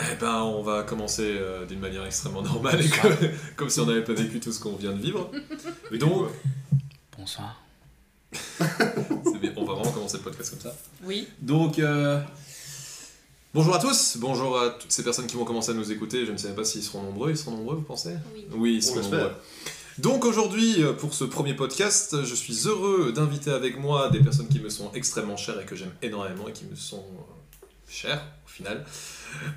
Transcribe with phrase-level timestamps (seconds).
[0.00, 3.16] Eh ben, on va commencer euh, d'une manière extrêmement normale, et comme,
[3.56, 5.30] comme si on n'avait pas vécu tout ce qu'on vient de vivre.
[5.98, 6.28] Donc,
[7.18, 7.60] Bonsoir.
[8.32, 10.74] c'est bien, on va vraiment commencer le podcast comme ça.
[11.04, 11.28] Oui.
[11.40, 12.20] Donc, euh,
[13.54, 16.24] bonjour à tous, bonjour à toutes ces personnes qui vont commencer à nous écouter.
[16.26, 18.14] Je ne sais pas s'ils seront nombreux, ils seront nombreux, vous pensez?
[18.34, 18.46] Oui.
[18.52, 19.18] Oui, ils On seront l'espère.
[19.20, 19.36] nombreux.
[19.98, 24.48] Donc aujourd'hui, euh, pour ce premier podcast, je suis heureux d'inviter avec moi des personnes
[24.48, 27.22] qui me sont extrêmement chères et que j'aime énormément et qui me sont euh,
[27.92, 28.84] chères au final.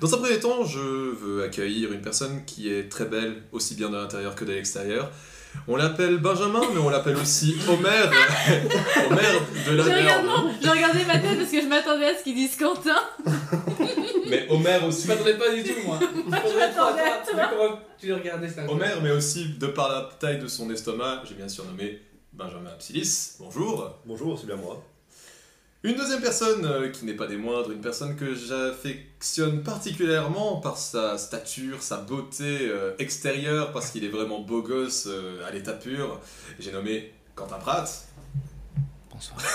[0.00, 3.88] Dans un premier temps, je veux accueillir une personne qui est très belle, aussi bien
[3.90, 5.10] de l'intérieur que de l'extérieur.
[5.68, 7.88] On l'appelle Benjamin, mais on l'appelle aussi Homer.
[9.08, 10.26] Homer de la Je regarde, Merde.
[10.26, 12.96] non, je regardais ma tête parce que je m'attendais à ce qu'ils disent Quentin.
[14.28, 15.04] Mais Homer aussi.
[15.04, 15.98] Je m'attendais pas du tout, moi.
[16.12, 17.50] Je m'attendais à toi.
[17.50, 21.34] Comment tu regardais ça Homer, mais aussi de par la taille de son estomac, j'ai
[21.36, 22.00] bien surnommé
[22.32, 23.36] Benjamin Psilis.
[23.38, 23.98] Bonjour.
[24.04, 24.82] Bonjour, c'est bien moi.
[25.82, 30.78] Une deuxième personne euh, qui n'est pas des moindres, une personne que j'affectionne particulièrement par
[30.78, 35.74] sa stature, sa beauté euh, extérieure, parce qu'il est vraiment beau gosse euh, à l'état
[35.74, 36.20] pur.
[36.58, 37.88] J'ai nommé Quentin Pratt.
[39.12, 39.38] Bonsoir.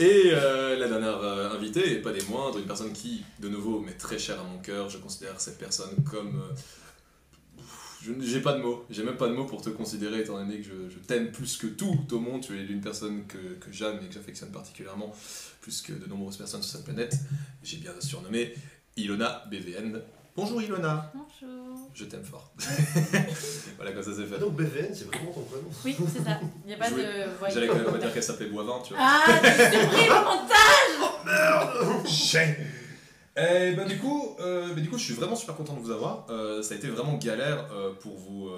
[0.00, 3.80] Et euh, la dernière euh, invitée, et pas des moindres, une personne qui, de nouveau,
[3.80, 4.88] m'est très chère à mon cœur.
[4.90, 6.36] Je considère cette personne comme.
[6.36, 6.54] euh,
[8.20, 10.64] J'ai pas de mots, j'ai même pas de mots pour te considérer étant donné que
[10.64, 12.40] je, je t'aime plus que tout au monde.
[12.42, 15.12] Tu es l'une personne que, que j'aime et que j'affectionne particulièrement,
[15.60, 17.14] plus que de nombreuses personnes sur cette planète.
[17.62, 18.54] J'ai bien surnommé
[18.96, 20.00] Ilona BVN.
[20.34, 21.90] Bonjour Ilona, Bonjour.
[21.94, 22.52] je t'aime fort.
[23.76, 24.34] voilà, comme ça c'est fait.
[24.36, 26.40] Ah donc BVN, c'est vraiment ton prénom Oui, c'est ça.
[26.64, 26.96] Il n'y a pas Je de.
[26.96, 29.02] voulais- J'allais quand même pas dire qu'elle s'appelait Boivin, tu vois.
[29.04, 32.54] Ah, j'ai surpris le montage Chien.
[33.36, 35.90] Et ben du coup, euh, ben, du coup, je suis vraiment super content de vous
[35.90, 36.26] avoir.
[36.28, 38.50] Euh, ça a été vraiment galère euh, pour vous,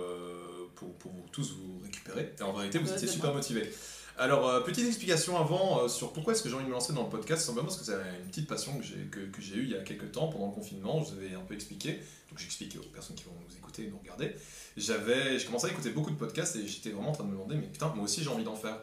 [0.75, 2.34] pour, pour vous tous vous récupérer.
[2.39, 3.70] Et en vérité, vous Ouais, étiez super motivés.
[4.17, 7.08] Alors, petite explication avant sur pourquoi est-ce que j'ai envie de me lancer dans le
[7.08, 7.45] podcast.
[7.45, 9.77] Simplement parce que c'est une petite passion que j'ai que, que j'ai eue il y
[9.77, 11.02] a quelques temps pendant le confinement.
[11.02, 11.95] Je vous avais un peu expliqué.
[12.30, 14.33] Donc j'explique aux personnes qui vont nous écouter et nous regarder.
[14.77, 17.35] J'avais, je commençais à écouter beaucoup de podcasts et j'étais vraiment en train de me
[17.35, 18.77] demander, mais putain, moi aussi j'ai envie d'en faire.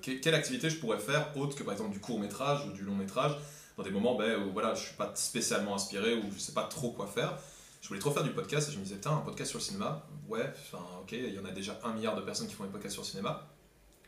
[0.00, 2.82] Que- quelle activité je pourrais faire autre que par exemple du court métrage ou du
[2.82, 3.36] long métrage
[3.76, 6.64] dans des moments ben, où voilà, je suis pas spécialement inspiré ou je sais pas
[6.64, 7.38] trop quoi faire.
[7.80, 9.64] Je voulais trop faire du podcast et je me disais, putain, un podcast sur le
[9.64, 12.70] cinéma, ouais, ok, il y en a déjà un milliard de personnes qui font des
[12.70, 13.48] podcasts sur le cinéma.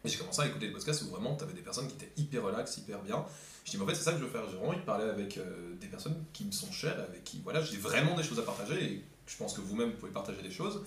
[0.04, 2.12] Et j'ai commencé à écouter des podcasts où vraiment tu avais des personnes qui étaient
[2.16, 3.24] hyper relax, hyper bien.
[3.64, 4.42] Je dis, mais en fait, c'est ça que je veux faire.
[4.50, 7.62] J'ai envie de parler avec euh, des personnes qui me sont chères, avec qui, voilà,
[7.62, 10.50] j'ai vraiment des choses à partager et je pense que vous-même vous pouvez partager des
[10.50, 10.84] choses.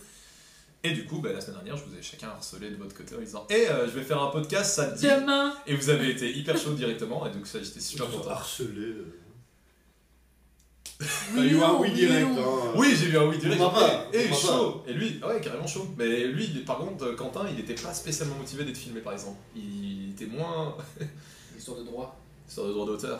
[0.87, 3.15] Et du coup, ben, la semaine dernière, je vous ai chacun harcelé de votre côté
[3.15, 5.53] en disant, hé, je vais faire un podcast, ça te dit Demain.
[5.67, 8.29] Et vous avez été hyper chaud directement, et donc ça, j'étais super content.
[8.29, 8.79] harcelés.
[8.79, 9.05] euh.
[10.99, 12.27] Oui, T'as eu un non, oui direct.
[12.31, 12.63] non.
[12.63, 12.71] hein.
[12.75, 13.59] Oui, j'ai eu un oui direct.
[13.61, 14.83] Pas, Et, on va chaud.
[14.87, 15.87] Et lui, ah ouais, carrément chaud.
[15.95, 19.13] Mais lui, il par contre, euh, Quentin, il était pas spécialement motivé d'être filmé, par
[19.13, 19.37] exemple.
[19.55, 20.75] Il était moins
[21.57, 23.19] Histoire de droit, sur le droit d'auteur,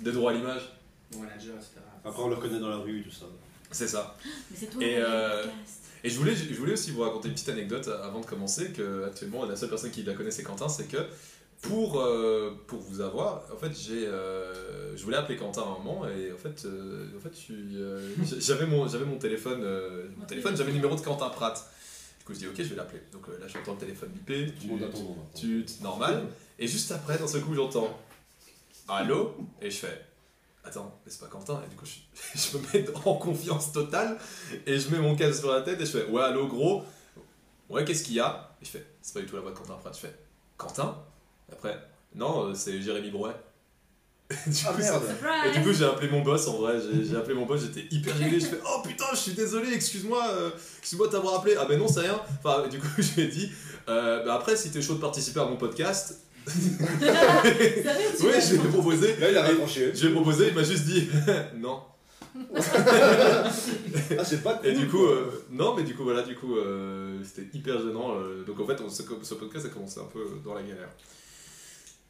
[0.00, 0.62] des droits à l'image.
[1.14, 1.80] mon manager, etc.
[2.04, 3.26] Après, on le reconnaît dans la rue, tout ça.
[3.72, 4.16] C'est ça.
[4.50, 5.82] Mais c'est toi Et, le euh, podcast.
[6.04, 9.04] Et je voulais, je voulais aussi vous raconter une petite anecdote avant de commencer, que
[9.04, 10.98] actuellement la seule personne qui la connaît c'est Quentin, c'est que
[11.62, 15.78] pour, euh, pour vous avoir, en fait j'ai, euh, je voulais appeler Quentin à un
[15.82, 20.26] moment et en fait, euh, en fait euh, j'avais mon, j'avais mon téléphone, euh, mon
[20.26, 21.56] téléphone, j'avais le numéro de Quentin Pratt.
[22.18, 23.00] Du coup je dis ok je vais l'appeler.
[23.12, 24.10] Donc euh, là j'entends le téléphone
[24.66, 25.16] monde attend.
[25.18, 25.26] hein.
[25.34, 26.26] tu, normal,
[26.58, 27.98] et juste après dans ce coup j'entends
[28.88, 29.34] allô?
[29.62, 30.00] Et je fais
[30.66, 34.18] attends mais c'est pas Quentin et du coup je, je me mets en confiance totale
[34.66, 36.82] et je mets mon casque sur la tête et je fais ouais allô gros
[37.70, 38.54] ouais qu'est-ce qu'il y a?
[38.60, 40.14] Et je fais c'est pas du tout la voix de Quentin Pratt je fais
[40.56, 40.96] Quentin?
[41.52, 41.78] Après
[42.14, 43.34] non euh, c'est Jérémy Brouet
[44.46, 44.80] du Ah coup,
[45.46, 46.80] Et du coup, j'ai appelé mon boss en vrai.
[46.80, 48.40] J'ai j'ai appelé mon boss, j'étais hyper gêné.
[48.40, 50.50] Je fais Oh putain, je suis désolé, excuse-moi, euh,
[50.80, 51.54] excuse-moi de t'avoir appelé.
[51.56, 52.20] Ah ben non, c'est rien.
[52.42, 53.52] Enfin, du coup, je lui ai dit
[53.88, 58.40] euh, bah après, si t'es chaud de participer à mon podcast, Sérieux, tu oui, l'as
[58.40, 59.16] je vais proposé.
[59.16, 59.92] Là, il a raccroché.
[59.94, 61.08] Je vais proposé, il m'a juste dit
[61.56, 61.82] non.
[62.54, 64.66] Ah, c'est pas cool.
[64.68, 68.14] Et du coup, euh, non, mais du coup, voilà, du coup, euh, c'était hyper gênant.
[68.18, 70.90] euh, donc en fait, on, ce, ce podcast a commencé un peu dans la galère.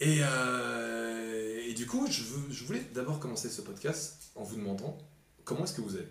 [0.01, 4.57] Et, euh, et du coup, je, veux- je voulais d'abord commencer ce podcast en vous
[4.57, 4.99] demandant
[5.45, 6.09] comment est-ce que vous allez?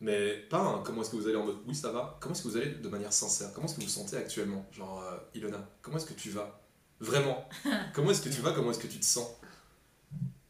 [0.00, 2.18] Mais pas un comment est-ce que vous allez en mode oui, ça va?
[2.20, 3.50] Comment est-ce que vous allez de manière sincère?
[3.54, 4.66] Comment est-ce que vous vous sentez actuellement?
[4.72, 6.60] Genre, euh, Ilona, comment est-ce que tu vas?
[7.04, 7.46] Vraiment
[7.92, 9.28] Comment est-ce que tu vas Comment est-ce que tu te sens?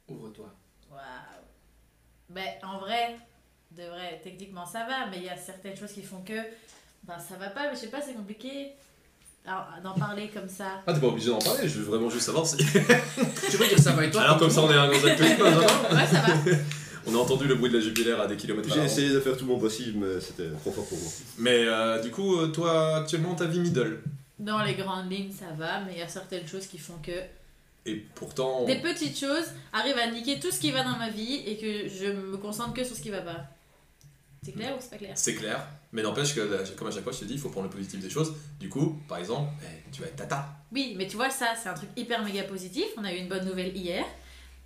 [0.08, 0.46] Ouvre-toi.
[0.90, 1.00] Waouh.
[2.30, 3.16] Ben, en vrai,
[3.72, 6.40] de vrai, techniquement ça va, mais il y a certaines choses qui font que
[7.02, 8.72] ben, ça va pas, mais je sais pas, c'est compliqué
[9.82, 10.82] d'en parler comme ça.
[10.86, 12.56] Ah, t'es pas obligé d'en parler, je veux vraiment juste savoir si.
[13.50, 15.26] Tu veux dire ça va et toi Alors, comme ça, on est un gros acteur.
[15.92, 16.34] Ouais, ça va.
[17.06, 19.36] On a entendu le bruit de la jubilaire à des kilomètres J'ai essayé de faire
[19.36, 21.10] tout mon possible, mais c'était trop fort pour moi.
[21.36, 24.00] Mais euh, du coup, toi, actuellement, ta vie middle?
[24.38, 27.22] Dans les grandes lignes, ça va, mais il y a certaines choses qui font que
[27.86, 31.42] Et pourtant, Des petites choses arrivent à niquer tout ce qui va dans ma vie
[31.46, 33.46] et que je me concentre que sur ce qui va pas.
[34.42, 35.12] C'est clair ou c'est pas clair?
[35.14, 35.66] C'est clair.
[35.92, 37.72] Mais n'empêche que, là, comme à chaque fois, je te dis, il faut prendre le
[37.72, 38.34] positif des choses.
[38.60, 40.48] Du coup, par exemple, eh, tu vas être tata.
[40.72, 42.84] Oui, mais tu vois, ça, c'est un truc hyper méga positif.
[42.98, 44.04] On a eu une bonne nouvelle hier.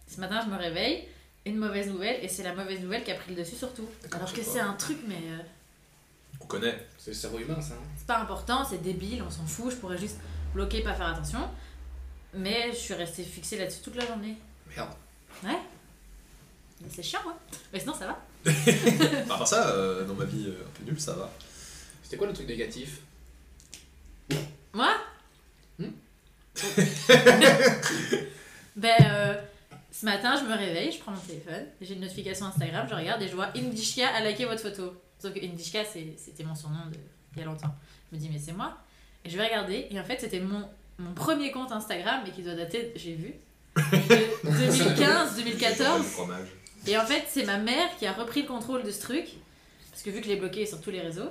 [0.09, 1.05] Ce matin, je me réveille.
[1.47, 3.87] Une mauvaise nouvelle, et c'est la mauvaise nouvelle qui a pris le dessus sur tout.
[4.03, 5.38] D'accord, Alors que c'est un truc, mais euh,
[6.40, 6.87] On connaît.
[6.99, 7.75] C'est le cerveau humain, ça.
[7.75, 7.87] hein.
[7.96, 9.70] c'est pas important, c'est débile, on s'en fout.
[9.73, 10.17] Je pourrais juste
[10.55, 11.40] bloquer, pas faire attention.
[12.35, 14.37] Mais je suis restée fixée là-dessus toute la journée.
[14.76, 14.90] Merde.
[15.43, 15.58] Mais
[16.90, 17.35] c'est chiant, hein.
[17.73, 18.19] Mais sinon, ça va.
[19.23, 21.31] À part ça, euh, dans ma vie euh, un peu nulle, ça va.
[22.02, 23.00] C'était quoi le truc négatif?
[24.73, 24.94] Moi?
[25.79, 25.88] Hmm?
[28.76, 29.34] Ben, euh,
[29.91, 33.20] ce matin, je me réveille, je prends mon téléphone, j'ai une notification Instagram, je regarde
[33.23, 34.94] et je vois Indishka a liké votre photo.
[35.19, 36.97] Sauf que Indishka, c'était mon surnom de,
[37.35, 37.75] il y a longtemps.
[38.11, 38.79] Je me dis, mais c'est moi.
[39.25, 40.69] Et je vais regarder, et en fait, c'était mon,
[40.99, 43.35] mon premier compte Instagram, mais qui doit dater, j'ai vu,
[43.76, 45.99] de 2015, 2014.
[45.99, 46.49] Le fromage.
[46.87, 49.26] Et en fait, c'est ma mère qui a repris le contrôle de ce truc.
[49.91, 51.31] Parce que vu que je l'ai bloqué sur tous les réseaux,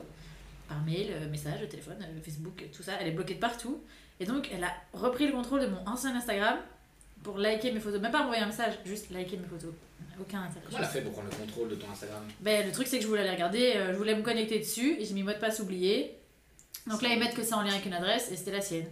[0.68, 3.82] par mail, euh, message, téléphone, euh, Facebook, tout ça, elle est bloquée de partout.
[4.20, 6.58] Et donc, elle a repris le contrôle de mon ancien Instagram
[7.24, 8.02] pour liker mes photos.
[8.02, 9.74] Même pas envoyer un message, juste liker mes photos.
[10.20, 10.62] Aucun intérêt.
[10.66, 12.24] Comment elle a fait pour prendre le contrôle de ton Instagram?
[12.42, 14.98] Ben, le truc, c'est que je voulais aller regarder, euh, je voulais me connecter dessus,
[15.00, 16.18] et j'ai mis mot de passe oublié.
[16.88, 18.86] Donc là, ils mettent que c'est en lien avec une adresse, et c'était la sienne.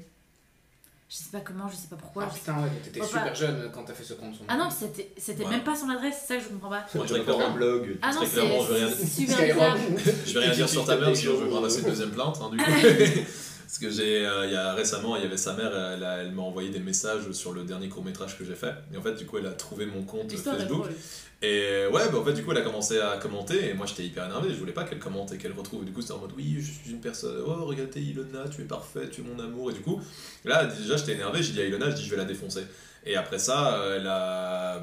[1.09, 2.23] Je sais pas comment, je sais pas pourquoi.
[2.25, 4.35] Ah je putain, ouais, t'étais super pas- jeune quand t'as fait ce compte.
[4.35, 5.51] son Ah non, c'était c'était Ouais.
[5.51, 6.85] même pas son adresse, c'est ça que je comprends pas.
[6.95, 7.97] Moi, faire clairement, un blog.
[8.01, 9.77] Ah non, je c'est super bizarre.
[10.25, 12.37] Je vais rien dire sur ta mère, sinon je vais me ramasser une deuxième plainte.
[12.41, 12.63] hein, du coup.
[13.77, 16.19] Parce que j'ai, euh, il y a récemment, il y avait sa mère, elle, a-
[16.23, 18.73] elle m'a envoyé des messages sur le dernier court métrage que j'ai fait.
[18.93, 20.83] Et en fait, du coup, elle a trouvé mon compte L'histoire est Facebook.
[20.83, 20.93] drôle.
[21.41, 23.67] Et ouais, bah en fait, du coup, elle a commencé à commenter.
[23.69, 24.47] Et moi, j'étais hyper énervé.
[24.49, 25.83] Je voulais pas qu'elle commente et qu'elle retrouve.
[25.83, 27.35] Et du coup, c'était en mode oui, je suis une personne.
[27.45, 29.71] Oh, regardez Ilona, tu es parfaite, tu es mon amour.
[29.71, 29.99] Et du coup,
[30.45, 31.43] là, déjà, j'étais énervé.
[31.43, 32.63] J'ai dit à Ilona, je dis, je vais la défoncer.
[33.05, 34.81] Et après ça, euh, elle a.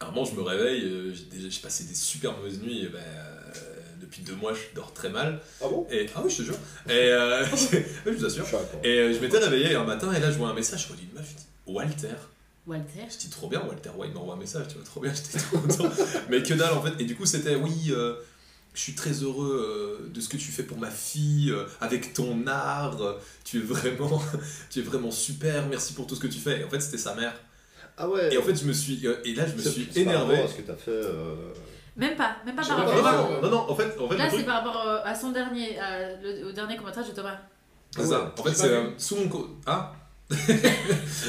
[0.00, 0.82] À un moment, je me réveille.
[0.84, 2.82] euh, J'ai déjà- j'ai passé des super mauvaises nuits.
[2.84, 3.43] Et ben, euh,
[4.14, 5.40] depuis deux mois, je dors très mal.
[5.60, 5.86] Ah bon?
[5.90, 6.56] Et, ah oui, je te jure.
[6.88, 7.44] Et euh,
[8.06, 8.46] je vous assure.
[8.82, 10.96] Et euh, je m'étais réveillé un matin et là je vois un message, je vois
[11.00, 12.14] une meuf, je dis Walter.
[12.66, 13.06] Walter?
[13.10, 15.58] Je dis trop bien, Walter White m'envoie un message, tu vois, trop bien, j'étais trop
[15.58, 15.90] content.
[16.30, 16.92] Mais que dalle en fait.
[17.00, 18.14] Et du coup c'était oui, euh,
[18.74, 22.14] je suis très heureux euh, de ce que tu fais pour ma fille, euh, avec
[22.14, 23.14] ton art, euh,
[23.44, 24.22] tu es vraiment,
[24.70, 26.60] tu es vraiment super, merci pour tout ce que tu fais.
[26.60, 27.34] Et en fait c'était sa mère.
[27.96, 28.32] Ah ouais.
[28.32, 30.36] Et en fait je me suis, et là je me suis énervé.
[30.48, 31.02] ce que t'as fait.
[31.96, 34.24] Même pas, même pas par rapport non, à non, non, en fait, en fait Là,
[34.28, 37.38] c'est truc, par rapport euh, à son dernier, à le- au dernier commentaire de Thomas.
[37.94, 38.34] c'est ça.
[38.38, 39.92] En fait c'est euh, sous mon co- ah.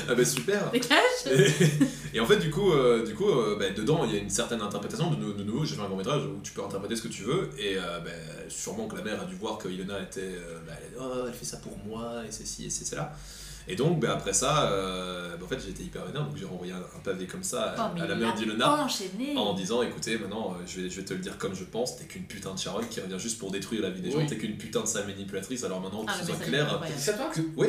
[0.10, 0.72] ah bah super.
[0.72, 0.98] Dégage
[1.30, 4.22] Et, et en fait, du coup, euh, du coup euh, bah, dedans, il y a
[4.22, 5.12] une certaine interprétation.
[5.12, 7.24] De, de nouveau, j'ai fait un court métrage où tu peux interpréter ce que tu
[7.24, 7.50] veux.
[7.60, 8.10] Et euh, bah,
[8.48, 10.22] sûrement que la mère a dû voir que Ilona était.
[10.68, 13.14] elle, oh, elle fait ça pour moi, et c'est ci, et c'est cela.
[13.68, 16.24] Et donc, bah, après ça, euh, bah, en fait, j'étais hyper vénère.
[16.26, 18.88] Donc, j'ai renvoyé un, un pavé comme ça à, Oh, à la mère a d'Ilona.
[19.38, 21.98] En disant, écoutez, maintenant, euh, je, vais, je vais te le dire comme je pense,
[21.98, 24.38] t'es qu'une putain de charonne qui revient juste pour détruire la vie des gens, t'es
[24.38, 26.82] qu'une putain de sale manipulatrice, alors maintenant, Ah, que ce soit clair.
[26.96, 27.68] C'est ça toi que- oui,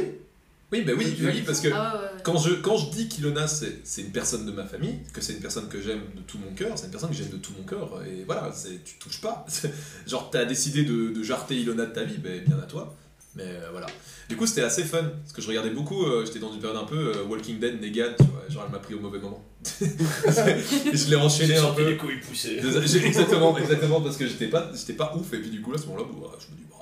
[0.73, 2.21] oui, bah oui, Tu oui, parce que Ah ouais, ouais, ouais.
[2.25, 5.33] quand je, quand je dis qu'Ilona c'est c'est une personne de ma famille, que c'est
[5.35, 7.53] une personne que j'aime de tout mon cœur, c'est une personne que j'aime de tout
[7.57, 9.47] mon cœur, et voilà, c'est- tu touches pas.
[10.09, 12.95] Genre, t'as décidé de, de jarter Ilona de ta vie, ben bien à toi.
[13.37, 13.87] Mais euh, voilà.
[14.29, 16.79] Du coup, c'était assez fun, parce que je regardais beaucoup, euh, j'étais dans une période
[16.79, 19.45] un peu euh, Walking Dead, Negan, tu vois, genre elle m'a pris au mauvais moment.
[19.83, 19.87] Et
[20.97, 21.87] je l'ai enchaîné un peu.
[21.89, 22.59] les couilles poussées.
[23.05, 25.83] Exactement, exactement, parce que j'étais pas, j'étais pas ouf, et puis du coup, là, à
[25.83, 26.07] ce moment-là,
[26.41, 26.77] je me dis, bah,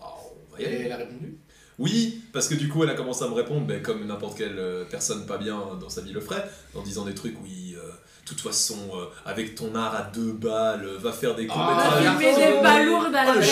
[0.50, 0.76] on va y Et aller.
[0.86, 1.38] elle a répondu?
[1.76, 4.86] Oui, parce que du coup, elle a commencé à me répondre, ben, comme n'importe quelle
[4.88, 7.94] personne pas bien dans sa vie le ferait, en disant des trucs, oui, euh, de
[8.28, 12.00] toute façon, euh, avec ton art à deux balles, euh, va faire des Ah, Ah,
[12.00, 12.16] courts-métrages.
[12.20, 13.42] il met des balourdes à la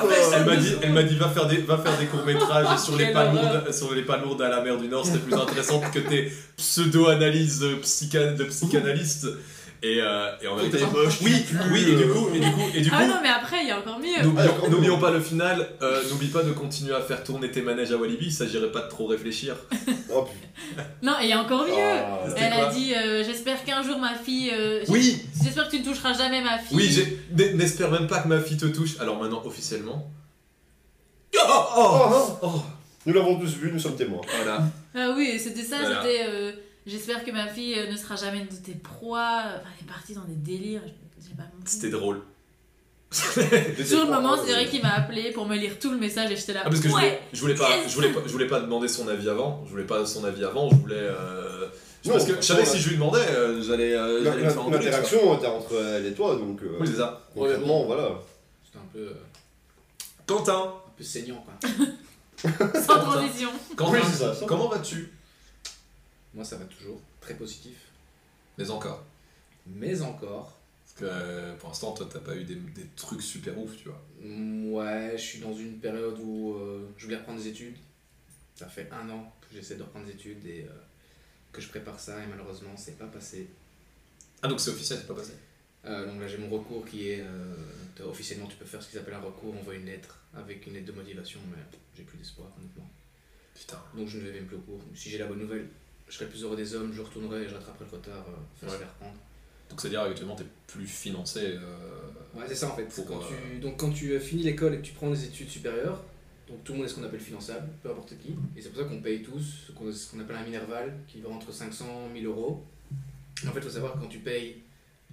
[0.00, 2.78] fait, Elle m'a dit, elle m'a dit va faire des, va faire des courts métrages
[2.78, 5.98] sur les palourdes, sur les palourdes à la mer du Nord, c'était plus intéressant que
[5.98, 9.26] tes pseudo-analyses euh, psycha- de psychanalyste.
[9.86, 12.28] Et, euh, et en vérité, T'es moche, tu oui, pues, oui, et du euh, coup,
[12.34, 14.22] et du coup, et du coup, Ah non, mais après, il y a encore mieux.
[14.22, 17.60] N'oublions Ah, n'oublions pas le final, euh, n'oublie pas de continuer à faire tourner tes
[17.60, 19.56] manèges à Walibi, il s'agirait pas de trop réfléchir.
[20.16, 20.84] Oh putain.
[21.02, 21.72] Non, et il y a encore mieux.
[21.76, 24.50] Ah, Elle a dit euh, J'espère qu'un jour ma fille.
[24.54, 26.76] euh, Oui, J'espère que tu ne toucheras jamais ma fille.
[26.76, 28.92] oui, j'ai- n'espère même pas que ma fille te touche.
[29.00, 30.08] Alors maintenant, officiellement.
[31.36, 31.40] Oh,
[31.76, 32.62] oh, Oh, oh.
[33.06, 34.20] Nous l'avons tous vu, nous sommes témoins.
[34.36, 34.62] Voilà.
[34.94, 36.02] Ah oui, c'était ça, Voilà.
[36.02, 36.54] c'était.
[36.86, 39.42] J'espère que ma fille euh, ne sera jamais une de tes proies.
[39.46, 40.82] Enfin, elle est partie dans des délires.
[41.64, 42.20] C'était drôle.
[43.10, 46.36] Sur le moment, c'est vrai qu'il m'a appelé pour me lire tout le message et
[46.36, 46.62] j'étais là.
[46.64, 47.88] Ah, parce que je voulais, je voulais pas, yes.
[47.88, 49.62] je voulais pas, je voulais pas demander son avis avant.
[49.66, 50.68] Je voulais pas son avis avant.
[50.70, 50.96] Je voulais.
[50.98, 51.68] euh,
[52.04, 54.22] Non, parce que je savais si je lui demandais, euh, j'allais, euh.
[54.70, 56.60] L'interaction était entre elle et toi, donc.
[56.62, 57.22] euh, Oui, c'est ça.
[57.34, 58.10] concrètement, voilà.
[58.64, 59.12] C'était un peu,
[60.26, 61.70] Quentin, un peu saignant quoi.
[62.82, 63.48] Sans transition.
[63.76, 64.44] Quentin, Oui, c'est ça, ça.
[64.46, 65.13] comment vas-tu?
[66.34, 67.00] Moi, ça va toujours.
[67.20, 67.76] Très positif.
[68.58, 69.04] Mais encore.
[69.66, 73.58] Mais encore, Parce que euh, pour l'instant, toi, t'as pas eu des, des trucs super
[73.58, 74.02] ouf, tu vois.
[74.20, 77.76] mm, ouais, je suis dans une période où euh, je voulais reprendre des études.
[78.56, 80.72] Ça fait un an que j'essaie de reprendre des études et euh,
[81.52, 83.48] que je prépare ça et malheureusement, c'est pas passé.
[84.42, 85.32] Ah, donc c'est officiel, c'est pas passé.
[85.86, 87.24] Euh, donc là, j'ai mon recours qui est.
[88.04, 90.74] officiellement, tu peux faire ce qu'ils appellent un recours, on envoie une lettre avec une
[90.74, 91.62] lettre de motivation, mais
[91.96, 92.88] j'ai plus d'espoir, honnêtement.
[93.54, 93.80] Putain.
[93.96, 94.80] Donc je ne vais même plus au cours.
[94.94, 95.68] Si j'ai la bonne nouvelle,
[96.08, 98.66] je serai le plus heureux des hommes, je retournerai et je rattraperai le retard, euh,
[98.66, 98.84] facile Ouais.
[98.84, 99.14] à reprendre.
[99.70, 101.40] Donc c'est-à-dire actuellement, t'es plus financé.
[101.42, 101.58] euh,
[102.34, 102.84] Ouais, c'est ça en fait.
[102.84, 105.24] Pour, quand euh, tu, donc quand tu euh, finis l'école et que tu prends des
[105.24, 106.02] études supérieures,
[106.48, 108.82] donc tout le monde est ce qu'on appelle finançable, peu importe qui, et c'est pour
[108.82, 112.08] ça qu'on paye tous ce qu'on ce qu'on appelle un minerval qui va entre 500
[112.10, 112.62] et 1000 euros.
[113.46, 114.62] En fait, il faut savoir que quand tu payes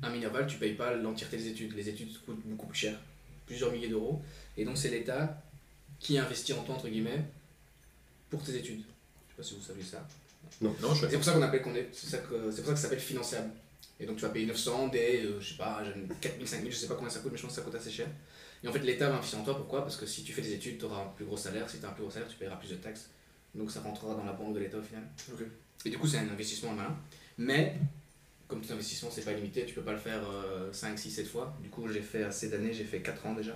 [0.04, 1.74] un minerval, tu payes pas l'entièreté des études.
[1.76, 3.00] Les études coûtent beaucoup plus cher,
[3.46, 4.22] plusieurs milliers d'euros,
[4.58, 5.42] et donc c'est l'État
[6.00, 7.24] qui investit en toi, entre guillemets,
[8.30, 8.82] pour tes études.
[8.82, 10.06] Je sais pas si vous savez ça.
[10.60, 12.74] Non, je C'est pour ça qu'on appelle qu'on est, c'est ça que c'est pour ça
[12.74, 13.50] que ça s'appelle finançable.
[14.00, 15.84] Et donc tu vas payer 900, des, euh, je sais pas,
[16.22, 17.92] 4000, 5000, je sais pas combien ça coûte, mais je pense que ça coûte assez
[17.92, 18.08] cher.
[18.64, 19.82] Et en fait l'État va investir en toi, pourquoi?
[19.82, 21.86] Parce que si tu fais des études, tu auras un plus gros salaire, si tu
[21.86, 23.10] as un plus gros salaire, tu paieras plus de taxes.
[23.54, 25.04] Donc ça rentrera dans la banque de l'État au final.
[25.86, 26.96] Et du coup c'est un investissement malin.
[27.38, 27.76] Mais
[28.48, 31.28] comme tout investissement c'est pas limité, tu peux pas le faire euh, 5, 6, 7
[31.28, 31.56] fois.
[31.62, 33.56] Du coup j'ai fait assez d'années, j'ai fait 4 ans déjà.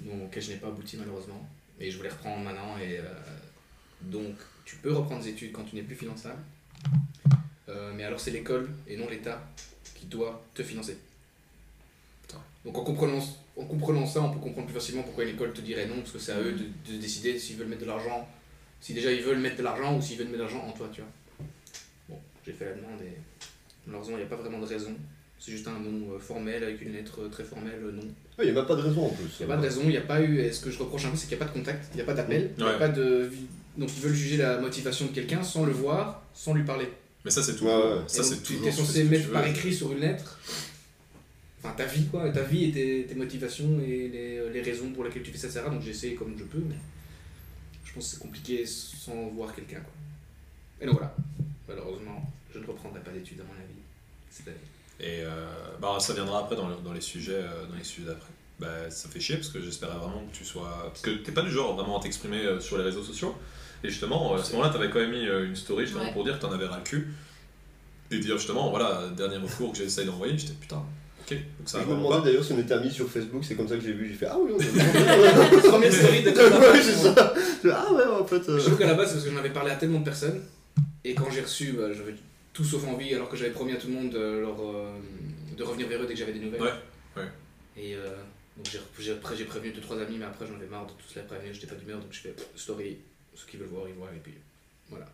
[0.00, 1.48] Donc je n'ai pas abouti malheureusement.
[1.80, 3.02] Et je voulais reprendre maintenant et euh,
[4.02, 4.34] donc
[4.68, 6.40] tu peux reprendre des études quand tu n'es plus finançable.
[7.70, 9.42] Euh, mais alors c'est l'école et non l'État
[9.94, 10.98] qui doit te financer.
[12.64, 13.18] Donc en comprenant,
[13.56, 16.10] en comprenant ça, on peut comprendre plus facilement pourquoi une école te dirait non, parce
[16.10, 18.28] que c'est à eux de, de décider s'ils veulent mettre de l'argent,
[18.80, 20.90] si déjà ils veulent mettre de l'argent ou s'ils veulent mettre de l'argent en toi,
[20.92, 21.10] tu vois.
[22.10, 23.16] Bon, j'ai fait la demande et
[23.86, 24.94] malheureusement il n'y a pas vraiment de raison.
[25.38, 28.02] C'est juste un nom euh, formel avec une lettre euh, très formelle, non.
[28.38, 29.30] Il n'y a même pas de raison en plus.
[29.40, 30.40] Il n'y a pas de raison, il n'y a pas eu.
[30.40, 31.96] Et ce que je reproche un peu, c'est qu'il n'y a pas de contact, il
[31.96, 33.30] n'y a pas d'appel, il n'y a pas de.
[33.78, 36.88] Donc ils veulent juger la motivation de quelqu'un sans le voir, sans lui parler.
[37.24, 37.64] Mais ça, c'est tout.
[37.66, 38.00] Ouais.
[38.06, 40.38] Ça, c'est tu es ce censé mettre par écrit sur une lettre.
[41.62, 45.04] Enfin, ta vie, quoi, ta vie et tes, tes motivations et les, les raisons pour
[45.04, 45.64] lesquelles tu fais ça, etc.
[45.70, 46.76] Donc j'essaie comme je peux, mais
[47.84, 49.92] je pense que c'est compliqué sans voir quelqu'un, quoi.
[50.80, 51.14] Et donc voilà.
[51.68, 53.74] Malheureusement, je ne reprendrai pas d'études à mon avis.
[54.30, 54.58] C'est la vie.
[55.00, 55.46] Et euh,
[55.80, 58.30] bah, ça viendra après dans, le- dans les sujets, euh, dans les sujets d'après.
[58.60, 60.84] Bah, ça fait chier parce que j'espérais vraiment que tu sois.
[60.88, 63.36] Parce que t'es pas du genre vraiment à t'exprimer euh, sur les réseaux sociaux.
[63.84, 66.12] Et justement, euh, à ce moment-là, t'avais quand même mis euh, une story justement Ouais.
[66.12, 67.08] pour dire que t'en avais ras le cul.
[68.10, 70.82] Et dire justement, voilà, dernier recours que j'essaye d'envoyer, j'étais putain,
[71.20, 71.36] ok.
[71.58, 73.76] Donc ça je me demandais d'ailleurs si on était amis sur Facebook, c'est comme ça
[73.76, 76.30] que j'ai vu, j'ai fait Ah oui, on est Première story de
[76.72, 77.34] Ouais, c'est ça.
[77.36, 78.48] Je fais, Ah ouais, en fait.
[78.48, 80.04] euh, Je trouve qu'à la base, c'est parce que j'en avais parlé à tellement de
[80.04, 80.40] personnes,
[81.04, 82.14] et quand j'ai reçu, bah, j'avais
[82.54, 84.90] tout sauf envie, alors que j'avais promis à tout le monde de, leur, euh,
[85.56, 86.62] de revenir vers eux dès que j'avais des nouvelles.
[86.62, 86.72] Ouais,
[87.18, 87.28] ouais.
[87.76, 88.06] Et euh,
[88.56, 91.14] donc j'ai, j'ai, après, j'ai prévenu 2-3 amis, mais après j'en avais marre de tous
[91.14, 92.96] les prévenir, j'étais pas d'humeur, donc je fais story,
[93.38, 94.34] ceux qui veulent voir, ils voient, et puis
[94.90, 95.06] voilà.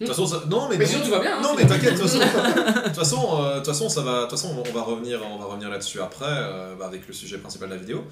[0.00, 0.42] De toute façon, ça...
[0.48, 0.90] non, mais, Mais non.
[0.90, 2.18] sinon, tout va bien, hein, Non, mais t'inquiète, de toute façon,
[2.80, 4.16] de toute façon, euh, de toute façon, ça va.
[4.16, 7.12] De toute façon, on va revenir, on va revenir là-dessus après, euh, bah, avec le
[7.14, 8.04] sujet principal de la vidéo,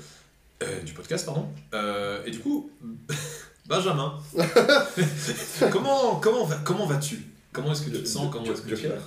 [0.63, 1.49] Euh, du podcast, pardon.
[1.75, 2.71] Euh, et du coup,
[3.67, 4.15] Benjamin,
[5.73, 7.27] comment, comment, va, comment vas-tu?
[7.53, 8.31] Comment est-ce que tu te sens?
[8.33, 8.99] Comment est-ce que tu Joker.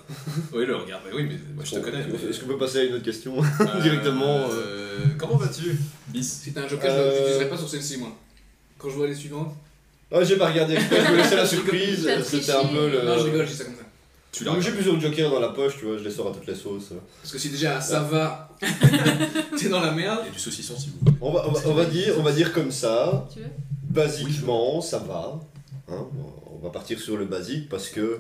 [0.54, 1.02] Oui, le regard.
[1.06, 2.06] Mais oui, mais moi, je te connais.
[2.30, 5.80] Est-ce qu'on peut passer à une autre question Euh, directement, euh, comment vas-tu?
[6.10, 6.42] Bis.
[6.44, 8.10] Si t'as un joker, je Euh, je l'utiliserai pas sur celle-ci, moi.
[8.86, 9.52] Quand je vois les suivantes.
[10.12, 12.52] Ah, j'ai pas regardé je me laissais la surprise, T'as c'était triché.
[12.52, 13.02] un peu le.
[13.04, 13.82] Non, je rigole, je dis ça comme ça.
[14.32, 16.32] Tu l'as Donc, J'ai plusieurs jokers dans la poche, tu vois, je les sors à
[16.34, 16.94] toutes les sauces.
[17.24, 18.48] Parce que si déjà ça va,
[19.60, 20.20] t'es dans la merde.
[20.24, 21.18] Il y a du saucisson si vous voulez.
[21.20, 23.46] On va, on va, on va dire, on va dire comme ça, Tu veux?
[23.82, 25.40] Basiquement, ça va.
[25.90, 26.06] Hein,
[26.54, 28.20] on va partir sur le basique parce que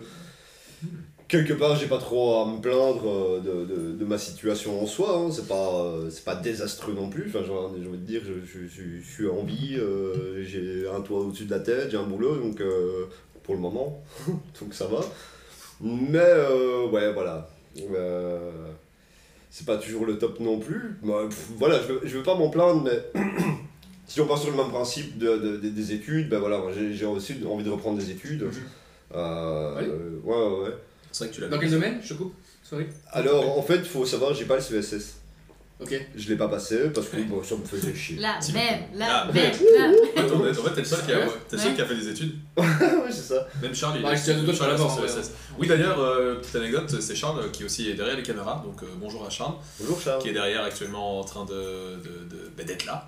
[1.27, 4.85] quelque part, j'ai pas trop à me plaindre euh, de, de, de ma situation en
[4.85, 5.17] soi.
[5.17, 5.29] Hein.
[5.31, 7.25] C'est pas, euh, c'est pas désastreux non plus.
[7.27, 11.01] Enfin, j'ai envie de dire, je, je- je- je suis en vie, euh, j'ai un
[11.01, 13.05] toit au-dessus de la tête, j'ai un boulot, donc euh,
[13.43, 14.03] pour le moment,
[14.61, 15.01] donc ça va.
[15.81, 17.49] Mais euh, ouais, voilà.
[19.49, 20.95] C'est pas toujours le top non plus.
[21.01, 23.21] Pff, voilà, je veux, je veux pas m'en plaindre, mais
[24.07, 27.05] si on part sur le même principe de, de- de- des études, ben voilà, j'ai
[27.05, 28.43] aussi envie de reprendre des études.
[29.13, 30.75] Euh, euh, ouais, ouais, ouais.
[31.15, 31.99] C'est vrai que tu l'as Dans quel domaine?
[32.03, 32.87] Je te coupe Sorry.
[33.13, 35.15] Alors, en fait, il faut savoir, j'ai pas le CSS.
[35.79, 35.93] Ok.
[36.15, 38.17] Je l'ai pas passé parce que bon, ça me faisait chier.
[38.17, 38.51] La Si.
[38.51, 39.51] même, la Ah, même,
[40.15, 41.25] la Attends, en fait, t'es le seul qui a, Ouais.
[41.47, 42.35] t'es le seul qui a fait des études.
[42.57, 42.65] ouais,
[43.11, 43.47] c'est ça.
[43.61, 45.07] Même Charles, il Bah, est- je tiens de doigts, je suis Charles la a.
[45.21, 45.31] CSS.
[45.57, 48.87] Oui, d'ailleurs, euh, petite anecdote, c'est Charles qui aussi est derrière les caméras, donc euh,
[48.99, 50.21] bonjour à Charles, Bonjour Charles.
[50.21, 53.07] qui est derrière actuellement en train de, de, de- bah, d'être là.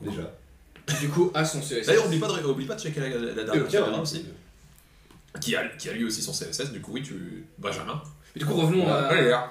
[0.00, 0.32] Déjà.
[1.00, 1.86] Du coup, à son CSS.
[1.86, 3.08] D'ailleurs, oublie pas, de, oublie pas de checker la,
[3.44, 4.24] dernière tiens, caméra aussi,
[5.40, 7.44] qui a, qui a lui aussi son CSS, du coup, oui, tu.
[7.58, 8.00] Benjamin.
[8.34, 8.94] Mais du coup, revenons à.
[9.08, 9.50] Allez, là.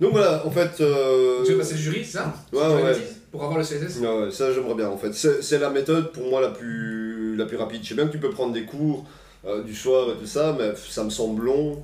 [0.00, 0.80] Donc voilà, en fait.
[0.80, 2.92] euh, Tu veux passer le jury, c'est ça Ouais, ouais.
[3.32, 5.12] Pour avoir le CSS Ouais, ouais, ça j'aimerais bien en fait.
[5.12, 7.82] C'est la méthode pour moi la plus, la plus rapide.
[7.82, 9.04] Je sais bien que tu peux prendre des cours
[9.44, 11.82] euh, du soir et tout ça, mais ça me semble long.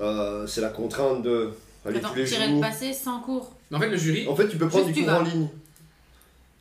[0.00, 1.50] Euh, c'est la contrainte de
[1.84, 2.60] aller Attends, tous les tu irais le jours.
[2.62, 3.52] passer sans cours.
[3.70, 5.18] Mais en fait, le jury, En fait, tu peux prendre des cours vas.
[5.20, 5.48] en ligne.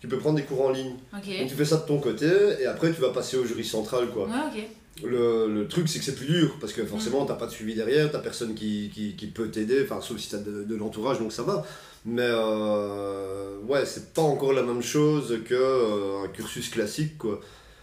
[0.01, 0.93] Tu peux prendre des cours en ligne.
[1.13, 1.39] Ok.
[1.39, 2.27] Donc tu fais ça de ton côté
[2.59, 4.25] et après tu vas passer au jury central quoi.
[4.27, 4.63] Ouais, ok.
[5.04, 7.75] Le, le truc c'est que c'est plus dur parce que forcément t'as pas de suivi
[7.75, 11.20] derrière, t'as personne qui, qui, qui peut t'aider, enfin sauf si t'as de, de l'entourage
[11.20, 11.63] donc ça va.
[12.06, 17.39] Mais euh, ouais c'est pas encore la même chose que euh, un cursus classique quoi.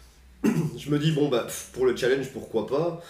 [0.45, 3.03] Je me dis bon bah pour le challenge pourquoi pas.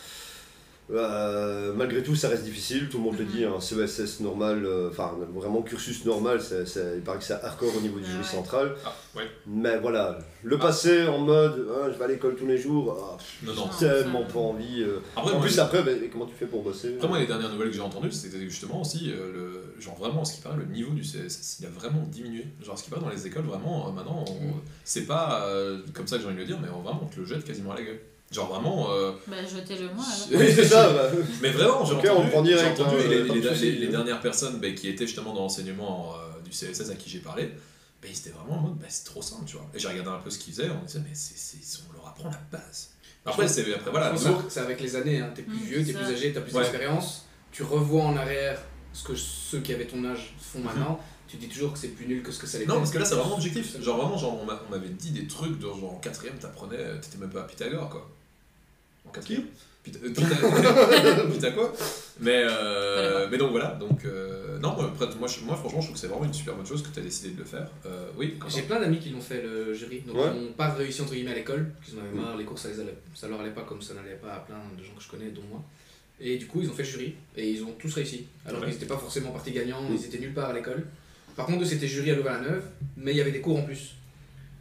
[0.90, 4.90] Euh, malgré tout ça reste difficile, tout le monde le dit, un CESS normal, euh,
[4.90, 8.18] enfin vraiment cursus normal, c'est, c'est- il paraît que c'est hardcore au niveau du jury
[8.18, 8.22] ouais.
[8.24, 8.74] central.
[8.84, 9.22] Ah, ouais.
[9.46, 13.16] Mais voilà, le passer en mode hein, je vais à l'école tous les jours, ah,
[13.46, 13.68] Non, non.
[13.78, 14.82] Tellement pas envie.
[14.82, 14.98] euh.
[15.16, 16.94] Après, en moi, plus, après, ben, comment tu fais pour bosser?
[16.96, 19.32] Après, moi, les dernières nouvelles que j'ai entendues, c'était justement aussi, euh,
[19.76, 22.44] le, genre vraiment, ce qui paraît, le niveau du CSS, il a vraiment diminué.
[22.62, 24.60] Genre, ce qui paraît dans les écoles, vraiment, euh, maintenant, on- Mm.
[24.84, 27.06] c'est pas euh, comme ça que j'ai envie de le dire, mais on, vraiment, on
[27.06, 28.00] te le jette quasiment à la gueule.
[28.34, 28.90] Genre, vraiment.
[28.92, 30.28] euh, Bah, jetez-le moi alors.
[30.40, 30.92] Oui, c'est ça.
[30.92, 31.10] bah.
[31.40, 34.88] Mais vraiment, j'ai on entendu, prend direct, entendu hein, et les, dernières personnes bah, qui
[34.88, 37.44] étaient justement dans l'enseignement euh, du CSS à qui j'ai parlé,
[38.02, 39.66] bah, ils étaient vraiment en mode bah, c'est trop simple, tu vois.
[39.72, 42.08] Et j'ai regardé un peu ce qu'ils faisaient, on disait mais c'est, c'est- on leur
[42.08, 42.90] apprend la base.
[43.24, 44.12] Après, c'est, après voilà,
[44.48, 45.20] c'est avec les années.
[45.20, 45.30] Hein.
[45.34, 45.98] T'es plus Mm, vieux, t'es ça.
[46.00, 46.60] plus âgé, t'as plus Ouais.
[46.62, 47.26] d'expérience.
[47.52, 48.60] Tu revois en arrière
[48.92, 50.98] ce que ceux qui avaient ton âge font maintenant.
[51.26, 52.68] Tu dis toujours que c'est plus nul que ce que ça l'était.
[52.70, 53.80] Non, parce que là, c'est vraiment objectif.
[53.80, 56.76] Genre, vraiment, genre, on, m'a- on m'avait dit des trucs, de, genre en quatrième, t'apprenais,
[56.78, 58.10] euh, t'étais même pas à Pythagore, quoi.
[59.14, 59.44] Quatrième
[59.85, 61.73] Pytha- euh, Pytha quoi
[62.21, 63.28] mais, euh, Voilà.
[63.28, 66.00] mais donc voilà, donc euh, non, moi, après, moi, je- moi franchement je trouve que
[66.00, 67.68] c'est vraiment une super bonne chose que tu as décidé de le faire.
[67.85, 70.30] Euh, oui, J'ai plein d'amis qui l'ont fait le jury, donc Ouais.
[70.37, 72.21] ils n'ont pas réussi entre guillemets à l'école, parce qu'ils en avaient Mm.
[72.21, 74.38] marre, les cours ça, les allait, ça leur allait pas comme ça n'allait pas à
[74.40, 75.62] plein de gens que je connais, dont moi.
[76.21, 78.26] Et du coup ils ont fait le jury, et ils ont tous réussi.
[78.47, 78.66] Alors Ouais.
[78.68, 79.97] qu'ils n'étaient pas forcément partis gagnants, Mm.
[79.99, 80.85] ils étaient nulle part à l'école.
[81.37, 82.62] Par contre eux c'était jury à Louvain-la-Neuve,
[82.97, 83.97] mais il y avait des cours en plus.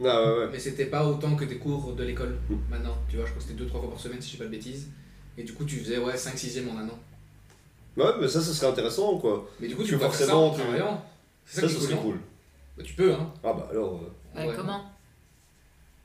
[0.00, 0.48] Ah ouais, ouais.
[0.52, 2.54] Mais c'était pas autant que des cours de l'école Mm.
[2.70, 4.44] maintenant, tu vois, je crois que c'était 2-3 fois par semaine si je dis pas
[4.44, 4.88] de bêtises.
[5.38, 6.98] Et du coup tu faisais ouais 5-6ème en un an.
[7.96, 9.48] Ouais, mais ça, ça serait intéressant quoi.
[9.60, 11.04] Mais du coup tu peux faire ça forcément, en travaillant.
[11.44, 12.18] C'est ça, Ça, serait cool.
[12.76, 13.32] Bah, tu peux hein.
[13.44, 13.94] Ah bah alors.
[14.02, 14.54] euh, Bah, Ouais.
[14.56, 14.84] comment?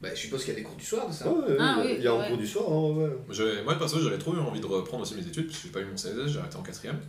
[0.01, 1.29] Bah je suppose qu'il y a des cours du soir de ça.
[1.31, 2.27] ouais, ouais, Ah il y a- oui, il y a un ouais.
[2.29, 3.63] cours du soir, hein, ouais.
[3.65, 5.81] Moi perso j'avais trop eu envie de reprendre aussi mes études parce que j'ai pas
[5.81, 6.99] eu mon CSS, j'ai arrêté en quatrième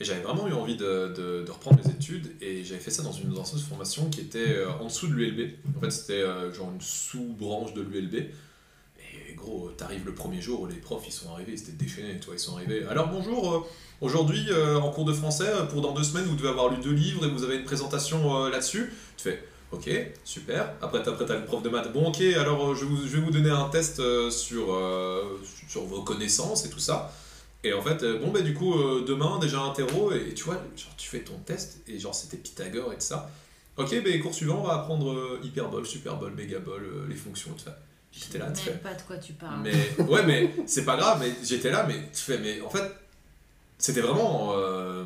[0.00, 1.12] et j'avais vraiment eu envie de,
[1.44, 4.56] de- reprendre mes études et j'avais fait ça dans une, dans une formation qui était
[4.56, 5.50] euh, en dessous de l'ULB.
[5.76, 10.68] En fait c'était euh, genre une sous-branche de l'ULB et gros t'arrives le premier jour
[10.68, 12.84] les profs ils sont arrivés, ils étaient déchaînés, toi ils sont arrivés.
[12.88, 13.66] Alors bonjour, euh,
[14.00, 17.24] aujourd'hui en cours de français pour dans deux semaines vous devez avoir lu deux livres
[17.26, 18.92] et vous avez une présentation là-dessus.
[19.16, 19.90] Tu fais Ok,
[20.24, 20.72] super.
[20.80, 21.92] Après, t'as après, t'as le prof de maths.
[21.92, 23.96] Bon, ok, alors je, vais vous, donner un test
[24.30, 24.80] sur,
[25.68, 27.12] sur vos connaissances et tout ça.
[27.64, 30.44] Et en fait, euh, bon, bah du coup, euh, demain, déjà un terreau, et, tu
[30.44, 33.30] vois, genre, tu fais ton test, et genre, c'était Pythagore et tout ça.
[33.76, 37.54] Ok, bah cours suivant, on va apprendre euh, hyperbole, superbole, mégabole, euh, les fonctions et
[37.54, 37.78] tout ça.
[38.12, 38.70] J'étais là, tu fais.
[38.70, 39.60] Même pas de quoi tu parles.
[39.62, 42.90] Mais ouais, mais c'est pas grave, mais j'étais là, mais tu fais, mais en fait,
[43.76, 44.52] c'était vraiment.
[44.56, 45.04] euh,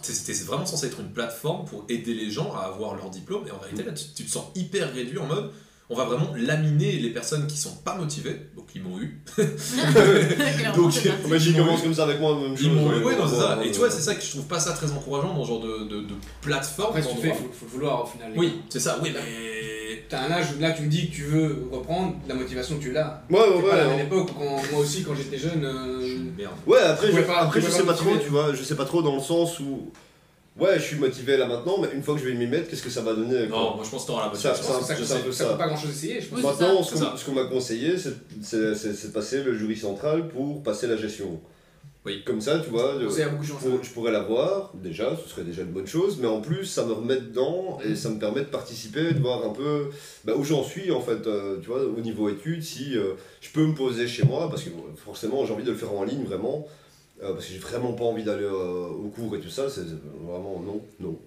[0.00, 3.46] c'était c'est vraiment censé être une plateforme pour aider les gens à avoir leur diplôme,
[3.46, 5.52] et en réalité, là, tu, tu te sens hyper réduit en mode.
[5.90, 9.22] On va vraiment laminer les personnes qui sont pas motivées, donc ils m'ont eu.
[10.76, 10.92] Donc,
[11.38, 12.66] j'y commence comme ça avec moi, même chose.
[12.66, 13.58] Ils m'ont eu, ouais, non, c'est ça.
[13.58, 15.48] ouais, Et tu vois, c'est ça que je trouve pas ça très encourageant dans ce
[15.48, 16.90] genre de, de, de plateforme.
[16.90, 18.32] Après si tu fais, faut, faut le vouloir au final.
[18.36, 19.68] Oui, c'est ça, oui, mais.
[20.08, 22.92] T'as un âge où là tu me dis que tu veux reprendre, la motivation tu
[22.92, 23.24] l'as.
[23.28, 23.76] Ouais, ouais, ouais.
[23.76, 23.88] la hein.
[23.88, 25.60] même époque où quand, moi aussi quand j'étais jeune.
[26.00, 26.54] Je suis euh, une merde.
[26.66, 29.14] Ouais, après, je, après je sais pas trop, tu vois, je sais pas trop dans
[29.14, 29.90] le sens où.
[30.58, 32.82] Ouais, je suis motivé là maintenant, mais une fois que je vais m'y mettre, qu'est-ce
[32.82, 34.64] que ça va donner quoi Non, moi je pense que t'auras la motivation.
[34.64, 35.50] ça, je ça, ça ça.
[35.52, 36.38] peut pas grand chose essayer, je pense.
[36.40, 40.96] Oui, Maintenant, ce qu'on m'a conseillé, c'est- de passer le jury central pour passer la
[40.96, 41.40] gestion.
[42.04, 42.22] Oui.
[42.24, 46.18] Comme ça, tu vois, Je pour- pourrais l'avoir, déjà, ce serait déjà une bonne chose,
[46.20, 47.96] mais en plus, ça me remet dedans et Mm.
[47.96, 49.90] ça me permet de participer, de voir un peu
[50.24, 53.50] bah, où j'en suis, en fait, euh, tu vois, au niveau études, si euh, je
[53.50, 56.04] peux me poser chez moi, parce que bon, forcément, j'ai envie de le faire en
[56.04, 56.66] ligne, vraiment,
[57.22, 59.82] euh, parce que j'ai vraiment pas envie d'aller euh, au cours et tout ça, c'est
[60.26, 61.18] vraiment non, non,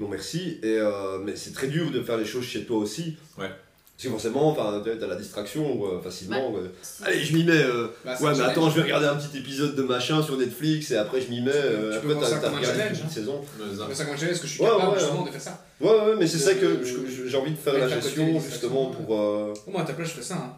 [0.00, 3.16] non merci, et, euh, mais c'est très dur de faire les choses chez toi aussi.
[3.38, 3.50] Ouais.
[3.94, 6.50] Parce que forcément, enfin, t'as la distraction quoi, facilement.
[6.50, 6.60] quoi.
[7.04, 7.52] Allez, je m'y mets.
[7.52, 8.50] euh, Bah, ouais, mais challenge.
[8.50, 11.40] attends, je vais regarder un petit épisode de machin sur Netflix et après je m'y
[11.40, 11.52] mets.
[11.54, 13.08] euh, Tu peux après, t'as regardé une hein.
[13.08, 13.40] saison.
[13.60, 15.26] Mais ça- fais comme challenge, est-ce que je suis Ouais, capable ouais, justement ouais.
[15.28, 18.40] de faire ça Ouais, ouais, mais c'est ça que j'ai envie de faire la gestion
[18.40, 19.14] justement pour.
[19.16, 20.34] euh, moins à ta place je ferais ça.
[20.36, 20.52] Hein.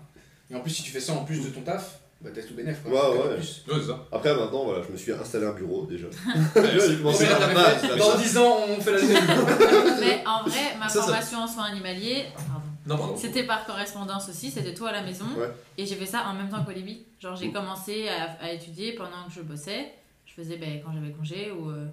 [0.51, 2.55] Et en plus si tu fais ça en plus de ton taf, bah t'es tout
[2.55, 2.91] bénéf quoi.
[2.93, 3.33] Ouais, C'est ouais.
[3.33, 3.65] en plus.
[3.69, 4.05] Ouais, c'est ça.
[4.11, 6.07] Après, maintenant, voilà, je me suis installé un bureau déjà.
[6.89, 7.97] J'ai commencé à la base.
[7.99, 8.17] Dans ça.
[8.19, 9.25] 10 ans on fait la deuxième.
[10.01, 13.17] Mais en vrai, ma Ça, ça- formation en soins animaliers, pardon, Non, pardon.
[13.17, 15.27] c'était par correspondance aussi, c'était toi à la maison.
[15.37, 15.51] Ouais.
[15.79, 17.05] Et j'ai fait ça en même temps qu'Olivier.
[17.21, 17.53] Genre, j'ai Mm.
[17.53, 19.93] commencé à, à étudier pendant que je bossais.
[20.27, 21.87] Je faisais ben, quand j'avais congé ou euh,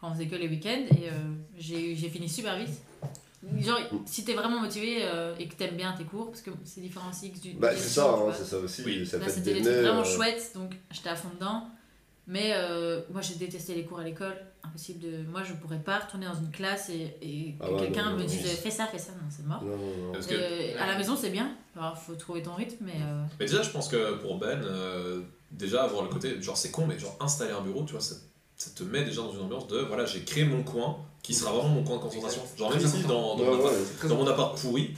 [0.00, 0.84] quand on faisait que les week-ends.
[0.92, 1.12] Et euh,
[1.58, 2.70] j'ai eu- j'ai fini super vite.
[3.60, 6.80] Genre, si t'es vraiment motivé euh, et que t'aimes bien tes cours, parce que c'est
[6.80, 7.52] différent aussi que du.
[7.54, 8.82] Bah, c'est ça, hein, c'est ça aussi.
[8.84, 9.06] Oui.
[9.06, 11.68] Ça Là, fait c'était des des trucs vraiment euh, chouettes, donc j'étais à fond dedans.
[12.26, 14.36] Mais euh, moi, j'ai détesté les cours à l'école.
[14.64, 15.22] Impossible de.
[15.30, 18.16] Moi, je pourrais pas retourner dans une classe et, et que Ah ouais, quelqu'un non,
[18.16, 18.50] me non, dise non.
[18.50, 19.12] fais ça, fais ça.
[19.12, 19.62] Non, c'est mort.
[19.64, 20.12] Non, non, non.
[20.12, 21.52] Parce que- Euh, à la maison, c'est bien.
[21.76, 22.96] Alors, faut trouver ton rythme, mais.
[23.00, 25.22] euh, Mais déjà, je pense que pour Ben, euh,
[25.52, 28.16] déjà avoir le côté, genre c'est con, mais genre installer un bureau, tu vois, ça,
[28.56, 31.52] ça te met déjà dans une ambiance de voilà, j'ai créé mon coin qui sera
[31.52, 32.42] vraiment mon coin de concentration.
[32.56, 33.36] Genre même ici, important.
[33.36, 34.94] dans, dans, Ouais, mon, appart, dans mon appart pourri,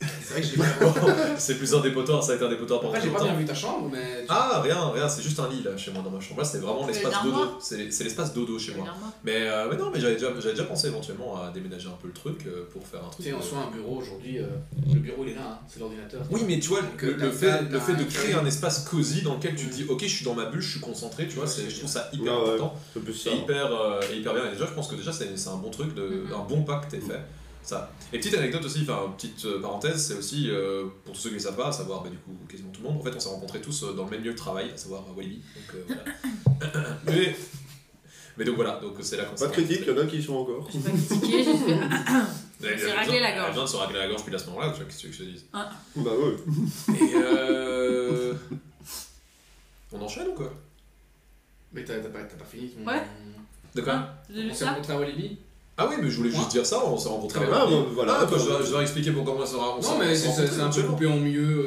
[0.00, 0.64] C'est vrai que j'ai pas.
[1.38, 3.44] c'est plus un dépotoir, ça a été un dépotoir pendant Après, j'ai pas bien vu
[3.44, 4.24] ta chambre, mais.
[4.28, 6.40] Ah, rien, rien, c'est juste un lit là chez moi dans ma chambre.
[6.40, 7.40] Là, c'est vraiment l'espace dodo.
[7.60, 8.86] C'est l'espace dodo chez moi.
[9.24, 12.06] Mais, euh, mais non, mais j'avais déjà, j'avais déjà pensé éventuellement à déménager un peu
[12.08, 13.24] le truc euh, pour faire un truc.
[13.26, 14.46] Tu sais, en soi, un bureau aujourd'hui, euh,
[14.92, 16.20] le bureau il est là, hein, c'est l'ordinateur.
[16.30, 18.80] Oui, mais tu vois, Donc, le, euh, le fait, le fait de créer un espace
[18.88, 19.76] cosy dans lequel tu te Mm.
[19.76, 22.08] dis, ok, je suis dans ma bulle, je suis concentré, tu vois, je trouve ça
[22.12, 22.54] hyper Ouais, ouais.
[22.54, 22.74] important.
[23.14, 24.46] C'est hyper, euh, hyper bien.
[24.46, 26.32] Et déjà, je pense que déjà, c'est, c'est un bon truc, de, Mhm.
[26.34, 27.20] un bon pas que t'aies fait.
[27.68, 27.92] Ça.
[28.14, 31.34] Et petite anecdote aussi, enfin, petite euh, parenthèse, c'est aussi, euh, pour tous ceux qui
[31.34, 33.20] ne savent pas, à savoir bah, du coup quasiment tout le monde, en fait, on
[33.20, 35.42] s'est rencontrés tous euh, dans le même lieu de travail, à savoir à Walibi.
[35.54, 36.96] Donc euh, voilà.
[37.06, 37.36] mais,
[38.38, 40.06] mais donc voilà, donc c'est là qu'on s'est Pas de critique, il y en a
[40.06, 40.66] qui y sont encore.
[40.72, 42.86] J'ai pas critiqué, j'ai fait.
[42.86, 43.60] Elle raclé la elle gorge.
[43.60, 45.12] de se racler la gorge puis à ce moment-là, tu vois, qu'est-ce que tu veux
[45.12, 46.96] que je te dise Bah ouais.
[46.98, 48.32] Et euh...
[49.92, 50.54] On enchaîne ou quoi?
[51.74, 52.90] Mais t'as pas, t'as pas fini ton.
[52.90, 53.02] Ouais.
[53.74, 53.92] De quoi?
[53.92, 55.36] Hein, On s'est rencontrés à Walibi?
[55.80, 58.18] Ah oui, mais je voulais juste dire ça, on s'est rencontrés à Ah, bon, voilà.
[58.20, 59.76] Ah, bah, je, dois, je dois expliquer pourquoi moi ça sera.
[59.76, 60.28] on s'est- Non, mais on c'est
[60.60, 61.18] rencontrés un peu coupé en.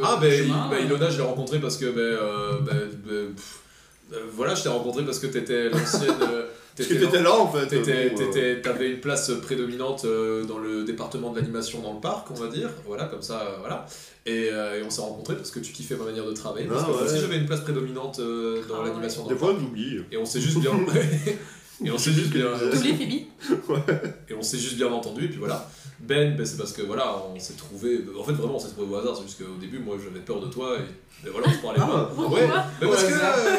[0.03, 0.67] Ah, euh, ben chemin.
[0.69, 5.19] bah, Ilona, je l'ai rencontré parce que, ben, ben, ben, voilà, je t'ai rencontré parce
[5.19, 6.13] que t'étais l'ancienne.
[6.77, 7.67] Parce que t'étais là en fait.
[7.67, 11.99] T'étais- Bon, euh, T'avais une place prédominante euh, dans le département de l'animation dans le
[11.99, 12.69] parc, on va dire.
[12.87, 13.85] Voilà, comme ça, euh, voilà.
[14.25, 16.67] Et, et on s'est rencontrés parce que tu kiffais ma manière de travailler.
[16.67, 17.19] Parce Ah, que moi aussi ouais.
[17.19, 18.21] j'avais une place prédominante
[18.69, 19.59] dans Ah, l'animation dans Des le fois, parc.
[19.59, 19.97] j'oublie.
[20.13, 20.71] Et on s'est juste bien.
[21.83, 22.47] et on s'est juste bien.
[22.71, 23.25] Tous les Phoebe.
[24.29, 25.69] Et on s'est juste bien entendu, et puis voilà.
[26.03, 27.99] Ben, ben, c'est parce que voilà, on s'est trouvé.
[28.19, 29.15] En fait, vraiment, on s'est trouvé au hasard.
[29.15, 31.79] C'est juste qu'au début, moi, j'avais peur de toi, et ben voilà, on se parlait
[31.81, 32.09] Ah.
[32.15, 32.21] pas.
[32.23, 32.47] Ouais,
[32.81, 33.09] mais parce que.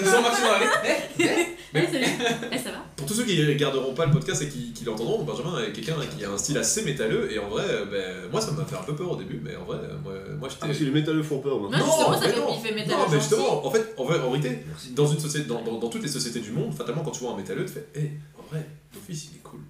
[0.02, 1.46] Ils sont maximum allés.
[1.74, 2.04] Eh, salut.
[2.52, 5.22] Eh, ça va Pour tous ceux qui regarderont pas le podcast et qui, qui l'entendront,
[5.22, 8.50] Benjamin est quelqu'un qui a un style assez métalleux, et en vrai, ben, moi, ça
[8.52, 10.66] m'a fait un peu peur au début, mais en vrai, moi, moi Ah, j'étais.
[10.66, 11.86] parce que les métalleux font peur Non, maintenant.
[11.86, 12.46] justement, ça mais fait non.
[12.54, 13.20] il fait métal Non, mais gentil.
[13.20, 14.58] justement, en fait, en, vrai, en vérité,
[14.90, 17.32] dans, une société, dans, dans, dans toutes les sociétés du monde, fatalement, quand tu vois
[17.32, 18.66] un métalleux, tu fais, hé, en vrai,
[19.06, 19.60] fils, il est cool.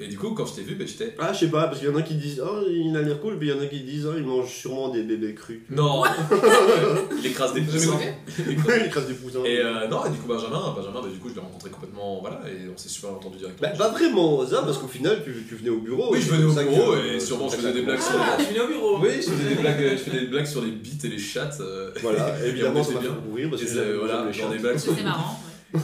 [0.00, 1.14] Et du coup, quand je t'ai vu, ben, j'étais.
[1.20, 3.20] Ah, je sais pas, parce qu'il y en a qui disent Oh, il a l'air
[3.20, 5.60] cool, puis il y en a qui disent Oh, il mange sûrement des bébés crus.
[5.70, 6.02] Non
[7.18, 7.98] Il écrase des poussins.
[8.38, 9.44] Il écrase- des poussins.
[9.44, 12.18] Et euh, non, et du coup, Benjamin, Benjamin ben, du coup, je l'ai rencontré complètement,
[12.20, 13.68] voilà, et on s'est super entendu directement.
[13.70, 16.08] Bah, pas vraiment hasard, parce qu'au final, tu, tu venais au bureau.
[16.12, 17.84] Oui, et je venais au ça bureau, que, et euh, sûrement, je faisais des ça
[17.84, 18.98] blagues sur Ah, tu venais au bureau.
[19.00, 21.58] Oui, je faisais des blagues, je faisais des blagues sur les bites et les chattes.
[21.60, 23.14] euh, Voilà, Et évidemment, ça m'a fait bien.
[23.28, 25.38] courir parce que voilà, des blagues sur C'est marrant.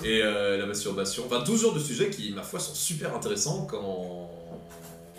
[0.05, 1.25] Et euh, la masturbation.
[1.27, 4.31] Enfin, genre de sujets qui, ma foi, sont super intéressants quand,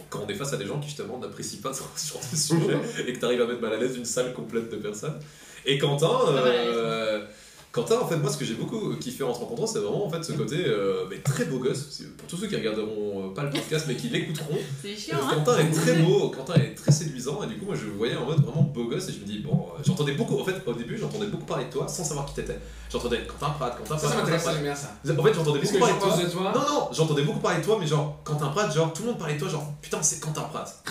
[0.10, 1.82] quand on est face à des gens qui, justement, n'apprécient pas ce
[2.14, 4.70] genre de sujet et que tu arrives à mettre mal à l'aise une salle complète
[4.70, 5.20] de personnes.
[5.66, 7.26] Et Quentin, euh,
[7.72, 10.10] Quentin, en fait, moi, ce que j'ai beaucoup kiffé en te rencontrant, c'est vraiment en
[10.10, 11.88] fait ce côté euh, mais très beau gosse.
[11.90, 14.96] C'est- Pour tous ceux qui regarderont euh, pas le podcast mais qui l'écouteront, C'est euh,
[14.98, 15.36] chiant, hein.
[15.36, 18.16] Quentin est très beau, Quentin est très séduisant et du coup moi je le voyais
[18.18, 20.56] en mode vraiment beau gosse et je me dis bon euh, j'entendais beaucoup en fait
[20.66, 22.60] au début j'entendais beaucoup parler de toi sans savoir qui t'étais.
[22.92, 24.54] J'entendais Quentin Pratt, Quentin Ça, Pratt, ça Quentin m'intéresse, Pratt.
[24.56, 24.88] j'aime bien ça.
[25.18, 26.18] En fait j'entendais beaucoup parler de toi.
[26.18, 29.04] de toi Non non j'entendais beaucoup parler de toi mais genre Quentin Pratt genre tout
[29.04, 30.84] le monde parlait de toi genre putain c'est Quentin Pratt.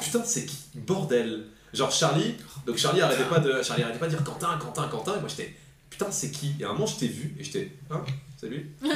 [0.00, 0.56] Putain c'est qui?
[0.74, 1.44] Bordel.
[1.72, 2.34] Genre Charlie
[2.66, 5.28] donc Charlie arrêtait pas de Charlie arrêtait pas de dire Quentin Quentin Quentin et moi
[5.28, 5.54] j'étais
[5.96, 6.54] putain c'est qui?
[6.60, 8.04] Et à un moment je t'ai vu et j'étais hein?
[8.38, 8.48] C'est
[8.86, 8.90] et-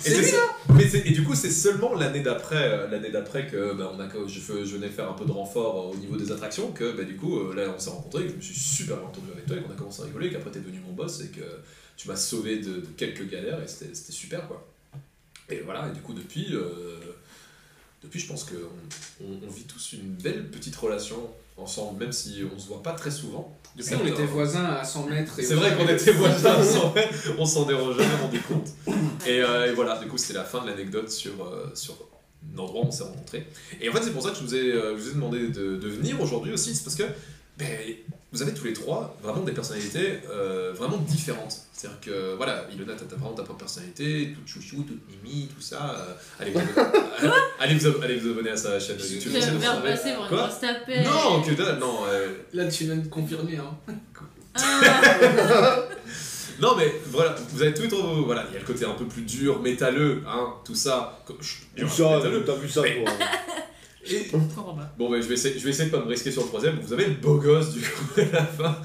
[0.00, 0.36] C'est et lui, c'est-
[0.74, 3.98] mais c'est- et du coup, c'est seulement l'année d'après, euh, l'année d'après que bah, on
[3.98, 7.02] a, je, venais faire un peu de renfort euh, au niveau des attractions, que bah,
[7.02, 9.46] du coup, euh, là, on s'est rencontrés, que je me suis super bien entendu avec
[9.46, 11.42] toi, et qu'on a commencé à rigoler, et qu'après t'es devenu mon boss, et que
[11.96, 14.64] tu m'as sauvé de, de quelques galères, et c'était c'était super, quoi.
[15.50, 16.96] Et voilà, et du coup, depuis, euh,
[18.04, 22.44] depuis, je pense qu'on on, on vit tous une belle petite relation ensemble, même si
[22.54, 23.57] on se voit pas très souvent.
[23.78, 25.34] Depuis, on était voisins à 100 mètres.
[25.40, 26.94] C'est on vrai qu'on était voisins, on s'en-
[27.38, 28.68] on s'en est jamais rendu compte.
[29.26, 31.96] Et, euh, et voilà, du coup, c'est la fin de l'anecdote sur, euh, sur
[32.56, 33.46] l'endroit où on s'est rencontrés.
[33.80, 35.48] Et en fait, c'est pour ça que je vous ai, euh, je vous ai demandé
[35.48, 37.04] de, de venir aujourd'hui aussi, c'est parce que
[37.56, 37.66] ben,
[38.32, 41.56] vous avez tous les trois vraiment des personnalités euh, vraiment différentes.
[41.72, 45.94] C'est-à-dire que, voilà, Ilona, t'as vraiment ta propre personnalité, toute chouchou, toute mimi, tout ça.
[45.96, 49.32] euh, allez, vous abonner, allez, vous ab- allez vous abonner à sa chaîne Je- YouTube.
[49.34, 51.04] Tu ça vas me faire passer pour une Quoi grosse.
[51.06, 52.00] Non, que dalle, non.
[52.08, 53.56] euh, Là, tu viens de confirmer.
[53.56, 53.94] Hein.
[54.54, 55.78] Ah,
[56.60, 59.04] Non mais voilà, vous avez tout trop, voilà, il y a le côté un peu
[59.04, 61.20] plus dur, métalleux, hein, tout ça.
[61.40, 62.44] je- Tout ça, métalleux.
[62.44, 63.12] t'as vu ça, toi.
[64.10, 64.30] Et-
[64.98, 66.78] bon ben je vais essayer, je vais essayer de pas me risquer sur le troisième.
[66.80, 68.76] Vous avez le beau gosse du coup à la fin.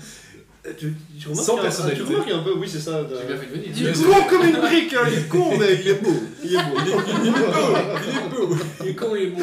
[0.80, 2.04] Tu, tu remarques Sans un- personnalité.
[2.06, 3.04] Tu remarques un peu, oui, c'est ça.
[3.04, 3.70] de- J'ai bien fait de venir.
[3.76, 6.14] Il est con comme une brique, hein, il est con, mec, il est beau.
[6.44, 8.56] Il est beau.
[8.82, 9.42] Il est con, il est bon.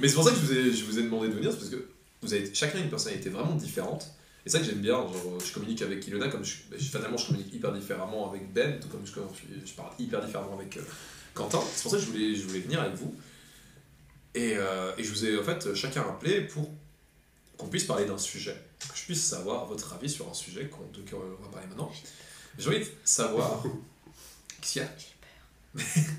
[0.00, 1.58] Mais c'est pour ça que je vous ai, je vous ai demandé de venir, c'est
[1.58, 1.84] parce que
[2.22, 4.06] vous avez chacun une personnalité vraiment différente.
[4.46, 7.52] Et ça que j'aime bien, genre, je communique avec Ilona comme je, bah, je- communique
[7.52, 9.12] hyper différemment avec Ben, tout comme je
[9.74, 10.80] parle hyper différemment avec euh,
[11.34, 11.60] Quentin.
[11.74, 13.14] C'est pour ça que je voulais, je voulais venir avec vous.
[14.38, 16.70] Et, euh, et je vous ai en fait chacun appelé pour
[17.56, 20.86] qu'on puisse parler d'un sujet, que je puisse savoir votre avis sur un sujet qu'on,
[20.96, 21.90] de qui on va parler maintenant.
[22.56, 23.62] J'ai envie de savoir.
[24.60, 24.90] Qu'est-ce qu'il y a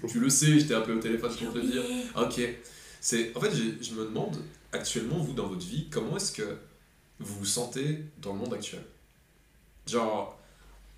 [0.09, 1.83] Tu le sais, je t'ai appelé au téléphone pour te dire.
[2.15, 2.41] Ok.
[3.01, 4.41] C'est, en fait, j'ai- je me demande,
[4.73, 6.57] actuellement, vous, dans votre vie, comment est-ce que
[7.19, 8.83] vous vous sentez dans le monde actuel?
[9.87, 10.38] Genre,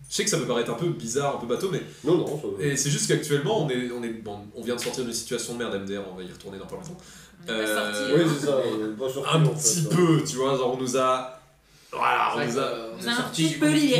[0.09, 2.25] je sais que ça peut paraître un peu bizarre, un peu bateau, mais Non, non,
[2.27, 2.63] ça va.
[2.65, 5.53] et c'est juste qu'actuellement, on, est, on, est, bon, on vient de sortir d'une situation
[5.53, 6.97] de merde MDR, on va y retourner dans pas longtemps.
[7.47, 8.33] Est Euh, Oui, hein.
[8.39, 9.89] c'est ça, on est pas sorti, Un en petit ça.
[9.89, 11.37] peu, tu vois, genre on nous a...
[11.93, 12.61] Voilà, on nous a...
[12.61, 13.65] euh, on est avez un petit peu.
[13.67, 13.99] Ouais, ouais,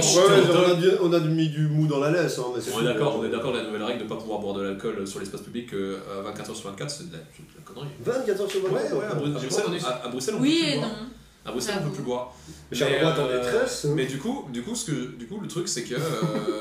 [0.68, 2.80] on a, du- on a mis du mou dans la laisse, hein, mais c'est On
[2.82, 3.20] est d'accord, hein.
[3.20, 5.42] on est d'accord, la nouvelle règle de ne pas pouvoir boire de l'alcool sur l'espace
[5.42, 7.24] public euh, à 24h sur 24, c'est de la, de
[7.58, 7.88] la connerie.
[8.06, 10.38] 24 heures sur 24 Ouais, ouais, à, Bru- à J'ai Bruxelles, à, à Bruxelles, on
[10.38, 10.90] peut Oui et boire.
[10.90, 10.96] non.
[11.43, 11.95] À Bruxelles, on peut J'avoue.
[11.95, 12.36] plus boire.
[12.71, 13.86] Charleroi euh, détresse.
[13.86, 13.93] hein.
[13.95, 15.97] Mais du coup, du coup, ce que, du coup, le truc, c'est que, euh,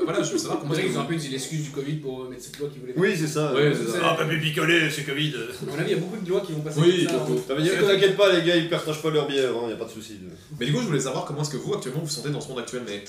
[0.05, 2.27] voilà, je veux savoir comment qu'ils ont un que peu utilisé l'excuse du Covid pour
[2.27, 3.53] mettre cette loi qu'ils voulaient Oui, c'est ça.
[3.53, 3.99] Ouais, euh, c'est ça.
[4.03, 5.33] Ah, papy picolé, c'est Covid.
[5.35, 7.19] À mon avis, il y a beaucoup de lois qui vont passer Oui, comme ça.
[7.19, 7.33] beaucoup.
[7.39, 7.43] hein.
[7.47, 9.75] Ça veut dire, t'inquiète pas, les gars, ils partagent pas leur bière, hein, y a
[9.75, 10.17] pas de soucis.
[10.59, 12.41] Mais du coup, je voulais savoir comment est-ce que vous, actuellement, vous vous sentez dans
[12.41, 13.03] ce monde actuel, mais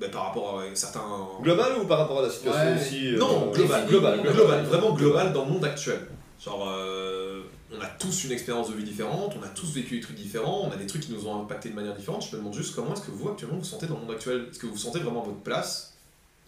[0.00, 1.02] bah, par rapport à certains...
[1.42, 2.80] Global ou par rapport à la situation Ouais.
[2.80, 4.64] aussi euh, Non, global, global, global, global.
[4.66, 5.98] vraiment global dans le monde actuel.
[6.42, 7.33] Genre, euh,
[7.76, 10.62] on a tous une expérience de vie différente, on a tous vécu des trucs différents,
[10.68, 12.26] on a des trucs qui nous ont impacté de manière différente.
[12.28, 14.46] Je me demande juste comment est-ce que vous, actuellement, vous sentez dans le monde actuel?
[14.50, 15.94] Est-ce que vous vous sentez vraiment à votre place?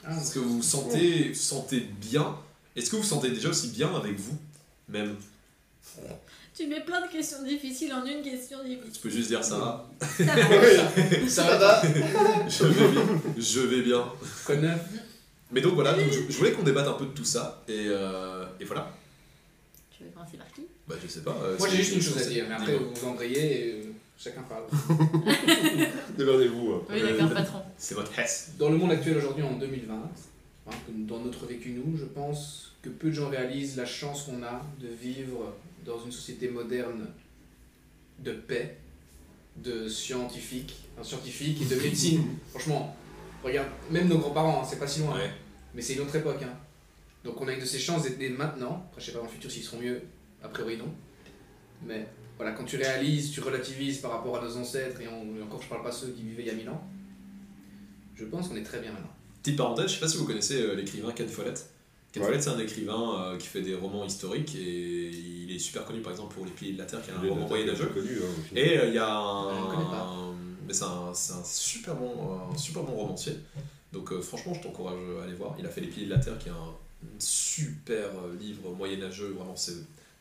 [0.05, 2.37] Ah, Est-ce que vous vous sentez, sentez bien?
[2.77, 4.37] Est-ce que vous vous sentez déjà aussi bien avec vous
[4.89, 5.17] même?
[6.55, 8.93] Tu mets plein de questions difficiles en une question difficile.
[8.93, 11.29] Tu peux juste dire ça va, Ça va.
[11.29, 11.83] Ça va,
[12.49, 13.03] je vais bien,
[13.39, 14.05] je vais bien.
[15.53, 17.87] Mais donc voilà, donc, je, je voulais qu'on débatte un peu de tout ça, et,
[17.89, 18.91] euh, et voilà.
[19.97, 21.37] Tu veux commencer par qui Bah je sais pas.
[21.43, 23.73] euh, Moi, c'est- j'ai juste une chose à dire, mais après, vous vous embrayez et
[23.73, 24.65] euh, chacun parle.
[26.17, 26.73] Démerdez-vous.
[26.75, 26.83] hein.
[26.91, 27.63] Oui, d'accord, patron.
[27.79, 28.53] C'est votre Hess.
[28.59, 29.95] Dans le monde actuel aujourd'hui, en 2020,
[30.69, 34.43] hein, dans notre vécu, nous, je pense que peu de gens réalisent la chance qu'on
[34.43, 37.07] a de vivre dans une société moderne
[38.21, 38.77] de paix,
[39.57, 42.25] de scientifiques, enfin, scientifiques et de médecine.
[42.51, 42.97] Franchement,
[43.43, 45.31] regarde, même nos grands-parents, hein, c'est pas si loin, Ouais.
[45.75, 46.43] mais c'est une autre époque.
[46.43, 46.55] hein.
[47.25, 48.87] Donc on a une de ces chances d'être maintenant.
[48.89, 50.01] Après, je sais pas dans le futur s'ils seront mieux,
[50.47, 50.89] a priori non.
[51.85, 52.07] Mais
[52.39, 55.63] voilà, quand tu réalises, tu relativises par rapport à nos ancêtres, et, on- et encore
[55.63, 56.83] je parle pas ceux qui vivaient il y a 1000 ans,
[58.15, 59.13] je pense qu'on est très bien maintenant.
[59.43, 61.71] Petite parenthèse, je sais pas si vous connaissez euh, l'écrivain Ken Follett.
[62.13, 62.29] Ken Ouais.
[62.29, 66.01] Follett, c'est un écrivain euh, qui fait des romans historiques et il est super connu
[66.01, 67.87] par exemple pour Les Piliers de la Terre, qui est un roman moyenâgeux.
[67.87, 68.09] connu.
[68.23, 68.43] hein.
[68.57, 70.35] Et euh, il y a un.
[70.67, 72.13] Mais c'est un, c'est un super bon,
[72.53, 73.35] un super bon romancier.
[73.93, 75.55] Donc euh, franchement, je t'encourage à aller voir.
[75.59, 76.75] Il a fait Les Piliers de la Terre, qui est un
[77.21, 79.29] super euh, livre moyenâgeux.
[79.29, 79.77] Vraiment, c'est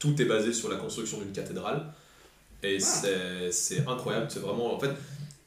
[0.05, 1.85] tout est basé sur la construction d'une cathédrale.
[2.61, 4.27] Et c'est c'est incroyable.
[4.29, 4.73] C'est vraiment.
[4.73, 4.91] En fait,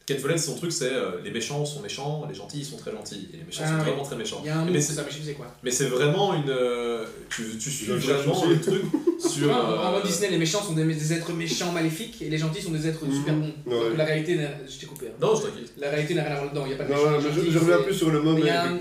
[0.09, 3.29] Ken Follett, son truc, c'est euh, les méchants sont méchants, les gentils sont très gentils.
[3.35, 3.81] Et les méchants Ah, sont ouais.
[3.83, 4.41] vraiment très méchants.
[4.43, 5.47] Il y a un mot Mais c'est- ça, mais je sais quoi.
[5.63, 6.49] mais c'est vraiment une.
[6.49, 8.83] euh, Tu, tu suis le vraiment le truc
[9.21, 9.53] sur.
[9.53, 12.39] Ah, en euh, mode Disney, les méchants sont des, des êtres méchants maléfiques et les
[12.39, 13.13] gentils sont des êtres Mhm.
[13.15, 13.53] super bons.
[13.67, 13.89] Ouais.
[13.91, 15.09] Donc la réalité, n'a- je t'ai coupé.
[15.09, 15.17] hein.
[15.21, 15.73] Non, je t'inquiète.
[15.77, 17.11] La réalité n'a rien à voir là-dedans, il n'y a pas de Non, méchants.
[17.11, 18.79] ouais, et mais je, reviens plus sur le mot, Mais un- un euh,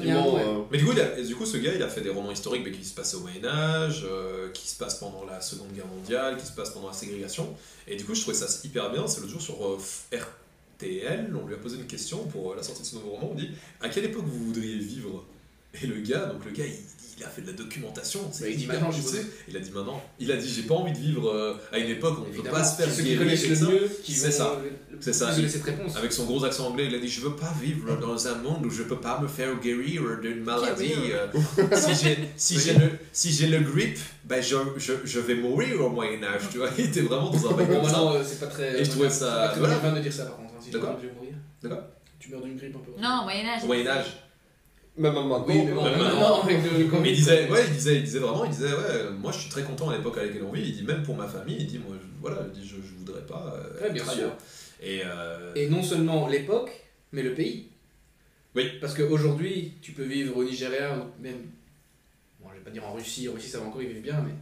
[0.77, 2.85] du coup, a- du coup, ce gars, il a fait des romans historiques mais qui
[2.85, 6.53] se passaient au Moyen-Âge, euh, qui se passent pendant la Seconde Guerre mondiale, qui se
[6.53, 7.53] passent pendant la ségrégation.
[7.85, 9.05] Et du coup, je trouvais ça hyper bien.
[9.07, 9.77] C'est l'autre jour sur euh,
[10.87, 13.29] RTL, on lui a posé une question pour euh, la sortie de ce nouveau roman.
[13.31, 13.49] On dit
[13.81, 15.25] À quelle époque vous voudriez vivre?
[15.81, 16.73] Et le gars, donc le gars, il,
[17.19, 18.21] il a fait de la documentation.
[18.39, 19.25] Bah, il dit maintenant, je suppose.
[19.47, 20.01] Il a dit maintenant.
[20.19, 22.41] Il a dit J'ai pas envie de vivre euh, à une époque où on ne
[22.41, 23.65] peut pas se faire ceux qui connaissent le ça.
[23.65, 24.53] mieux qui C'est ça.
[24.63, 25.35] euh, C'est ça.
[25.35, 25.95] donner cette réponse.
[25.97, 28.65] Avec son gros accent anglais, il a dit Je veux pas vivre dans un monde
[28.65, 30.93] où je peux pas me faire guérir d'une maladie.
[31.11, 31.27] Euh,
[31.75, 35.81] si j'ai si j'ai le, si j'ai le grip, ben je, je, je vais mourir
[35.83, 36.43] au Moyen-Âge.
[36.51, 38.01] Tu vois, il était vraiment dans un Bon, comme ça.
[38.01, 38.79] euh, c'est pas très.
[38.81, 39.75] Et je trouvais ça- pas très voilà.
[39.75, 40.46] 2020 de dire ça par contre.
[40.59, 40.91] Si je D'accord.
[40.93, 41.33] meurs, je vais mourir.
[41.63, 41.83] D'accord.
[42.19, 42.91] Tu meurs d'une grippe un peu.
[43.01, 43.63] Non, Moyen-Âge.
[43.65, 44.17] Moyen-Âge.
[44.97, 45.45] Même maintenant.
[45.47, 46.41] Oui, mais bon, Même maintenant, maintenant.
[46.43, 49.11] avec le Covid, Mais il disait, ouais, il disait, il disait vraiment, il disait, ouais,
[49.19, 50.63] moi je suis très content à l'époque à laquelle on vit.
[50.67, 52.93] Il dit, même pour ma famille, il dit, moi, je, voilà, il dit, je, je
[52.97, 54.23] voudrais pas euh, Ouais, bien être sûr.
[54.23, 54.37] ailleurs.
[54.81, 56.71] Et, euh, Et non seulement l'époque,
[57.11, 57.67] mais le pays.
[58.55, 58.71] Oui.
[58.81, 61.41] Parce qu'aujourd'hui, tu peux vivre au Nigeria, ou même,
[62.39, 64.19] bon, je vais pas dire en Russie, en Russie ça va encore, ils vivent bien,
[64.25, 64.33] mais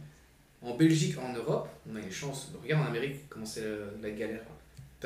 [0.66, 2.50] en Belgique, en Europe, on a une chance.
[2.62, 4.42] Regarde en Amérique comment c'est la, la galère.
[4.46, 4.55] quoi.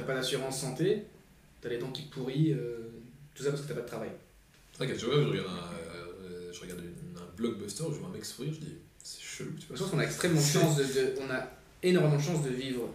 [0.01, 1.03] T'as pas d'assurance santé,
[1.61, 2.89] t'as les dents qui pourrissent, euh,
[3.35, 4.09] tout ça parce que t'as pas de travail.
[4.81, 8.13] Ok, tu vois, je regarde un, euh, je regarde une- un blockbuster, je vois un
[8.13, 11.15] mec sourire, je dis, c'est chelou, tu Je pense qu'on a extrêmement chance de, de-
[11.21, 11.47] on a
[11.83, 12.89] énormément de chance de vivre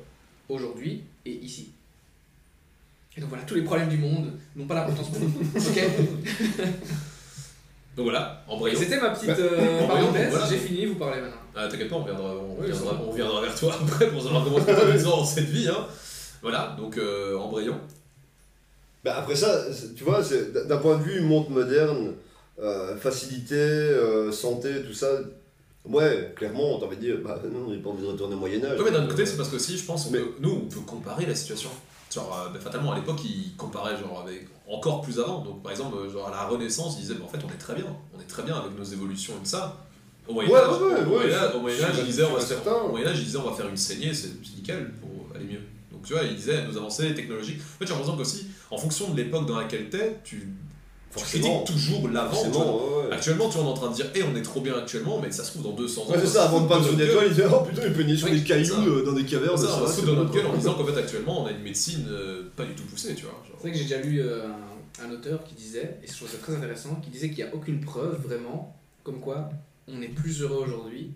[0.49, 1.69] aujourd'hui et ici.
[3.15, 5.29] Et donc voilà, tous les problèmes du monde n'ont pas l'importance pour nous.
[5.55, 5.83] Ok
[7.95, 8.77] Donc voilà, embrayons.
[8.79, 10.47] C'était ma petite Bah, euh, parenthèse, voilà.
[10.49, 11.37] j'ai fini, vous parlez maintenant.
[11.55, 15.03] Ah, T'inquiète pas, on viendra, on, Oui, vers toi après pour savoir comment tu as
[15.03, 15.69] dans cette vie.
[15.69, 15.85] Hein.
[16.45, 17.79] Voilà, donc euh, embrayons.
[19.03, 19.63] Bah après ça,
[19.97, 20.21] tu vois,
[20.67, 22.13] d'un point de vue monde moderne,
[22.61, 25.07] euh, facilité, euh, santé, tout ça,
[25.85, 28.77] ouais, clairement, t'as envie de dire, bah non, j'ai pas envie de retourner au Moyen-Âge.
[28.77, 30.51] Oui, mais d'un autre côté, c'est parce que aussi, je pense, on Mais- peut- nous,
[30.67, 31.71] on peut comparer la situation.
[32.13, 35.39] Genre, euh, bah, fatalement, à l'époque, ils comparaient genre, avec encore plus avant.
[35.43, 37.73] Donc, par exemple, genre, à la Renaissance, ils disaient, bah, en fait, on est très
[37.73, 37.87] bien.
[38.15, 39.77] On est très bien avec nos évolutions et tout ça.
[40.27, 44.29] Au Moyen-Âge, ouais, ouais, ouais, au Moyen-Âge, ils disaient, on va faire- une saignée, c'est
[44.55, 45.09] nickel pour
[46.05, 47.59] tu vois, ils disaient, nos avancées technologiques.
[47.59, 50.49] En fait, j'ai l'impression qu'aussi, en fonction de l'époque dans laquelle t'es, tu,
[51.29, 52.41] tu toujours l'avant.
[52.43, 53.13] ouais, ouais.
[53.13, 55.19] Actuellement, tu vois, on est en train de dire, et on est trop bien actuellement,
[55.21, 56.11] mais ça se trouve dans 200 ans.
[56.11, 57.93] Ouais, c'est ça, va avant de peindre sur des toiles, ils disaient, oh putain, il
[57.93, 58.81] peignait sur des cailloux ça.
[58.81, 60.73] euh, dans des cavernes, Ça, ça on se fout c'est dans notre gueule en disant
[60.73, 63.41] qu'en fait actuellement on a une médecine euh, pas du tout poussée, tu vois.
[63.47, 66.29] C'est vrai que j'ai déjà lu euh, un, un auteur qui disait, et je trouve
[66.29, 69.49] ça très intéressant, qui disait qu'il n'y a aucune preuve vraiment comme quoi
[69.87, 71.11] on est plus heureux aujourd'hui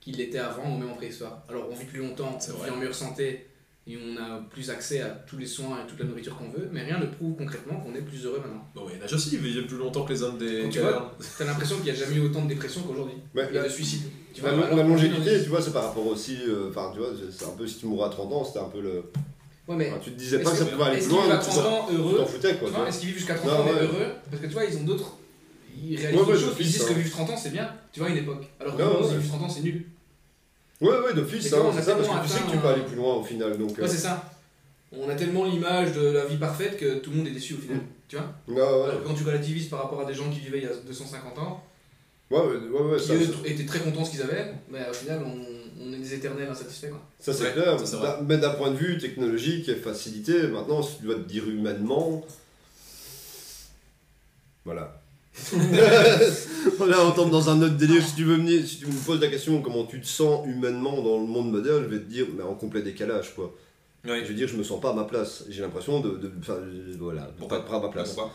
[0.00, 1.42] qu'il l'était avant ou même en préhistoire.
[1.48, 3.46] Alors on vit plus longtemps, C'est on vit en meilleure santé
[3.88, 6.68] et on a plus accès à tous les soins et toute la nourriture qu'on veut,
[6.72, 8.62] mais rien ne prouve concrètement qu'on est plus heureux maintenant.
[8.74, 10.68] Bon, il y en a aussi, ils vivent plus longtemps que les hommes des Quand
[10.68, 11.04] tu cavernes.
[11.38, 13.14] T'as l'impression qu'il n'y a jamais eu autant de dépression qu'aujourd'hui.
[13.34, 14.02] Il a la- de suicides.
[14.34, 16.36] Tu La, vois, la alors longévité, tu vois, c'est par rapport aussi.
[16.46, 18.68] euh, Enfin, tu vois, c'est- un peu si tu mourrais à 30 ans, c'était un
[18.68, 19.02] peu le.
[19.66, 21.30] Ouais, mais enfin, tu te disais est-ce pas que ça pouvait aller plus vivent loin,
[21.30, 21.64] à tu 30
[22.16, 22.68] t'en foutais quoi.
[22.70, 22.88] Vois, vois.
[22.88, 23.82] est-ce qu'ils vivent jusqu'à 30 Non, ans ouais.
[23.82, 25.16] heureux Parce que tu vois, ils ont d'autres.
[25.76, 26.56] Ils réalisent Ouais, ouais, d'autres choses.
[26.60, 28.44] Ils disent que vivre 30 ans c'est bien, tu vois, une époque.
[28.60, 29.84] Alors que si vivre 30 ans c'est nul.
[30.80, 32.40] Ouais, ouais, d'office, C'est hein, que on a c'est ça, parce tellement que tu sais
[32.44, 33.58] que tu peux un- aller plus loin au final.
[33.58, 34.30] Donc, euh, Ouais, c'est ça.
[34.92, 37.58] On a tellement l'image de la vie parfaite que tout le monde est déçu au
[37.58, 37.80] final.
[38.08, 40.64] Tu vois ouais, ouais, Quand tu relativises par rapport à des gens qui vivaient il
[40.64, 41.62] y a 250 ans,
[42.30, 44.54] ouais, ouais, ouais, ouais, qui ça, eux ça- étaient très contents de ce qu'ils avaient,
[44.70, 46.88] mais au final on, on est des éternels insatisfaits.
[46.88, 47.02] Quoi.
[47.20, 47.78] ça, c'est Ouais, clair.
[47.86, 51.46] ça, Mais d'un point de vue technologique et facilité, maintenant, si tu dois te dire
[51.48, 52.24] humainement.
[54.64, 54.97] Voilà.
[56.86, 58.02] Là, on tombe dans un autre délire.
[58.04, 61.00] Si tu, veux venir, si tu me poses la question comment tu te sens humainement
[61.02, 63.54] dans le monde moderne, je vais te dire, mais en complet décalage, quoi.
[64.06, 64.22] Ouais.
[64.22, 65.44] Je veux dire, je me sens pas à ma place.
[65.48, 68.12] J'ai l'impression de, je- voilà, de Pourquoi pas être à ma place.
[68.12, 68.32] Pourquoi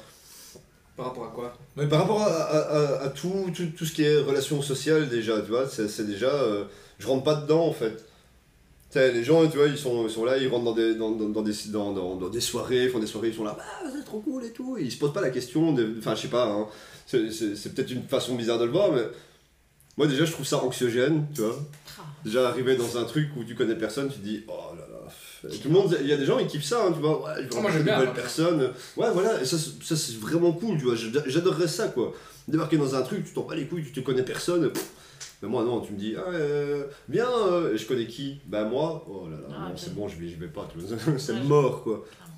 [0.97, 1.57] Par rapport à quoi?
[1.77, 5.09] Mais par rapport à, à- à- à tout, tout, tout ce qui est relations sociales
[5.09, 6.27] déjà, tu vois, c'est déjà...
[6.29, 6.65] euh,
[6.99, 8.05] je rentre pas dedans en fait.
[8.95, 11.27] Les gens, tu vois, ils sont, ils sont là, ils rentrent dans des, dans, dans,
[11.29, 13.89] dans des, dans, dans, dans des soirées, ils font des soirées, ils sont là, bah
[13.91, 16.27] c'est trop cool et tout, et ils se posent pas la question, enfin je sais
[16.27, 16.67] pas, hein,
[17.05, 19.03] c'est- c'est c'est peut-être une façon bizarre de le voir, mais
[19.97, 21.55] moi déjà je trouve ça anxiogène, tu vois.
[21.99, 22.01] Ah.
[22.25, 25.49] Déjà arriver dans un truc où tu connais personne, tu te dis, oh là là,
[25.61, 27.43] tout le monde, il y a des gens qui kiffent ça, hein, tu vois, ouais,
[27.49, 28.13] je Ah, moi.
[28.13, 28.61] personnes,
[28.97, 32.13] ouais voilà, et ça, c'est- ça c'est vraiment cool, tu vois, J'ad- j'adorerais ça quoi
[32.47, 34.69] débarquer dans un truc, tu t'en bats les couilles, tu te connais personne.
[34.71, 34.89] pff.
[35.41, 38.39] Mais moi, non, tu me dis, ah, euh, viens, euh, et je connais qui?
[38.45, 40.97] Bah, moi, oh là là, Ah, c'est bon, je vais, je vais pas, tu vois.
[41.19, 42.05] c'est mort, quoi.
[42.09, 42.33] Clairement.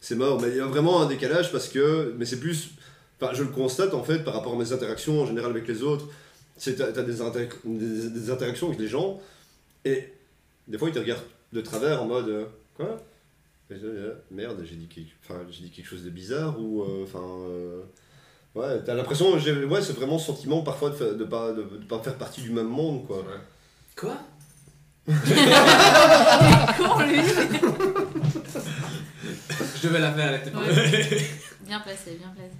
[0.00, 2.70] C'est mort, mais il y a vraiment un décalage parce que, mais c'est plus,
[3.20, 5.82] enfin, je le constate en fait par rapport à mes interactions en général avec les
[5.82, 6.06] autres.
[6.56, 9.20] C'est t'as, t'as des, inter- des, des interactions avec les gens
[9.84, 10.12] et
[10.68, 11.22] des fois ils te regardent
[11.52, 12.44] de travers en mode, euh,
[12.76, 12.96] quoi?
[13.72, 15.10] Euh, Merde, j'ai dit, quelque...
[15.24, 17.20] enfin, j'ai dit quelque chose de bizarre ou, euh, enfin.
[17.48, 17.82] euh,
[18.54, 21.62] Ouais, t'as l'impression, j'ai- ouais, c'est vraiment ce sentiment parfois de, fa- de, pas, de,
[21.64, 23.18] de pas faire partie du même monde, quoi.
[23.18, 23.40] Ouais.
[23.96, 24.16] Quoi?
[25.08, 27.18] Con lui?
[29.76, 31.28] Je devais la faire, elle était pas Ouais.
[31.66, 32.54] Bien placé, bien placé.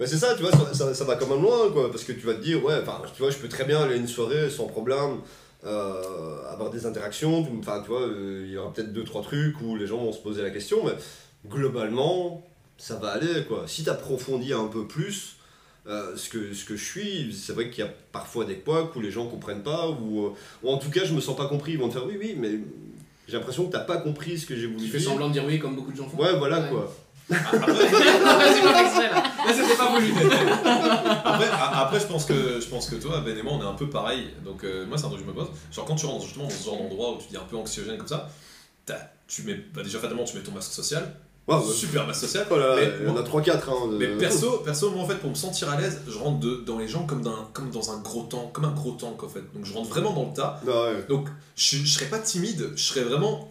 [0.00, 2.12] Mais c'est ça, tu vois, ça, ça, ça va quand même loin, quoi, parce que
[2.12, 4.08] tu vas te dire, ouais, enfin, tu vois, je peux très bien aller à une
[4.08, 5.18] soirée sans problème,
[5.64, 9.60] euh, avoir des interactions, enfin, tu vois, euh, il y aura peut-être deux, trois trucs
[9.60, 10.92] où les gens vont se poser la question, mais
[11.48, 12.42] globalement,
[12.78, 13.64] ça va aller, quoi.
[13.66, 15.36] Si tu approfondis un peu plus
[15.86, 18.94] euh, ce, que, ce que je suis, c'est vrai qu'il y a parfois des couacs
[18.96, 21.72] où les gens comprennent pas, ou, ou en tout cas, je me sens pas compris,
[21.72, 22.50] ils vont te faire, oui, oui, mais
[23.28, 25.08] j'ai l'impression que t'as pas compris ce que j'ai voulu Tu fais dire.
[25.10, 26.16] semblant de dire oui comme beaucoup de gens font.
[26.18, 26.68] Ouais, voilà, Ouais.
[26.70, 26.92] quoi.
[27.30, 30.12] Après, c'était pas voulu.
[31.72, 33.88] après, je pense que je pense que toi, Ben et moi, on est un peu
[33.88, 34.28] pareil.
[34.44, 35.48] Donc euh, moi, c'est un truc que je me pose.
[35.72, 37.96] Genre quand tu rentres justement dans ce genre d'endroit où tu dis un peu anxiogène
[37.98, 38.28] comme ça,
[38.86, 41.14] t'as- tu mets, bah, déjà fatalement, tu mets ton masque social,
[41.74, 42.46] super masque social.
[42.50, 43.88] Oh Mais y en a 3-4, hein.
[43.92, 46.62] de- Mais perso, perso, moi en fait, pour me sentir à l'aise, je rentre de-
[46.66, 49.42] dans les gens comme, dans un gros tank, comme un gros tank en fait.
[49.54, 50.60] Donc je rentre vraiment dans le tas.
[50.66, 51.04] Ouais.
[51.08, 53.48] Donc je, je serais pas timide, je serais vraiment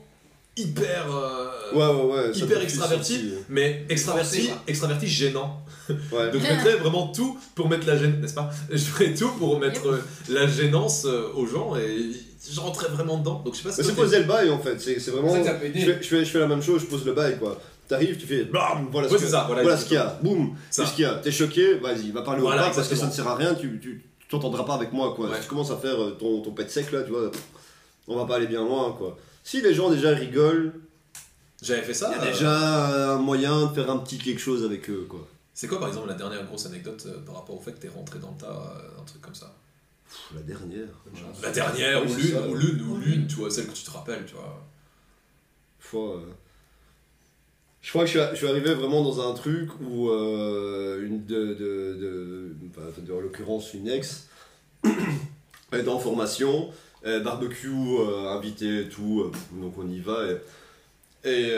[0.58, 1.06] hyper.
[1.16, 2.32] euh, Ouais, ouais, ouais.
[2.38, 3.32] hyper extraverti.
[3.50, 5.62] Mais extraverti, Forcé, extraverti gênant.
[5.90, 5.96] Ouais.
[6.32, 8.50] Donc je mettrais vraiment tout pour mettre la gêne, n'est-ce pas?
[8.70, 12.12] Je ferais tout pour mettre euh, la gênance euh, aux gens et
[12.52, 13.42] je rentrais vraiment dedans.
[13.46, 15.32] Donc je sais pas si Mais c'est poser le bail en fait, c'est vraiment.
[15.32, 15.94] ça que ça peut Je aider.
[15.94, 17.60] fais, je, fais, je fais la même chose, je pose le bail quoi.
[17.88, 20.94] T'arrives, tu fais blam, voilà ce Ouais, voilà, voilà qu'il y a, boum, c'est ce
[20.94, 21.16] qu'il y a.
[21.16, 23.54] T'es choqué, vas-y, va parler Voilà, au parc parce que ça ne sert à rien,
[23.54, 25.28] tu, tu, tu t'entendras pas avec moi quoi.
[25.30, 25.36] Ouais.
[25.38, 27.32] Si tu commences à faire euh, ton, ton pet sec là, tu vois,
[28.08, 29.18] on va pas aller bien loin quoi.
[29.44, 30.74] Si les gens déjà rigolent,
[31.62, 32.12] J'avais fait ça.
[32.16, 35.06] Il y a euh, déjà un moyen de faire un petit quelque chose avec eux,
[35.10, 35.28] quoi.
[35.54, 37.90] C'est quoi par exemple la dernière grosse anecdote euh, par rapport au fait que t'es
[37.90, 39.54] rentré dans le tas, euh, un truc comme ça?
[40.08, 40.88] Pff, la dernière.
[41.42, 42.48] La dernière, Oui, ou c'est l'une, ça.
[42.48, 44.66] ou l'une, ou l'une, tu vois, celle que tu te rappelles, tu vois.
[45.80, 46.22] fois, euh,
[47.82, 51.26] Je crois que je suis, je suis arrivé vraiment dans un truc où euh, une
[51.26, 54.28] de, de, de, enfin, de- en l'occurrence une ex
[55.74, 56.70] est en formation,
[57.06, 60.20] euh, barbecue euh, invité et tout, euh, donc on y va
[61.24, 61.52] et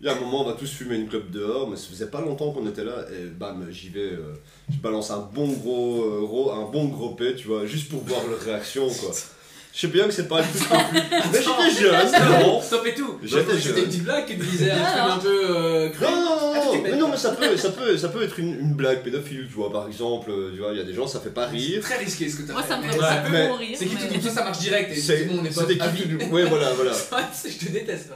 [0.00, 2.10] il y a un moment on va tous fumer une clope dehors, mais ça faisait
[2.10, 4.34] pas longtemps qu'on était là et bam j'y vais, euh,
[4.70, 8.26] je balance un bon gros, gros un bon gros pet, tu vois, juste pour voir
[8.26, 9.10] leur réaction quoi.
[9.74, 12.60] Je sais bien que c'est pas le truc non plus, mais j'étais jeune, bon.
[12.60, 13.18] Stop et tout.
[13.22, 13.78] J'étais C'était jeune.
[13.78, 15.12] une petite blague qui te disait un truc non.
[15.12, 16.04] un peu euh, cru.
[16.04, 18.38] Non, non, non, Ah, non, mais non, mais ça peut, ça peut, ça peut être
[18.38, 20.92] une, une blague pédophile, tu vois, par exemple, euh, tu vois, il y a des
[20.92, 21.80] gens, ça fait pas C'est rire.
[21.80, 22.68] très risqué ce que t'as Moi, fait.
[22.68, 23.76] ça me mais ferait ça ça peut mais- mourir.
[23.78, 25.54] C'est qui te mais- dit ça, ça marche direct et C'est c'est bon, on est
[25.78, 26.92] pas tu- Ouais, voilà, voilà.
[27.44, 28.10] Je te déteste.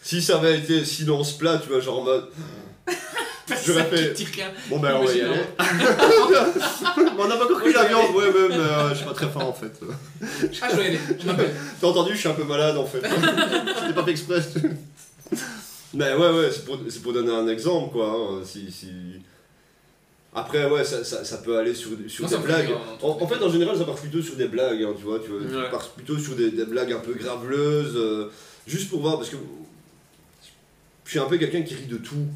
[0.00, 2.28] Si ça avait été silence plat, tu vois, genre en mode.
[3.46, 4.46] Dit rien.
[4.70, 5.34] Bon ben, on va y aller.
[5.58, 9.40] Mais on n'a pas encore pris l'avion, ouais, même, euh, je suis pas très fin
[9.40, 9.72] en fait.
[10.62, 10.98] Ah, je y aller.
[11.20, 11.54] Je m'appelle.
[11.80, 13.00] T'as entendu, je suis un peu malade en fait.
[13.80, 14.40] C'était pas fait exprès.
[15.92, 18.06] Mais ouais, ouais, c'est pour, c'est pour donner un exemple, quoi.
[18.10, 18.88] hein, Si, si...
[20.34, 22.66] Après, ouais, ça, ça, ça peut aller sur, sur Moi, ça des me fait blagues.
[22.66, 25.04] rire, hein, En, en fait, en général, ça part plutôt sur des blagues, hein, tu
[25.04, 25.20] vois.
[25.20, 25.70] Tu, vois, tu Ouais.
[25.70, 28.30] pars plutôt sur des, des blagues un peu graveleuses, euh,
[28.66, 29.36] juste pour voir, parce que
[31.04, 32.26] je suis un peu quelqu'un qui rit de tout.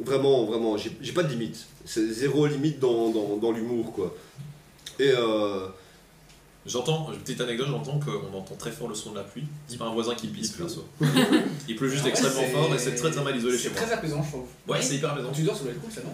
[0.00, 1.66] Vraiment, vraiment, j'ai pas de limite.
[1.84, 4.14] C'est zéro limite dans, dans, dans l'humour, quoi.
[5.00, 5.66] Et euh,
[6.66, 9.44] J'entends, petite anecdote, j'entends qu'on entend très fort le son de la pluie.
[9.68, 10.86] C'est pas un voisin qui pisse, perso.
[11.68, 13.64] Il pleut juste Ah ouais, extrêmement c'est- fort et c'est très très mal isolé chez
[13.64, 13.80] C'est moi.
[13.82, 14.44] très apaisant, je trouve.
[14.66, 15.28] Ouais, c'est hyper apaisant.
[15.28, 16.12] Quand tu dors, ça doit être cool, ça, non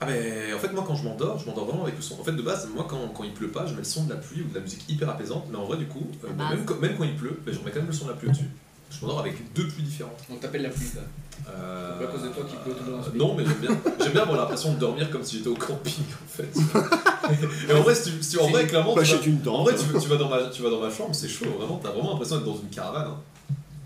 [0.00, 2.20] Ah mais en fait moi quand je m'endors, je m'endors vraiment avec le son.
[2.20, 4.10] En fait de base, moi quand, quand il pleut pas, je mets le son de
[4.10, 6.64] la pluie ou de la musique hyper apaisante, mais en vrai du coup, euh, même,
[6.64, 8.28] quand, même quand il pleut, bah, je remets quand même le son de la pluie
[8.28, 8.44] au-dessus.
[8.90, 10.18] Je m'endors avec deux pluies différentes.
[10.28, 11.00] Donc t'appelles la pluie, ça.
[11.48, 13.18] Euh, C'est pas à cause de toi qu'il pleut toujours dans ce pays.
[13.18, 13.70] Non mais j'aime bien,
[14.00, 16.50] j'aime bien avoir l'impression de dormir comme si j'étais au camping en fait.
[17.70, 19.54] Et en vrai, si tu, si en vrai clairement, tu vas, achète une tente.
[19.60, 21.80] en vrai tu, tu vas dans ma, tu vas dans ma chambre, c'est chaud, vraiment,
[21.82, 23.08] t'as vraiment l'impression d'être dans une caravane.
[23.08, 23.16] hein.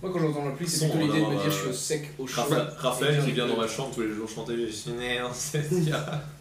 [0.02, 2.10] Moi, quand j'entends la pluie, c'est plutôt l'idée de me dire je suis au sec,
[2.18, 2.42] au chaud.
[2.42, 5.32] Raphaël, Raphaël qui vient dans ma chambre tous les jours chanter Je suis né en
[5.32, 5.80] cette Moi,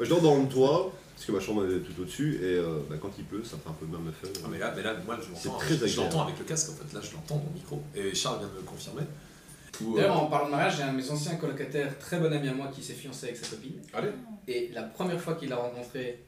[0.02, 0.92] je dors dans le toit,
[1.24, 3.70] parce que ma chambre est tout au-dessus, et euh, bah, quand il pleut, ça fait
[3.70, 4.28] un peu le même effet.
[4.44, 6.02] Ah mais là, mais là moi je l'entends, très je, je agréable.
[6.04, 7.82] l'entends avec le casque en fait, là je l'entends dans le micro.
[7.96, 9.04] Et Charles vient de me le confirmer.
[9.04, 12.50] Euh, D'ailleurs, en parlant de mariage, j'ai un de mes anciens colocataires, très bon ami
[12.50, 13.76] à moi, qui s'est fiancé avec sa copine.
[13.94, 14.10] Allez.
[14.50, 16.20] Et la première fois qu'il l'a rencontré,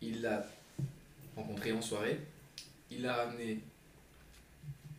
[0.00, 0.46] il l'a
[1.34, 2.20] rencontré en soirée.
[2.92, 3.58] Il l'a ramené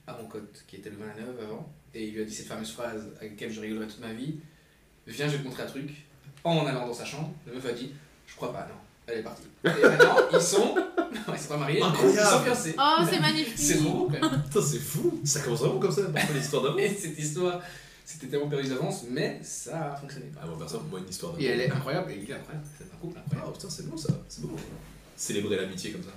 [0.05, 2.71] à mon cote, qui était le 29 avant, et il lui a dit cette fameuse
[2.71, 4.35] phrase avec laquelle je rigolerai toute ma vie
[5.07, 5.91] Viens, je vais te montrer un truc.
[6.43, 7.91] En allant dans sa chambre, le meuf a dit
[8.27, 8.75] Je crois pas, non.
[9.07, 9.43] Elle est partie.
[9.63, 10.75] Et maintenant, ils sont.
[11.33, 12.29] ils sont pas mariés, mais ils Incroyable.
[12.29, 12.75] sont fiancés.
[12.77, 13.53] Oh, c'est magnifique.
[13.57, 14.41] C'est trop beau quand même.
[14.43, 16.79] Putain, c'est fou Ça commence vraiment comme ça, parfois l'histoire d'amour.
[16.79, 17.61] Et cette histoire,
[18.03, 20.25] c'était tellement perdu d'avance, mais ça a fonctionné.
[20.41, 21.45] Ah, moi, personne, moi, une histoire d'amour.
[21.47, 22.65] Et elle est incroyable, et il est incroyable.
[22.77, 23.53] C'est un couple incroyable.
[23.53, 24.55] putain, c'est beau ça, c'est beau.
[25.15, 26.09] Célébrer l'amitié comme ça.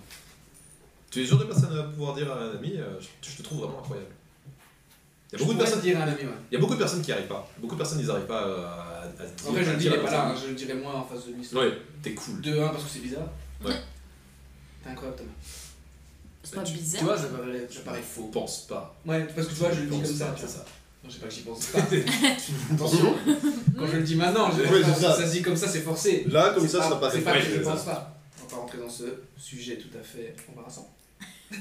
[1.11, 3.43] Tu es le genre de personne à pouvoir dire à un ami euh, je te
[3.43, 4.11] trouve vraiment incroyable.
[5.31, 6.29] Il y a beaucoup de Je personnes, te dire à un ami, ouais.
[6.51, 7.47] il y a beaucoup de personnes qui n'y arrivent pas.
[7.59, 9.49] Beaucoup de personnes, ils n'arrivent pas euh, à, dire.
[9.49, 11.47] Après, je à le pas là, hein, je le dirai moi en face de lui.
[11.53, 12.41] Ouais, t'es cool.
[12.41, 13.29] De 1 parce que c'est bizarre.
[13.63, 13.75] Ouais.
[14.83, 15.31] T'es incroyable, Thomas.
[16.43, 17.05] C'est pas Tu- Tu bizarre.
[17.05, 18.31] vois, ça paraît, ça paraît Je faux.
[18.33, 18.97] pense pas.
[19.05, 20.35] Ouais, parce que tu vois, je le dis pense comme ça.
[20.39, 20.65] c'est ça.
[21.05, 21.79] Non, je sais pas que j'y pense pas.
[22.75, 23.15] Attention,
[23.79, 24.63] quand je le dis maintenant, je...
[24.63, 24.95] Ouais, ça.
[24.95, 25.27] ça.
[25.27, 26.25] se dit comme ça, c'est forcé.
[26.29, 28.19] Là, comme ça, ça paraît C'est pas que je ne pense pas.
[28.41, 29.05] On va pas rentrer dans ce
[29.37, 30.91] sujet tout à fait embarrassant.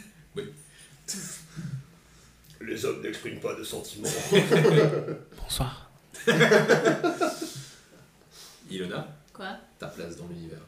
[2.61, 4.09] Les hommes n'expriment pas de sentiments.
[5.41, 5.89] Bonsoir.
[8.69, 9.45] Ilona, Quoi?
[9.79, 10.59] ta place dans l'univers.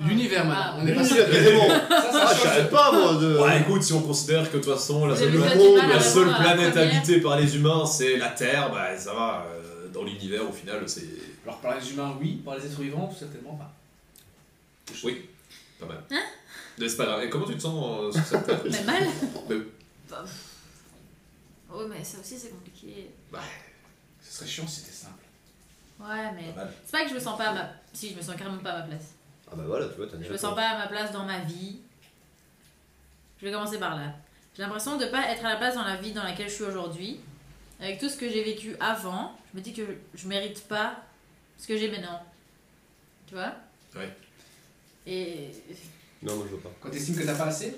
[0.00, 0.82] L'univers, Ah, maintenant.
[0.82, 1.32] On est pas L'univers, sûr.
[1.42, 1.68] carrément.
[1.88, 3.38] Ça, ça Ah, je savais pas, moi, de...
[3.38, 5.68] Ouais, écoute, si on considère que de toute façon, la Vous seule, avez déjà monde,
[5.68, 6.96] du mal à la répondre seule à la planète première.
[6.96, 9.46] habitée par les humains, c'est la Terre, bah ça va.
[9.54, 11.06] euh, dans l'univers, au final, c'est
[11.44, 12.40] Alors, par les humains, oui.
[12.44, 13.72] Par les êtres vivants, certainement pas.
[15.04, 15.28] Oui.
[15.78, 16.02] pas mal.
[16.10, 16.22] Hein?
[16.78, 17.22] Mais c'est pas grave.
[17.22, 18.60] Et comment tu te sens euh, sur cette Terre?
[18.68, 19.02] Mais mal
[19.48, 19.56] Mais-
[20.10, 20.32] Bah, pff.
[21.74, 23.10] Oh, mais ça aussi, c'est compliqué.
[24.20, 25.24] Ce serait chiant si c'était simple.
[25.98, 26.52] Ouais, mais.
[26.52, 26.72] Pas mal.
[26.84, 27.70] C'est pas que je me sens pas à ma.
[27.92, 29.14] Si, je me sens carrément pas à ma place.
[29.50, 31.40] Ah bah voilà, tu vois, t'as Je me sens pas à ma place dans ma
[31.40, 31.78] vie.
[33.38, 34.14] Je vais commencer par là.
[34.56, 36.64] J'ai l'impression de pas être à la place dans la vie dans laquelle je suis
[36.64, 37.20] aujourd'hui.
[37.80, 39.82] Avec tout ce que j'ai vécu avant, je me dis que
[40.14, 40.96] je mérite pas
[41.58, 42.22] ce que j'ai maintenant.
[43.26, 43.54] Tu vois?
[43.96, 44.16] Ouais.
[45.06, 45.50] Et.
[46.22, 46.70] Non, moi je veux pas.
[46.80, 47.76] Quand t'estimes que t'as pas assez?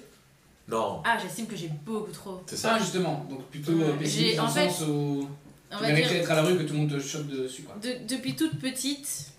[0.68, 2.42] Non, Ah, j'estime que j'ai beaucoup trop.
[2.46, 2.78] c'est Ça, ça.
[2.78, 3.26] justement.
[3.28, 3.84] Donc, plutôt Ouais.
[3.84, 5.28] euh, pessimiste dans en le fait, sens où
[5.70, 6.20] On tu va mériterais dire.
[6.22, 7.76] d'être à la rue que tout le monde te chope dessus, quoi.
[7.82, 9.32] De- depuis toute petite,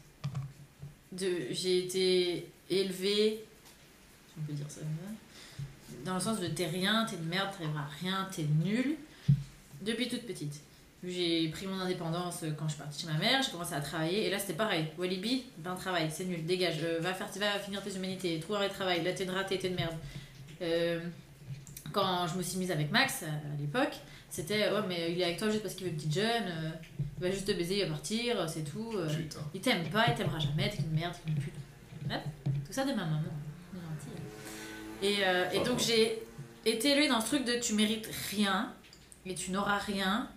[1.11, 3.43] de, j'ai été élevée,
[4.27, 4.81] si on peut dire ça,
[6.05, 8.95] dans le sens de t'es rien, t'es une merde, t'arriveras à rien, t'es nul,
[9.81, 10.53] depuis toute petite.
[11.07, 13.79] j'ai pris mon indépendance euh, quand je suis partie chez ma mère, j'ai commencé à
[13.81, 14.87] travailler, et là c'était pareil.
[14.97, 18.69] Walibi, ben travail, c'est nul, dégage, euh, va, faire, va finir tes humanités, trouve un
[18.69, 19.93] travail, là t'es une ratée, t'es de merde.
[20.61, 20.99] Euh,
[21.91, 23.93] quand je me suis mise avec Max à, à l'époque,
[24.29, 26.69] c'était ouais, mais il est avec toi juste parce qu'il veut une petite jeune, euh,
[27.17, 28.91] il va juste te baiser, il va partir, c'est tout.
[28.95, 29.39] euh, Putain.
[29.53, 31.53] il t'aime pas, il t'aimera jamais, t'es une merde, t'es une pute.
[32.11, 32.21] Hop,
[32.65, 33.21] tout ça de ma maman.
[33.73, 35.23] Gentille.
[35.23, 36.21] Euh, et donc j'ai
[36.65, 38.71] été élevée dans ce truc de tu mérites rien
[39.25, 40.27] et tu n'auras rien.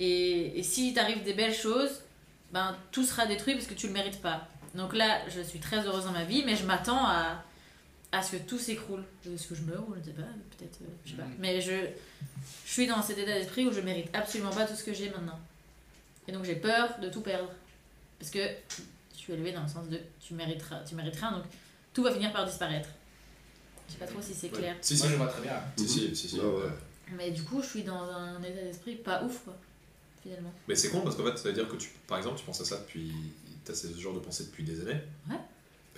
[0.00, 2.02] Et, et si t'arrive des belles choses,
[2.52, 4.46] ben tout sera détruit parce que tu le mérites pas.
[4.74, 7.42] Donc là, je suis très heureuse dans ma vie, mais je m'attends à,
[8.12, 9.04] à ce que tout s'écroule.
[9.26, 10.22] Est-ce que je meurs ou je ne sais pas,
[10.56, 11.24] peut-être, euh, je sais pas.
[11.24, 11.34] Mhm.
[11.38, 11.72] Mais je,
[12.66, 15.10] je suis dans cet état d'esprit où je mérite absolument pas tout ce que j'ai
[15.10, 15.38] maintenant.
[16.26, 17.50] Et donc j'ai peur de tout perdre.
[18.18, 18.40] Parce que
[19.12, 21.44] je suis élevée dans le sens de tu mériteras, tu mérites rien, donc
[21.94, 22.88] tout va finir par disparaître.
[23.88, 24.58] Je sais pas trop si c'est Ouais.
[24.58, 24.76] clair.
[24.80, 25.12] Si, Moi si.
[25.12, 25.62] je vois très bien.
[25.76, 26.40] Si, si, si, si.
[26.40, 26.68] Ouais.
[27.16, 29.56] Mais du coup, je suis dans un état d'esprit pas ouf, quoi,
[30.22, 30.52] finalement.
[30.66, 32.60] Mais c'est con parce qu'en fait, ça veut dire que tu, par exemple, tu penses
[32.60, 33.12] à ça depuis.
[33.64, 35.00] T'as ce genre de pensée depuis des années.
[35.30, 35.36] Ouais.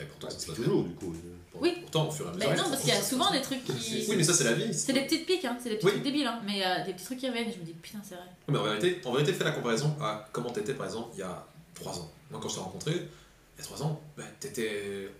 [0.00, 1.14] Mais pourtant, ça se passe Toujours, du coup.
[1.60, 1.76] Oui.
[1.82, 2.48] Pourtant, au fur et à mesure.
[2.50, 4.06] Mais ça non, parce qu'il y a souvent des trucs qui.
[4.08, 4.72] Oui, mais ça, c'est la vie.
[4.72, 5.92] C'est des petites piques, hein, c'est des petits Oui.
[5.92, 7.98] trucs débiles, hein, mais euh, des petits trucs qui reviennent et je me dis putain,
[8.02, 8.24] c'est vrai.
[8.48, 11.22] Mais en vérité, en vérité, fais la comparaison à comment t'étais par exemple il y
[11.22, 11.44] a
[11.74, 12.10] 3 ans.
[12.30, 15.10] Moi quand je t'ai rencontré, il y a 3 ans, bah, t'étais.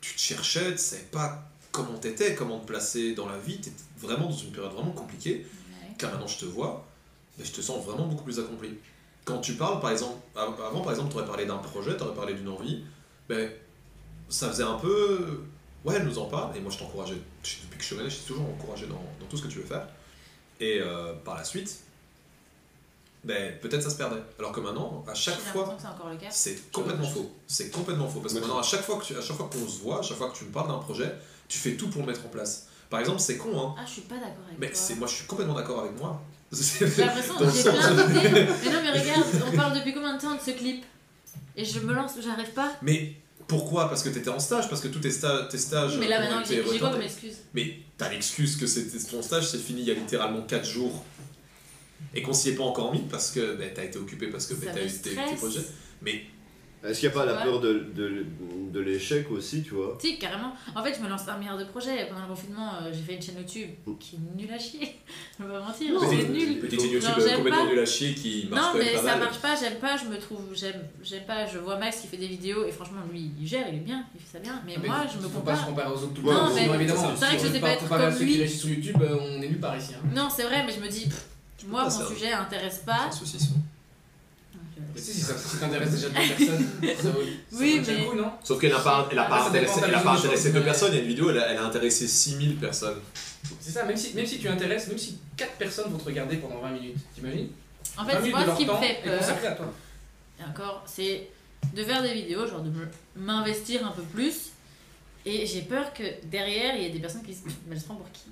[0.00, 3.82] Tu te cherchais, tu savais pas comment t'étais, comment te placer dans la vie, t'étais
[3.98, 5.46] vraiment dans une période vraiment compliquée.
[5.82, 5.94] Ouais.
[5.98, 6.86] Car maintenant je te vois,
[7.38, 8.70] mais je te sens vraiment beaucoup plus accompli.
[9.24, 12.02] Quand tu parles par exemple, av- avant par exemple, tu aurais parlé d'un projet, tu
[12.02, 12.84] aurais parlé d'une envie,
[13.28, 13.50] ben,
[14.34, 15.40] ça faisait un peu.
[15.84, 18.16] Ouais, elle nous en parle, et moi je t'encourageais, depuis que je te connais, je
[18.16, 19.86] t'ai toujours encouragé dans, dans tout ce que tu veux faire.
[20.58, 21.78] Et euh, par la suite,
[23.22, 24.22] ben, peut-être ça se perdait.
[24.38, 25.76] Alors que maintenant, à chaque fois,
[26.30, 27.30] c'est complètement faux.
[27.46, 28.20] C'est complètement faux.
[28.20, 30.02] Parce que maintenant, à chaque fois que tu- à chaque fois qu'on se voit, à
[30.02, 31.14] chaque fois que tu me parles d'un projet,
[31.48, 32.66] tu fais tout pour le mettre en place.
[32.90, 33.74] Par exemple, c'est con, hein.
[33.78, 34.76] Ah, je suis pas d'accord avec Mais toi.
[34.76, 36.22] c'est moi, je suis complètement d'accord avec moi.
[36.52, 38.46] J'ai l'impression que j'ai plein d'idées.
[38.64, 40.84] Mais non, mais regarde, on parle depuis combien de temps de ce clip?
[41.56, 42.72] Et je me lance, j'arrive pas.
[42.82, 43.14] Mais
[43.46, 43.88] pourquoi?
[43.88, 45.96] Parce que t'étais en stage, parce que tous tes, sta- tes stages.
[45.98, 49.48] mais là ont maintenant, j'ai quoi comme excuse Mais t'as l'excuse que c'était ton stage,
[49.48, 51.04] c'est fini il y a littéralement 4 jours.
[52.14, 54.54] Et qu'on s'y est pas encore mis parce que ben, t'as été occupé parce que
[54.54, 55.64] Ça t'as eu tes, tes projets.
[56.02, 56.22] Mais
[56.84, 58.26] Est-ce qu'il n'y a pas la peur de, de,
[58.70, 60.52] de l'échec aussi, tu vois Si, carrément.
[60.74, 62.06] En fait, je me lance un milliard de projets.
[62.08, 64.94] Pendant le confinement, euh, j'ai fait une chaîne YouTube qui est nulle à chier.
[65.40, 66.58] Je vais pas mentir, Non, c'est mais- nul.
[66.60, 67.70] petite chaîne YouTube Genre, j'aime complètement pas.
[67.70, 69.18] nulle à chier qui marche Non, mais pas ça mal.
[69.20, 72.16] marche pas, j'aime pas, je me trouve, j'aime, j'aime pas, je vois Max qui fait
[72.18, 74.60] des vidéos et franchement, lui, il gère, il est bien, il fait ça bien.
[74.66, 75.66] Mais, moi, je me faut pas se compare.
[75.66, 76.48] comparer aux autres tout le Ouais, temps.
[76.50, 78.36] non, sinon, mais évidemment, c'est vrai que je sais pas être comme ceux qui lui.
[78.36, 79.94] réagissent sur YouTube, euh, on est nuls par ici.
[79.94, 80.06] hein.
[80.14, 81.08] Non, c'est vrai, mais je me dis,
[81.66, 83.08] moi, mon sujet intéresse pas.
[83.10, 83.54] C'est un saucisson.
[83.54, 84.63] Donc, euh,
[84.94, 88.04] Mais si, si ça si t'intéresse déjà deux personnes, ça vaut ça Oui, vaut mais-
[88.06, 90.52] coup, non Sauf qu'elle n'a pas, elle a pas Ah, intéressé, elle a pas intéressé
[90.52, 90.92] deux personnes.
[90.92, 92.98] Il y a une vidéo, elle a, elle a intéressé 6000 personnes.
[93.60, 96.36] C'est ça, même si, même si tu intéresses, même si 4 personnes vont te regarder
[96.38, 97.48] pendant 20 minutes, t'imagines
[97.96, 99.52] En 20 fait, minutes moi, de ce leur qui me temps fait peur, consacré à
[99.52, 99.72] toi.
[100.40, 101.28] et encore, c'est
[101.74, 102.70] de faire des vidéos, genre de
[103.16, 104.50] m'investir un peu plus.
[105.26, 107.80] Et j'ai peur que derrière, il y ait des personnes qui se disent, mais elle
[107.80, 108.24] se prend pour qui?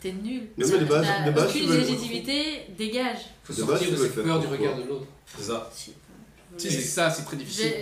[0.00, 0.48] T'es nul.
[0.58, 3.18] Non, mais de base- de base, aucune légitimité, dégage.
[3.44, 5.06] Faut De sortir de cette peur du regard de l'autre.
[5.36, 5.70] C'est ça.
[5.74, 5.92] Si,
[6.56, 7.72] c'est- ça, c'est très difficile.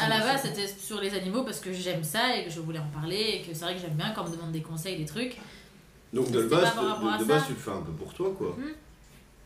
[0.00, 2.80] À la base, c'était sur les animaux parce que j'aime ça et que je voulais
[2.80, 4.96] en parler et que c'est vrai que j'aime bien quand on me demande des conseils,
[4.98, 5.36] des trucs.
[6.12, 6.74] Donc de base,
[7.20, 8.56] de, base, tu le fais un peu pour toi, quoi.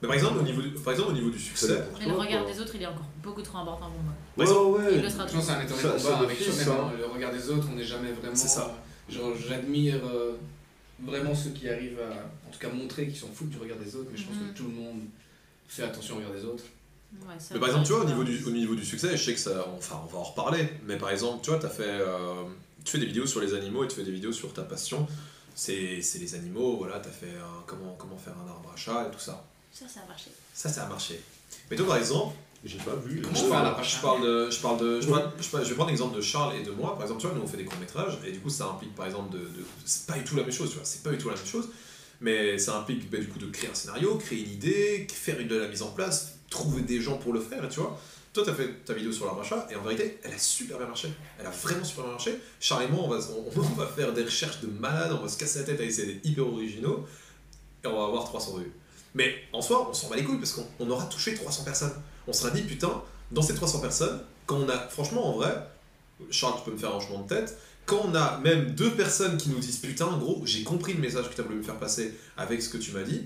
[0.02, 2.12] Mais par exemple, au niveau du, par exemple, au niveau du succès, pour Mais le
[2.12, 2.52] regard quoi.
[2.52, 4.14] des autres, il est encore beaucoup trop important pour moi.
[4.34, 4.96] Par exemple- Ouais, ouais.
[4.96, 6.68] Il le sera Je pense que c'est un éternel combat avec soi-même.
[6.80, 6.92] hein.
[6.98, 8.34] Le regard des autres, on n'est jamais vraiment.
[8.34, 8.74] C'est ça.
[9.10, 10.32] euh, Genre, j'admire euh,
[11.02, 12.12] vraiment ceux qui arrivent à,
[12.48, 14.52] en tout cas, montrer qu'ils s'en foutent du regard des autres, mais je pense Mhm.
[14.52, 15.00] que tout le monde
[15.68, 16.64] fait attention au regard des autres.
[17.22, 19.22] Ouais, ça, Mais par exemple, tu vois, au niveau du, au niveau du succès, je
[19.24, 19.66] sais que ça.
[19.76, 20.68] Enfin, on va en reparler.
[20.86, 22.44] Mais par exemple, tu vois, as fait, euh,
[22.84, 25.06] tu fais des vidéos sur les animaux et tu fais des vidéos sur ta passion.
[25.54, 28.76] C'est c'est les animaux, voilà, tu as fait un- comment, comment faire un arbre à
[28.76, 29.44] chat et tout ça.
[29.72, 30.30] Ça, ça a marché.
[30.54, 31.20] Ça, ça a marché.
[31.70, 33.22] Mais toi, par exemple, J'ai pas vu.
[33.22, 34.50] Comment je parle, je de.
[34.50, 36.70] Je, parle de je, parle- je, parle- je vais prendre l'exemple de Charles et de
[36.70, 36.92] moi.
[36.94, 39.06] Par exemple, tu vois, nous on fait des courts-métrages et du coup, ça implique par
[39.06, 39.38] exemple de.
[39.38, 41.36] de- c'est pas du tout la même chose, tu vois, c'est pas du tout la
[41.36, 41.68] même chose.
[42.20, 45.48] Mais ça implique bah, du coup de créer un scénario, créer une idée, faire une,
[45.48, 47.98] de la mise en place, trouver des gens pour le faire, tu vois.
[48.34, 50.38] Toi, tu as fait ta vidéo sur l'arbre à chat, et en vérité, elle a
[50.38, 51.08] super bien marché.
[51.38, 52.38] Elle a vraiment super bien marché.
[52.60, 55.28] Charles et moi, on va, on, on va faire des recherches de malades, on va
[55.28, 57.06] se casser la tête à essayer d'être hyper originaux,
[57.82, 58.70] et on va avoir 300 vues.
[59.14, 61.94] Mais en soi, on s'en bat les couilles, parce qu'on on aura touché 300 personnes.
[62.30, 63.02] On sera dit, putain,
[63.32, 65.52] dans ces 300 personnes, quand on a, franchement, en vrai,
[66.30, 69.36] Charles, tu peux me faire un hochement de tête, quand on a même deux personnes
[69.36, 71.78] qui nous disent, putain, gros, j'ai compris le message que tu as voulu me faire
[71.78, 73.24] passer avec ce que tu m'as dit,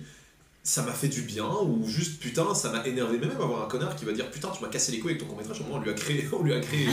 [0.62, 3.18] ça m'a fait du bien, ou juste, putain, ça m'a énervé.
[3.18, 5.26] Même avoir un connard qui va dire, putain, tu m'as cassé les couilles avec ton
[5.26, 6.88] court-métrage, au moins on lui a créé, on lui a créé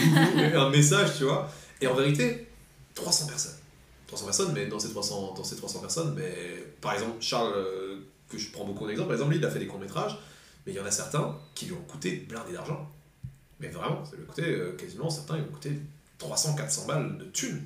[0.53, 1.49] un message, tu vois.
[1.80, 2.49] Et en vérité,
[2.95, 3.55] 300 personnes.
[4.07, 6.34] 300 personnes, mais dans ces 300, dans ces 300 personnes, mais,
[6.82, 7.99] par exemple, Charles, euh,
[8.30, 9.07] que je prends beaucoup d'exemples.
[9.07, 10.18] Par exemple, lui, il a fait des courts-métrages,
[10.66, 12.89] mais il y en a certains qui lui ont coûté blindé d'argent.
[13.59, 15.80] Mais vraiment, ça lui a coûté euh, quasiment, certains, ils lui ont coûté
[16.18, 17.64] 300, 400 balles de thunes.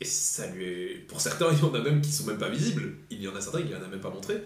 [0.00, 1.06] Et ça lui est...
[1.08, 2.96] Pour certains, il y en a même qui sont même pas visibles.
[3.10, 4.42] Il y en a certains qui en a même pas montré.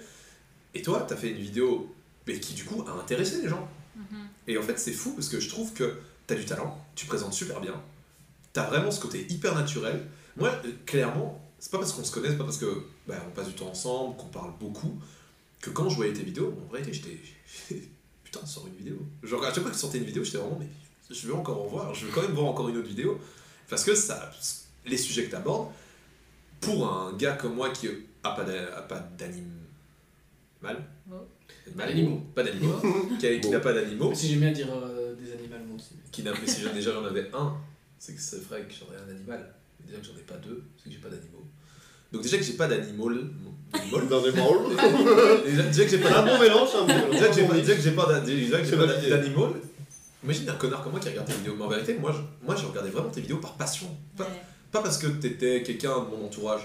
[0.74, 1.92] Et toi, t'as fait une vidéo
[2.26, 3.68] mais qui, du coup, a intéressé les gens.
[3.96, 4.28] Mhm.
[4.46, 7.32] Et en fait, c'est fou parce que je trouve que t'as du talent, tu présentes
[7.32, 7.74] super bien,
[8.52, 10.06] t'as vraiment ce côté hyper naturel.
[10.36, 13.30] Moi, euh, clairement, c'est pas parce qu'on se connaît, c'est pas parce que bah, on
[13.30, 14.98] passe du temps ensemble, qu'on parle beaucoup,
[15.60, 17.18] que quand je voyais tes vidéos, en vrai, j'étais.
[18.24, 18.96] Putain, sors une vidéo.
[19.22, 20.68] Genre, à chaque fois que tu sortais une vidéo, j'étais vraiment, mais
[21.11, 23.18] je veux encore en voir, je veux quand même voir encore une autre vidéo.
[23.68, 24.30] Parce que ça,
[24.86, 25.70] les sujets que t'abordes,
[26.61, 27.88] pour un gars comme moi qui
[28.22, 29.51] a pas d'a- a pas d'anime.
[30.62, 30.76] Mal.
[31.76, 32.22] Pas d'animaux.
[32.34, 32.80] Pas d'animaux.
[33.18, 34.14] qui n'a pas d'animaux.
[34.14, 35.94] Si j'aime bien dire euh, des animaux moi aussi.
[36.12, 37.57] qui n'a mais si j'en- déjà j'en avais un,
[37.98, 39.55] c'est que c'est vrai que j'aurais un animal.
[39.80, 41.44] Mais déjà que j'en ai pas deux, c'est que j'ai pas d'animaux.
[42.12, 43.30] Donc déjà que j'ai pas d'animal,
[43.72, 44.76] animal, Dans des molles.
[45.46, 47.11] déjà, déjà que j'ai Un pas bon mélange, un bon mélange.
[47.12, 49.11] déjà que j'ai pas, déjà que j'ai pas d'a- déjà que j'ai C'est pas validé.
[49.11, 49.50] d'animal.
[50.24, 51.54] Imagine un connard comme moi qui regarde tes vidéos.
[51.56, 53.86] Mais en vérité, moi, je, moi, j'ai regardé vraiment tes vidéos par passion.
[54.16, 54.30] Pas, Ouais.
[54.72, 56.62] pas parce que t'étais quelqu'un de mon entourage.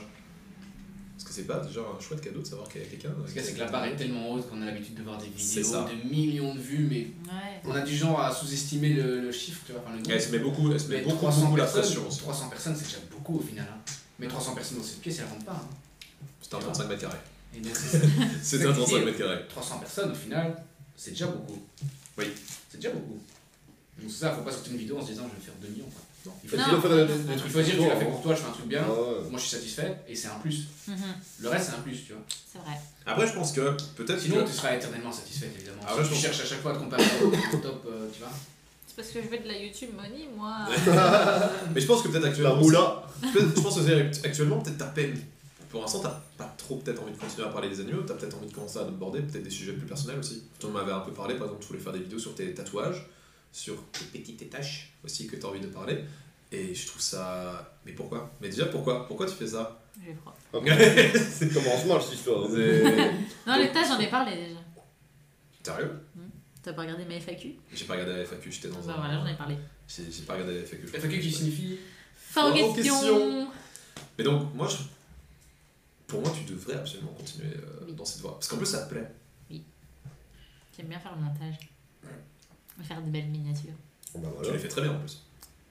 [1.14, 3.12] Parce que c'est pas déjà un chouette cadeau de savoir qu'il y a quelqu'un.
[3.18, 5.28] Parce que c'est que la barre est tellement haute qu'on a l'habitude de voir des
[5.30, 6.98] vidéos de millions de vues, mais
[7.32, 7.62] Ouais.
[7.64, 10.12] on a du genre à sous-estimer le, le chiffre, tu vois, enfin le.
[10.12, 12.20] Elle se met beaucoup, elle se met beaucoup, 300 beaucoup la pression aussi.
[12.20, 13.66] 300 personnes, c'est déjà beaucoup au final.
[13.72, 13.80] hein.
[14.20, 15.52] Mais 300 personnes dans cette pièce, elles rentrent pas.
[15.54, 15.68] hein.
[16.42, 17.18] C'était un 35 mètres carrés.
[18.42, 19.42] C'est un 35 mètres carrés.
[19.50, 20.62] 300 personnes au final,
[20.98, 21.62] c'est déjà beaucoup.
[22.18, 22.26] Oui.
[22.70, 23.20] C'est déjà beaucoup.
[23.98, 25.68] Donc c'est ça, faut pas sortir une vidéo en se disant je vais faire 2
[25.70, 25.86] millions.
[25.86, 26.02] Quoi.
[26.26, 26.32] Non.
[26.44, 26.64] Il faut Non.
[26.68, 28.36] dire, faire des- des- des il trucs faut dire que tu l'as fait pour toi,
[28.36, 28.82] je fais un truc bien.
[28.86, 29.30] Ouais.
[29.30, 30.66] Moi je suis satisfait et c'est un plus.
[30.88, 30.96] Mhm.
[31.40, 32.22] Le reste c'est un plus, tu vois.
[32.52, 32.74] C'est vrai.
[33.06, 34.50] Après, je pense que peut-être Sinon que.
[34.50, 35.82] tu seras éternellement satisfait évidemment.
[35.86, 37.04] Ah si ouais, je tu pense- cherches à chaque fois à te comparer
[37.54, 38.32] au top, euh, tu vois.
[38.96, 40.56] C'est parce que je veux de la YouTube money, moi.
[41.76, 42.56] Mais je pense que peut-être La actuellement.
[42.56, 43.04] moula.
[43.22, 45.20] Peut-être- je pense que c'est- actuellement, peut-être t'as peine.
[45.70, 48.38] Pour l'instant, t'as pas trop peut-être envie de continuer à parler des animaux, t'as peut-être
[48.38, 50.44] envie de commencer à aborder peut-être des sujets plus personnels aussi.
[50.58, 53.06] Tu m'avais un peu parlé, par exemple, tu voulais faire des vidéos sur tes tatouages,
[53.52, 56.06] sur tes petites taches aussi que t'as envie de parler.
[56.54, 57.76] Et je trouve ça.
[57.86, 58.32] Mais pourquoi?
[58.40, 59.06] Mais déjà, pourquoi?
[59.08, 59.82] Pourquoi tu fais ça?
[60.02, 60.34] J'ai froid.
[60.64, 62.48] C'est- Ça commence mal cette histoire.
[62.48, 64.60] Non, les tâches, j'en ai parlé déjà.
[65.64, 65.92] Sérieux?
[66.66, 68.98] T'as pas regardé ma FAQ J'ai pas regardé la FAQ, j'étais dans Bah un.
[68.98, 69.56] voilà, j'en ai parlé.
[69.88, 70.88] J'ai j'ai pas regardé la FAQ.
[70.88, 71.78] je FAQ qui signifie
[72.18, 72.96] Fin aux aux questions.
[73.00, 73.48] questions.
[74.18, 74.78] Mais donc, moi, je...
[76.08, 77.94] pour moi, tu devrais absolument continuer euh, Oui.
[77.94, 78.34] dans cette voie.
[78.34, 79.08] Parce qu'en plus, ça te plaît.
[80.76, 81.56] J'aime bien faire le montage.
[82.84, 83.70] Faire des belles miniatures.
[84.16, 84.52] Bah Tu voilà.
[84.54, 85.22] les fais très bien en plus.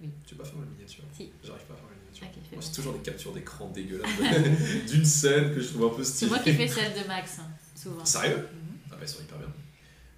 [0.00, 0.08] Oui.
[0.24, 1.04] Tu peux pas faire la miniature.
[1.16, 1.30] Si.
[1.42, 2.26] J'arrive pas à faire la miniature.
[2.28, 4.10] Ok, fais Moi, c'est toujours des captures d'écran dégueulasses
[4.90, 6.30] d'une scène que je trouve un peu C'est stylée.
[6.30, 8.04] moi qui fais celle de Max, hein, souvent.
[8.04, 8.36] Sérieux?
[8.36, 8.78] Mhm.
[8.92, 9.48] Ah bah, ils sont hyper bien.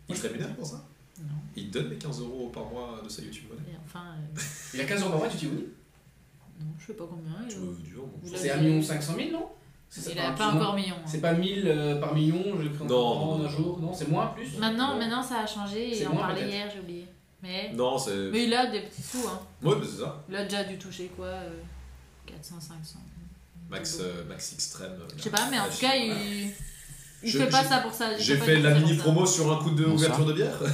[0.09, 0.85] Il te rémunère pour ça
[1.21, 1.25] Non.
[1.57, 4.05] Il te donne les 15 euros par mois de sa YouTube money Et enfin,
[4.37, 4.41] euh,
[4.75, 5.67] Il a 15 euros par mois, tu t'y oublies
[6.59, 7.47] non, je sais pas combien.
[7.49, 8.05] Tu me dur,
[8.35, 9.47] C'est 1 million 500 000, non?
[9.95, 10.95] Il enfin, a plus pas encore million.
[10.95, 11.03] hein.
[11.07, 14.57] C'est pas 1000 euh, par million, je comprendre non, un jour, non C'est moins, plus
[14.57, 17.07] Maintenant, maintenant, ça a changé et on parlait hier, j'ai oublié.
[17.43, 18.31] Mais, Non, c'est.
[18.33, 19.29] mais il a des petits sous.
[19.29, 19.39] Hein.
[19.63, 20.25] Ouais, bah, c'est ça.
[20.31, 21.51] Il a déjà dû toucher quoi euh,
[22.25, 22.99] 400, 500.
[23.69, 24.93] Max, euh, Max Extrême.
[24.99, 26.51] euh, Je sais pas, mais en tout cas, il,
[27.27, 28.17] il Je- fait pas j'ai- ça pour ça.
[28.19, 30.59] J'ai fait la mini promo sur un coup de ouverture de bière.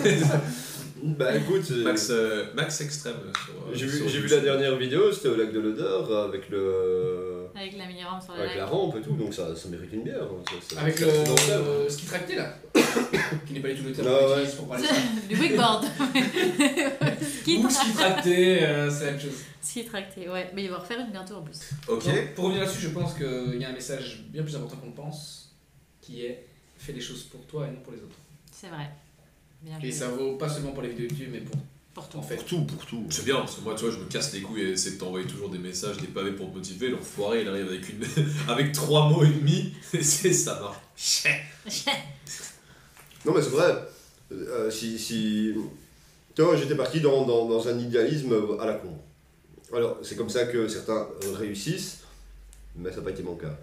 [1.04, 5.30] Bah écoute, euh, Max, euh, Max Extrême euh, j'ai vu, vu la dernière vidéo, c'était
[5.30, 7.46] au lac de l'Odeur avec le.
[7.56, 8.58] Avec la mini-rampe sur le Avec lac.
[8.58, 10.22] la rampe et tout, donc ça, ça mérite une bière.
[10.22, 12.54] hein, ça- ça- Avec le euh, ski tracté là
[13.46, 14.32] Qui n'est pas du tout le terme Ah qu'on ouais.
[14.38, 14.94] utilise pour parler de ça.
[15.28, 15.84] du wakeboard.
[17.40, 19.30] Ski, Ou ski tracté, euh, c'est la même chose.
[19.60, 20.50] ski tracté, ouais.
[20.54, 21.58] Mais il va en refaire une bientôt en plus.
[21.88, 22.04] Ok.
[22.04, 24.86] Donc, pour revenir là-dessus, je pense qu'il y a un message bien plus important qu'on
[24.86, 25.51] le pense,
[26.02, 26.44] qui est
[26.76, 28.16] fais les choses pour toi et non pour les autres.
[28.50, 28.90] C'est vrai.
[29.62, 29.92] Bien Et joué.
[29.92, 31.56] ça vaut pas seulement pour les vidéos YouTube, mais pour
[31.94, 32.18] Pour tout.
[32.18, 32.34] en fait.
[32.36, 33.06] Pour tout, pour tout.
[33.08, 35.00] C'est bien, parce que moi, tu vois, je me casse les couilles et essayer de
[35.00, 36.88] t'envoyer toujours des messages, des pavés pour te motiver.
[36.88, 38.04] L'enfoiré, il arrive avec, une...
[38.48, 41.24] avec trois mots et demi, et c'est ça marche.
[43.24, 43.72] Non mais c'est vrai,
[44.32, 45.54] euh, si, si...
[46.34, 48.98] Tu vois, j'étais parti dans, dans, dans un idéalisme à la con.
[49.72, 51.98] Alors, c'est comme ça que certains euh, réussissent,
[52.74, 53.56] mais ça n'a pas été mon cas.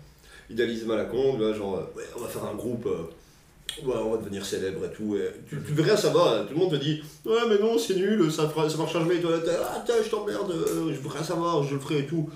[0.49, 3.95] Idéalisme à la con, vois, genre, euh, ouais, on va faire un groupe, euh, ouais,
[3.95, 5.15] on va devenir célèbre et tout.
[5.15, 7.95] Et tu, tu verras, ça va, tout le monde te dit, ouais, mais non, c'est
[7.95, 9.17] nul, ça, fera, ça marchera jamais.
[9.17, 11.99] Et toi, t'es, ah, tiens, je t'emmerde, euh, je veux rien savoir, je le ferai
[11.99, 12.29] et tout.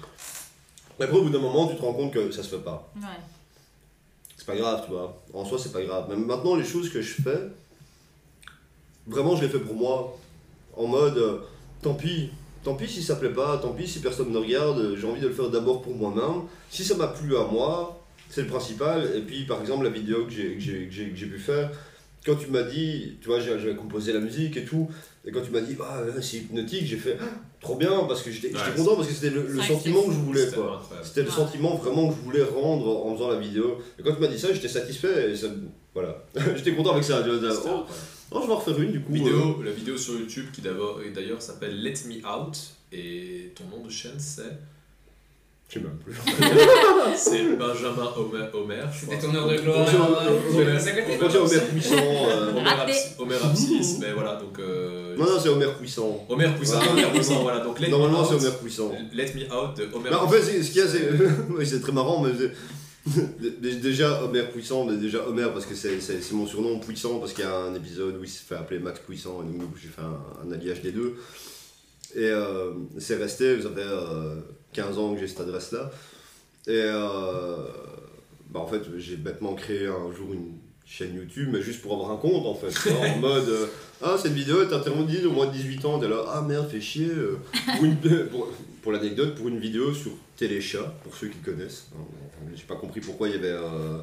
[1.00, 2.92] Et après, au bout d'un moment, tu te rends compte que ça se fait pas.
[2.96, 3.08] Ouais.
[4.38, 5.22] C'est pas grave, tu vois.
[5.34, 6.10] En soi, c'est pas grave.
[6.10, 7.50] Même maintenant, les choses que je fais,
[9.08, 10.18] vraiment, je les fais pour moi.
[10.76, 11.38] En mode, euh,
[11.82, 12.30] tant pis.
[12.64, 15.28] Tant pis si ça plaît pas, tant pis si personne ne regarde, j'ai envie de
[15.28, 16.44] le faire d'abord pour moi-même.
[16.70, 18.03] Si ça m'a plu à moi,
[18.34, 19.10] c'est le principal.
[19.16, 21.40] Et puis, par exemple, la vidéo que j'ai, que j'ai, que j'ai, que j'ai pu
[21.40, 21.72] faire,
[22.26, 24.90] quand tu m'as dit, tu vois, j'ai- j'avais composé la musique et tout,
[25.26, 27.26] et quand tu m'as dit, bah, euh, c'est hypnotique, j'ai fait, Ah,
[27.62, 30.46] trop bien parce que j'étais Ouais, content parce que c'était le, sentiment que je voulais
[30.46, 30.90] C'était quoi.
[31.04, 31.34] C'était le Ouais.
[31.34, 33.78] sentiment vraiment que je voulais rendre en faisant la vidéo.
[34.00, 35.48] Et quand tu m'as dit ça, j'étais satisfait et ça,
[35.94, 36.26] voilà.
[36.56, 37.24] j'étais content avec ça.
[37.24, 37.86] tu vois, C'était oh,
[38.32, 39.12] oh, je vais en refaire une du coup.
[39.14, 42.58] euh, Vidéo, la vidéo sur YouTube qui d'abord- et d'ailleurs s'appelle Let Me Out
[42.92, 44.44] et ton nom de chaîne c'est
[45.74, 46.14] Je sais même plus.
[47.18, 48.46] c'est Benjamin Homer.
[48.54, 49.32] Homer je C'était crois.
[49.32, 49.88] tourneur de gloire.
[49.90, 49.96] Es
[51.38, 51.96] Homer Puissant.
[51.98, 52.92] euh, Homer Raté.
[52.92, 54.60] Abs- Homer Abscis, mais voilà donc.
[54.60, 56.26] euh, Non, non, c'est Homer Puissant.
[56.30, 56.90] Homer Puissant, Ouais.
[56.92, 58.42] Homer Puissant, voilà donc Let Normalement, Me c'est Out.
[58.42, 58.92] Homer Puissant.
[59.14, 61.10] Let Me Out de Homer en fait, c'est- ce qu'il y a, c'est.
[61.58, 62.32] oui, c'est très marrant, mais.
[63.82, 66.00] Déjà Homer puissant, mais déjà Homer parce que c'est
[66.32, 69.00] mon surnom puissant parce qu'il y a un épisode où il se fait appeler Max
[69.02, 71.16] puissant et donc j'ai fait un, un alliage des deux.
[72.16, 74.36] Et euh, c'est resté, fait euh,
[74.74, 75.92] 15 ans que j'ai cette adresse là.
[76.68, 77.58] Et euh,
[78.50, 80.54] bah, en fait j'ai bêtement créé un jour une
[80.86, 82.92] chaîne YouTube mais juste pour avoir un compte en fait.
[82.92, 83.68] en mode euh,
[84.02, 86.82] Ah cette vidéo est interdite au moins de 18 ans, t'es là Ah merde fais
[86.82, 87.10] chier.
[87.10, 87.38] euh,
[87.76, 87.98] pour une-
[88.32, 88.50] pour-
[88.82, 91.88] pour l'anecdote, pour une vidéo sur Téléchat, pour ceux qui connaissent.
[91.94, 92.04] Enfin,
[92.54, 93.48] J'ai pas compris pourquoi il y avait.
[93.52, 94.00] euh,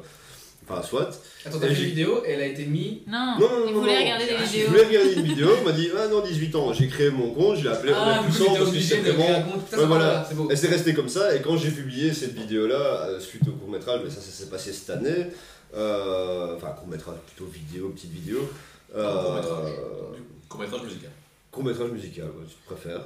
[0.71, 1.09] Enfin, soit.
[1.45, 2.99] Attends, t'as fait une vidéo, elle a été mise.
[3.07, 4.01] Non, Non, non, il non, voulait non.
[4.01, 4.67] regarder des Je Je vidéos.
[4.69, 6.73] voulais regarder une vidéo, on m'a dit Ah non, 18 ans.
[6.73, 9.55] J'ai créé mon compte, je l'ai appelé Ah, Puissant t'étais parce que vraiment.
[9.77, 10.25] Ouais, voilà.
[10.27, 10.49] c'est beau.
[10.49, 12.75] Et c'est resté comme ça, et quand j'ai publié cette vidéo-là,
[13.07, 15.27] euh, suite au court-métrage, mais ça, ça s'est passé cette année,
[15.75, 18.49] euh, enfin, court-métrage, plutôt vidéo, petite vidéo.
[18.95, 19.71] euh, court-métrage.
[20.49, 21.11] Court-métrage musical.
[21.51, 23.01] court-métrage musical, ouais, si tu préfères.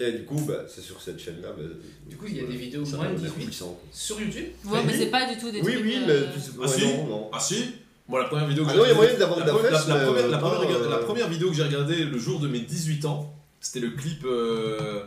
[0.00, 1.48] Et du coup, bah, c'est sur cette chaîne-là.
[1.56, 1.62] bah,
[2.08, 3.78] Du coup, il y a des vidéos moins de s'appelle Homer 18 Puissant.
[3.92, 4.46] sur YouTube?
[4.64, 5.84] Ouais, mais c'est pas du tout des Oui, trucs.
[5.84, 7.30] oui, euh, mais tu sais Ah si non, non.
[7.32, 7.64] Ah si
[8.08, 9.26] Moi la première vidéo que Ah j'ai non, il y a regardée- moyen de la
[9.26, 11.62] première- la mais, première, euh, la première pas, rega- la euh, première vidéo que j'ai
[11.64, 14.24] regardée le jour de mes 18 ans, c'était le clip.
[14.24, 15.02] euh,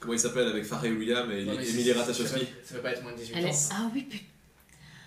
[0.00, 2.40] comment il s'appelle avec Pharrell Williams et Non, mais Emily ça Ratajkowski.
[2.40, 3.48] peut- Ça peut pas être moins de 18 Elle ans.
[3.50, 3.68] est...
[3.72, 4.24] Ah oui, putain.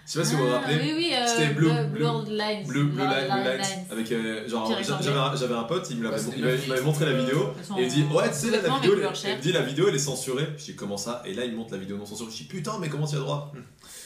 [0.06, 0.76] Je sais pas si vous vous Ah, rappelez.
[0.82, 1.86] Oui, oui, euh, C'était Blue- Blue,
[2.26, 2.68] Blue- Lines.
[2.68, 3.86] Bleu, light, Lines.
[3.90, 4.70] avec euh, genre
[5.02, 8.36] j'avais un, j'avais un pote, il m'avait- montré la vidéo et il dit ouais tu
[8.36, 8.96] sais là, la vidéo
[9.36, 10.48] il dit la vidéo elle est censurée.
[10.58, 11.22] Je dis comment ça?
[11.26, 12.30] Et là il me montre la vidéo non censurée.
[12.32, 13.54] Je dis putain mais comment tu as droit?
[13.54, 14.03] C'est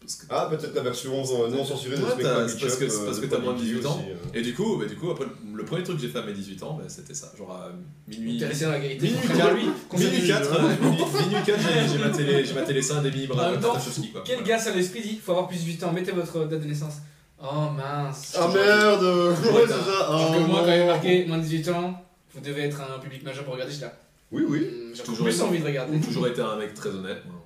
[0.00, 2.76] parce que- Ah, peut-être la version euh, non censurée de Ouais, t'as- My c'est parce
[2.76, 3.96] que- euh, parce que t'as moins de Prodigy 18 ans.
[4.00, 4.38] aussi, euh.
[4.38, 6.32] Et du coup, bah, du coup après le premier truc que j'ai fait à mes
[6.32, 7.32] 18 ans, bah, c'était ça.
[7.36, 7.70] Genre à
[8.08, 8.38] minuit.
[8.38, 9.06] T'es resté dans la qualité.
[9.06, 9.64] Minuit Contrairement à lui.
[9.64, 13.26] Minuit 4, minuit, minuit 4 j'ai- j'ai ma télé, j'ai ma télé ça, des mini
[13.30, 13.76] En bras même temps.
[14.24, 16.66] Quel gars ça l'esprit dit faut avoir plus de 18 ans, mettez votre date de
[16.66, 16.94] naissance.
[17.40, 18.36] Oh mince.
[18.36, 20.64] Ah merde Ouais, c'est ça Alors que moi, non.
[20.66, 22.02] quand il est marqué moins de 18 ans,
[22.34, 23.92] vous devez être un public majeur pour regarder, j'étais là.
[24.32, 24.66] Oui, oui.
[24.94, 25.98] J'ai Toujours envie de regarder.
[26.00, 27.22] J'ai toujours été un mec très honnête.
[27.26, 27.37] moi.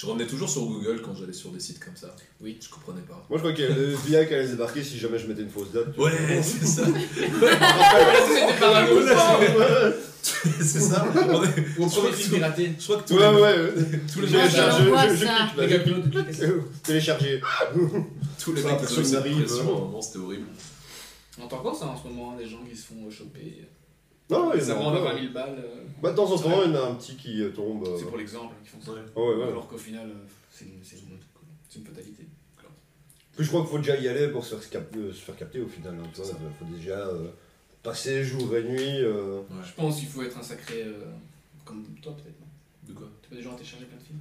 [0.00, 2.16] Je revenais toujours sur Google quand j'allais sur des sites comme ça.
[2.40, 2.56] Oui.
[2.58, 3.22] Je comprenais pas.
[3.28, 5.26] Moi, je crois qu'il y a le FBI qui allait se débarquer si jamais je
[5.26, 5.94] mettais une fausse date.
[5.98, 6.10] Ouais,
[6.42, 6.84] c'est ça.
[10.22, 11.06] C'est ça.
[11.14, 12.72] On est- tout- piraté.
[12.78, 14.00] Je crois que tous ouais, les, ouais.
[14.12, 16.62] tous les mecs, je- Les.
[16.82, 17.40] Télécharger.
[18.38, 19.58] tous les mecs qui ont cette pression, hein.
[19.58, 20.46] à un moment, c'était horrible.
[21.38, 23.66] On entend encore ça en ce moment, hein, des gens qui se font choper?
[24.30, 25.12] Non, il y en Ça a rend encore.
[25.12, 25.64] 20 000 balles.
[26.02, 27.84] Bah, de temps en temps, il y en a un petit qui euh, tombe.
[27.86, 27.96] euh.
[27.98, 28.92] C'est pour l'exemple hein, qu'ils font ça.
[28.92, 29.00] Ouais.
[29.16, 29.48] Ouais, ouais.
[29.48, 30.14] Alors qu'au final, euh,
[30.50, 31.18] c'est une, c'est une,
[31.68, 32.26] c'est une fatalité.
[33.36, 35.36] Puis je crois qu'il faut déjà y aller pour se faire, cap- euh, se faire
[35.36, 35.94] capter au final.
[35.98, 36.10] hein.
[36.14, 36.22] Il
[36.58, 37.28] faut déjà euh,
[37.82, 39.02] passer jour et nuit.
[39.02, 39.40] euh.
[39.64, 40.82] Je pense qu'il faut être un sacré.
[40.84, 41.04] euh,
[41.64, 42.36] comme toi peut-être.
[42.88, 43.06] De quoi?
[43.22, 44.18] Tu peux déjà télécharger plein de films?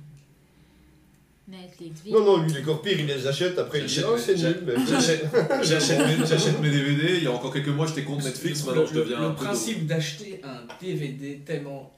[2.12, 3.58] Non, non, lui, les corps pires, il les achète.
[3.58, 4.64] Après, il dit J'achète- Oh, c'est j'ai- nul.
[4.66, 4.74] Mais...
[4.88, 5.26] J'achète
[5.64, 7.18] j'achète mes, DVD.
[7.18, 8.62] Il y a encore quelques mois, j'étais contre Netflix.
[8.62, 9.46] Le- Maintenant, le- je deviens Le un peu.
[9.46, 11.96] principe d'acheter un DVD tellement.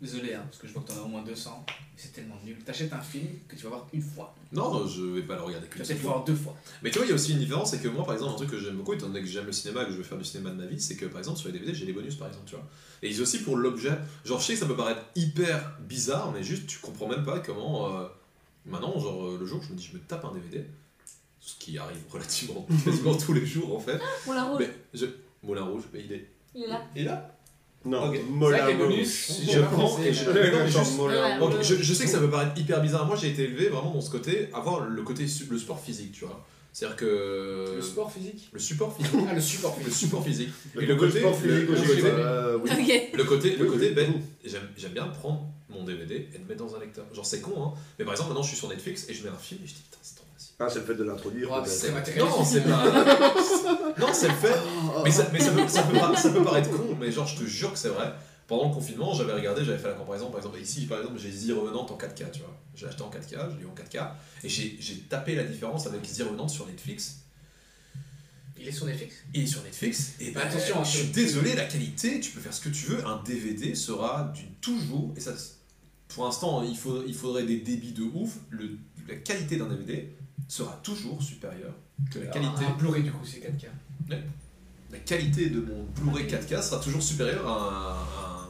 [0.00, 2.36] Désolé, hein, parce que je vois que t'en as au moins 200, mais c'est tellement
[2.44, 2.56] nul.
[2.64, 5.42] T'achètes un film que tu vas voir une fois, Non, non, je vais pas le
[5.42, 6.12] regarder tu qu'une vas seule peut-être le fois.
[6.18, 6.56] voir deux fois.
[6.84, 8.36] Mais tu vois, il y a aussi une différence, c'est que moi, par exemple, un
[8.36, 10.16] truc que j'aime beaucoup, étant donné que j'aime le cinéma et que je veux faire
[10.18, 12.14] du cinéma de ma vie, c'est que par exemple sur les DVD, j'ai les bonus
[12.14, 12.64] par exemple, tu vois.
[13.02, 13.90] Et ils aussi pour l'objet.
[14.24, 17.40] Genre, je sais que ça peut paraître hyper bizarre, mais juste tu comprends même pas
[17.40, 17.92] comment.
[17.98, 18.04] euh,
[18.68, 20.64] Maintenant, genre, euh, le jour où je me dis, je me tape un DVD,
[21.40, 23.98] ce qui arrive relativement quasiment tous les jours en fait.
[24.26, 24.58] Moulin Rouge.
[24.60, 25.06] Mais je.
[25.42, 26.28] Moulin Rouge, mais il est.
[26.54, 26.82] Il est là.
[26.94, 27.34] Il est là?
[27.84, 28.16] Non, Ok.
[28.16, 28.86] C'est vrai Mola que les Rouge.
[28.88, 31.62] bonus, Je prends et je- mais- non, mais juste- Mola Ouais, Ok, ouais.
[31.62, 33.06] je, je sais que ça peut paraître hyper bizarre.
[33.06, 36.24] Moi, j'ai été élevé vraiment dans ce côté, avoir le côté le sport physique, tu
[36.24, 36.44] vois.
[36.72, 37.74] C'est-à-dire que.
[37.76, 39.12] Le sport physique Le support physique.
[39.30, 39.98] Ah, le support le physique.
[39.98, 40.48] support physique.
[40.74, 41.18] Le Et le côté.
[41.20, 42.70] sport le- physique le côté- euh, oui.
[43.14, 44.12] Le côté, le ben,
[44.44, 47.04] j'aime bien prendre mon DVD et le mettre dans un lecteur.
[47.14, 47.72] Genre c'est con, hein.
[47.98, 49.74] Mais par exemple, maintenant je suis sur Netflix et je mets un film et je
[49.74, 50.54] dis putain, c'est trop facile.
[50.60, 51.50] Ah, c'est le fait de l'introduire.
[51.50, 51.90] Ouais, c'est.
[52.18, 52.84] Non, c'est pas.
[53.98, 54.54] non, c'est le fait.
[55.04, 57.38] Mais, ça, mais ça, peut, ça, peut, pas- ça peut paraître con, mais genre je
[57.38, 58.12] te jure que c'est vrai.
[58.46, 60.30] Pendant le confinement, j'avais regardé, j'avais fait la comparaison.
[60.30, 62.56] Par exemple, ici, par exemple, j'ai The Revenant en 4K, tu vois.
[62.74, 64.08] J'ai acheté en 4K, je l'ai eu en 4K.
[64.42, 67.16] Et j'ai, j'ai tapé la différence avec The Revenant sur Netflix.
[68.60, 70.12] Il est sur Netflix Il est sur Netflix.
[70.18, 72.70] Et ben, Attention, hein, je suis c'est- désolé, la qualité, tu peux faire ce que
[72.70, 73.06] tu veux.
[73.06, 75.12] Un DVD sera du toujours.
[75.16, 75.32] Et ça,
[76.08, 78.36] pour l'instant, il, faut, il faudrait des débits de ouf.
[78.50, 80.10] Le, la qualité d'un DVD
[80.48, 81.74] sera toujours supérieure
[82.10, 82.64] que la qualité.
[82.64, 83.66] Un Blu-ray du coup, c'est 4K.
[84.90, 88.06] La qualité de mon Blu-ray 4K sera toujours supérieure à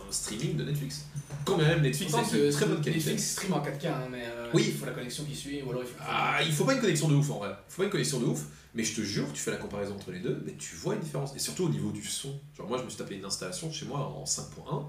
[0.06, 1.04] un, streaming de Netflix.
[1.44, 3.10] Quand même Netflix a une très bonne qualité.
[3.10, 4.64] Netflix stream en 4K, hein, mais euh, Oui.
[4.68, 5.98] il faut la connexion qui suit, ou alors il faut.
[6.00, 7.50] Ah, il faut pas une connexion de ouf en vrai.
[7.50, 9.94] Il faut pas une connexion de ouf, mais je te jure, tu fais la comparaison
[9.94, 11.34] entre les deux, mais tu vois une différence.
[11.36, 12.40] Et surtout au niveau du son.
[12.56, 14.84] Genre, moi, je me suis tapé une installation chez moi en 5.1.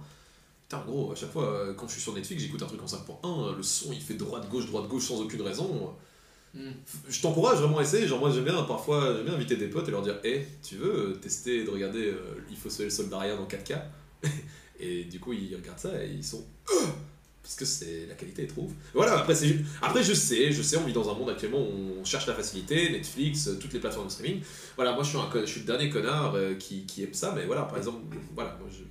[0.70, 2.86] Putain, gros, à chaque fois, euh, quand je suis sur Netflix, j'écoute un truc en
[2.86, 5.96] 5.1, le son il fait droite-gauche, droite-gauche sans aucune raison.
[6.54, 6.72] Hmm.
[7.08, 8.06] Je t'encourage vraiment à essayer.
[8.06, 10.76] Genre, moi, j'aime bien parfois j'aime bien inviter des potes et leur dire Hé, tu
[10.76, 13.82] veux euh, tester de regarder euh, Il faut sauver le soldat en 4K
[14.80, 16.46] Et du coup, ils regardent ça et ils sont.
[17.42, 18.72] Parce que c'est la qualité est trop ouf.
[18.94, 22.00] Voilà, après, c'est après, je sais, je sais, on vit dans un monde actuellement où
[22.00, 24.42] on cherche la facilité, Netflix, euh, toutes les plateformes de streaming.
[24.76, 27.14] Voilà, moi, je suis, un, con- je suis le dernier connard euh, qui, qui aime
[27.16, 28.02] ça, mais voilà, par exemple,
[28.36, 28.84] voilà, moi, je,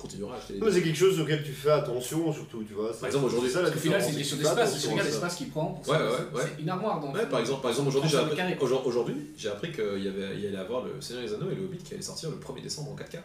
[0.00, 0.54] je continuerai à acheter.
[0.54, 2.90] Non, mais C'est quelque chose auquel tu fais attention, surtout, tu vois.
[2.92, 4.74] c'est- Par exemple, aujourd'hui- c'est ça la qu'au final, c'est une question d'espace.
[4.76, 6.42] Si tu regardes l'espace qu'il prend, pour Ouais, ça, ouais, c'est- ouais.
[6.56, 7.00] c'est une armoire.
[7.00, 10.08] Donc, Ouais, par exemple, par exemple aujourd'hui, j'ai 30 appris, aujourd'hui, j'ai appris qu'il y,
[10.08, 12.30] avait, il y allait avoir le Seigneur des Anneaux et le Hobbit qui allait sortir
[12.30, 13.18] le 1er décembre en 4K.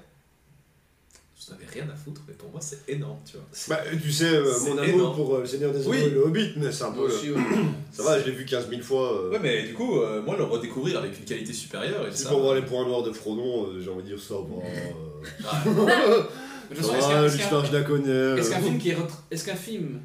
[1.37, 3.45] Je n'avais rien à foutre, mais pour moi, c'est énorme, tu vois.
[3.67, 5.15] Bah, tu sais, euh, C'est mon amour énorme.
[5.15, 5.97] pour euh, le Seigneur des Anneaux Oui.
[5.99, 7.01] et le Hobbit, mais c'est un peu.
[7.01, 7.37] aussi, ouais.
[7.91, 9.13] Ça va, je l'ai vu 15 000 fois.
[9.13, 12.23] euh, Ouais, mais du coup, euh, moi, le redécouvrir avec une qualité supérieure, et Si
[12.23, 12.29] ça.
[12.29, 14.41] pour voir les points noirs de Frodon, euh, j'ai envie de dire ça va.
[16.71, 18.09] Euh, ça est-ce qu'un- est-ce l'histoire, je la connais.
[18.09, 18.37] euh.
[18.37, 20.01] est-ce qu'un film qui est retra- est-ce qu'un film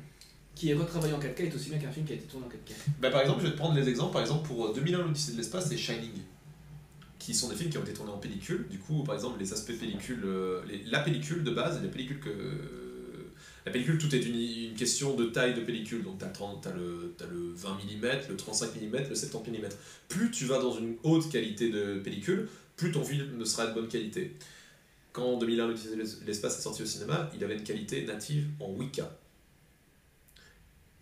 [0.55, 2.49] qui est retravaillé en 4K est aussi bien qu'un film qui a été tourné en
[2.51, 4.13] 4K Bah, par exemple, je vais te prendre les exemples.
[4.13, 6.11] Par exemple, pour euh, 2001, l'Odyssée de l'espace et Shining,
[7.19, 8.67] qui sont des films qui ont été tournés en pellicule.
[8.71, 11.89] Du coup, par exemple, les aspects pellicule, euh, les- la pellicule de base et la
[11.93, 12.31] pellicule que.
[13.67, 14.37] La pellicule, tout est une,
[14.71, 16.03] une question de taille de pellicule.
[16.03, 19.69] Donc, tu as, le t'as le 20 mm, le 35 mm, le 70 mm.
[20.09, 23.75] Plus tu vas dans une haute qualité de pellicule, plus ton film ne sera de
[23.75, 24.35] bonne qualité.
[25.21, 28.73] Quand 2001, l'Odyssée de l'espace est sorti au cinéma, il avait une qualité native en
[28.73, 29.03] 8K.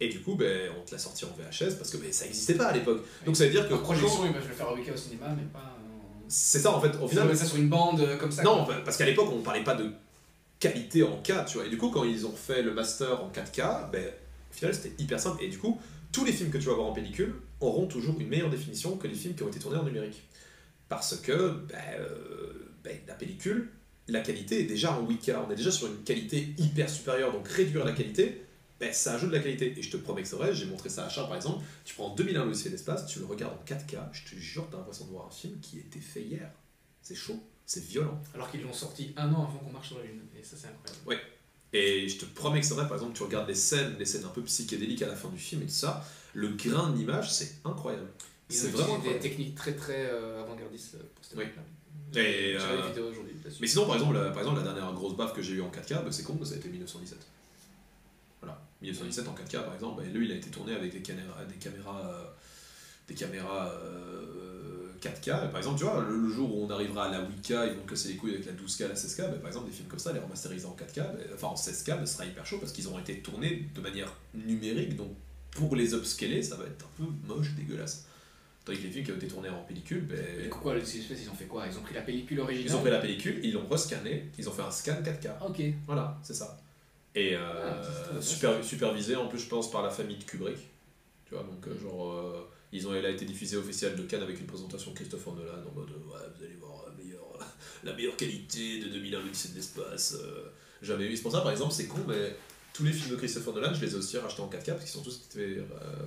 [0.01, 2.55] Et du coup, ben, on te l'a sorti en VHS parce que ben, ça n'existait
[2.55, 3.05] pas à l'époque.
[3.27, 3.75] Donc ça veut dire que.
[3.75, 5.59] En projection, ils peuvent le faire en week-end au cinéma, mais pas.
[5.61, 6.89] en- C'est ça en fait.
[7.01, 8.43] Au final, final, ça sur une bande euh, comme ça.
[8.43, 8.77] non, quoi.
[8.85, 9.91] parce qu'à l'époque, on parlait pas de
[10.61, 11.67] qualité en 4, tu vois.
[11.67, 14.05] Et du coup, quand ils ont fait le master en 4K, ben,
[14.51, 15.43] au final, c'était hyper simple.
[15.43, 15.81] Et du coup,
[16.13, 19.07] tous les films que tu vas voir en pellicule auront toujours une meilleure définition que
[19.09, 20.23] les films qui ont été tournés en numérique.
[20.89, 23.69] Parce que ben, euh, ben, la pellicule,
[24.09, 25.37] la qualité est déjà en 8K.
[25.47, 27.33] On est déjà sur une qualité hyper supérieure.
[27.33, 28.43] Donc réduire la qualité,
[28.81, 29.75] ben, ça ajoute de la qualité.
[29.77, 31.65] Et je te promets que c'est vrai, j'ai montré ça à Charles par exemple.
[31.85, 34.79] Tu prends 2001 l'Odyssée de l'espace, tu le regardes en 4K, je te jure, t'as
[34.79, 36.51] l'impression de voir un film qui a été fait hier.
[37.03, 38.21] C'est chaud, c'est violent.
[38.35, 40.21] Alors qu'ils l'ont sorti un an avant qu'on marche sur la Lune.
[40.39, 41.27] Et ça, c'est incroyable.
[41.73, 44.25] Et je te promets que c'est vrai, par exemple, tu regardes les scènes, les scènes
[44.25, 47.31] un peu psychédéliques à la fin du film et tout ça, le grain de l'image,
[47.31, 48.09] c'est incroyable.
[48.49, 51.45] C'est vraiment des techniques très très euh, avant-gardistes euh, pour cette Oui.
[52.15, 52.61] Et, euh.
[53.61, 55.71] Mais sinon, par exemple, la, par exemple, la dernière grosse baffe que j'ai eue en
[55.71, 57.19] 4K, bah, c'est con, mais ça a été 1917.
[58.41, 58.61] Voilà.
[58.83, 61.57] 1917 en 4K, par exemple, bah, lui, il a été tourné avec des caméras, des
[61.57, 62.25] caméras, euh,
[63.09, 65.47] des caméras euh, 4K.
[65.47, 67.77] Et par exemple, tu vois, le, le jour où on arrivera à la 8K, ils
[67.77, 69.23] vont te casser les couilles avec la 12K, la 16K.
[69.23, 71.99] bah, par exemple, des films comme ça, les remasterisés en 4K, bah, enfin en 16K,
[71.99, 74.97] bah, ce sera hyper chaud parce qu'ils auront été tournés de manière numérique.
[74.97, 75.11] Donc,
[75.51, 78.08] pour les upscaler, ça va être un peu moche, dégueulasse.
[78.77, 80.07] Que les films qui ont été tournés en pellicule,
[80.45, 81.65] Et quoi, les espèces, ils ont fait quoi?
[81.71, 82.67] Ils ont pris la pellicule originale?
[82.71, 85.29] Ils ont pris la pellicule, ils l'ont rescanné, ils ont fait un scan 4K.
[85.41, 85.63] Ah, Ok.
[85.87, 86.61] Voilà, c'est ça.
[87.15, 90.59] Et euh, Ah, super, supervisé en plus, je pense, par la famille de Kubrick.
[91.27, 94.03] Tu vois, donc, euh, genre, euh, ils ont, elle a été diffusée au Festival de
[94.03, 97.39] Cannes avec une présentation de Christopher Nolan en mode, ouais, vous allez voir la meilleure,
[97.85, 100.17] la meilleure qualité de 2001 l'Odyssée de l'espace.
[100.23, 100.49] euh,
[100.83, 101.17] jamais vu.
[101.17, 102.37] C'est pour ça, par exemple, c'est con, mais
[102.73, 104.89] tous les films de Christopher Nolan, je les ai aussi rachetés en 4K parce qu'ils
[104.91, 105.29] sont tous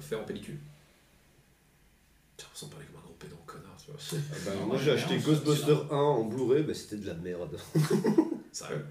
[0.01, 0.57] faits en pellicule.
[2.43, 3.99] L'impression de parler comme un gros pédant connard, tu vois.
[4.11, 6.97] Ah bah, Ouais, moi ouais, j'ai ouais, acheté on- Ghostbusters 1 en Blu-ray, bah c'était
[6.97, 7.57] de la merde.
[8.51, 8.85] Sérieux,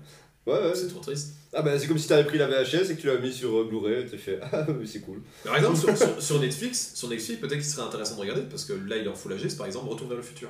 [0.46, 0.74] Ouais, ouais.
[0.74, 1.34] c'est trop triste.
[1.52, 3.54] Ah bah c'est comme si t'avais pris la VHS et que tu l'avais mis sur
[3.60, 5.20] euh, Blu-ray, t'as fait ah oui, c'est cool.
[5.44, 8.64] Par exemple, sur, sur- sur Netflix, sur Netflix peut-être qu'il serait intéressant de regarder, parce
[8.64, 10.48] que là il est en Full HD, c'est par exemple Retour vers le futur.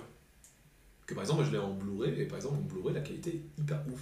[1.06, 3.30] Que par exemple, moi je l'ai en Blu-ray, et par exemple, en Blu-ray, la qualité
[3.30, 4.00] est hyper ouf.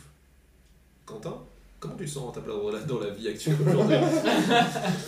[1.07, 1.39] Quentin,
[1.81, 3.97] comment tu sens ta place dans la, dans la vie actuelle aujourd'hui?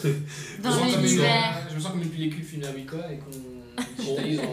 [0.02, 1.66] Je me Dans sens comme une- l'univers.
[1.68, 3.30] Je me sens comme une pellicule filmée à 8K et qu'on
[3.98, 4.44] digitalise en,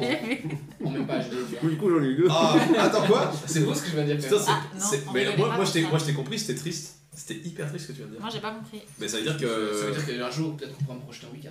[0.87, 2.27] en même coup j'en ai eu deux.
[2.29, 3.31] Ah, attends quoi?
[3.45, 4.29] C'est beau ce que je viens de dire.
[4.29, 4.51] Putain, c'est.
[4.51, 5.89] Ah, non, c'est- on mais rigolait moi, pas moi, je t'ai- ça.
[5.89, 6.95] moi je t'ai compris, c'était triste.
[7.15, 8.21] C'était hyper triste ce que tu viens de dire.
[8.21, 8.81] Moi, j'ai pas compris.
[8.99, 9.45] Mais ça veut dire Ça que.
[9.45, 11.49] veut dire qu'un jour, peut-être qu'on pourra me projeter en 8K.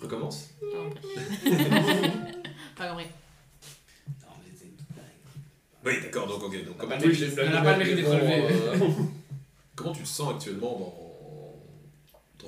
[0.00, 1.00] Recommence Pas compris.
[2.76, 3.06] pas compris.
[4.22, 5.04] Non, mais c'est une toute blague.
[5.84, 6.64] Oui, d'accord, donc ok.
[6.64, 8.42] Donc, On comment n'a pas tu- le mérite- on n'a pas le mérite d'être relevé.
[8.44, 8.78] euh,
[9.76, 11.07] Comment tu te sens actuellement dans,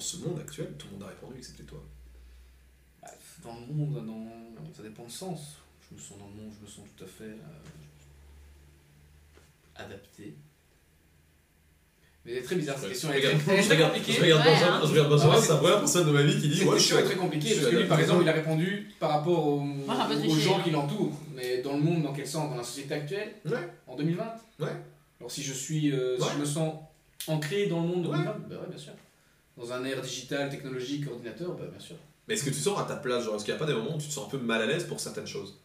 [0.00, 1.78] dans ce monde actuel Tout le monde a répondu, excepté toi.
[3.02, 3.08] Bah,
[3.44, 4.72] Dans le monde, dans...
[4.74, 5.56] ça dépend du sens.
[5.90, 7.36] Je me sens dans le monde, je me sens tout à fait euh,
[9.76, 10.34] adapté.
[12.24, 13.10] Mais c'est très bizarre cette Ouais, question.
[13.12, 13.56] Elle est regarde- très,
[13.88, 14.12] compliquée.
[14.12, 14.80] Je regarde Ouais, Benjamin, hein.
[14.84, 16.82] je regarde Benjamin, ouais, c'est la première personne de ma vie qui dit Ouais, je
[16.84, 19.60] suis est très suis parce que lui, par exemple, il a répondu par rapport aux,
[19.60, 19.94] Moi,
[20.40, 20.60] gens hein.
[20.64, 21.18] qui l'entourent.
[21.34, 22.48] Mais dans le monde, dans quel sens?
[22.50, 23.34] Dans la société actuelle?
[23.44, 23.68] Ouais.
[23.86, 24.24] En 2020
[24.60, 24.68] Ouais.
[25.18, 26.30] Alors si je suis, euh, si Ouais.
[26.36, 26.74] je me sens
[27.26, 28.16] ancré dans le monde de Ouais.
[28.18, 28.92] 2020, bah ouais, bien sûr.
[29.56, 31.96] Dans un air digital, technologique, ordinateur, bah bien sûr.
[32.26, 33.66] Mais est-ce que tu te sens à ta place Genre, est-ce qu'il n'y a pas
[33.66, 35.58] des moments où tu te sens un peu mal à l'aise pour certaines choses?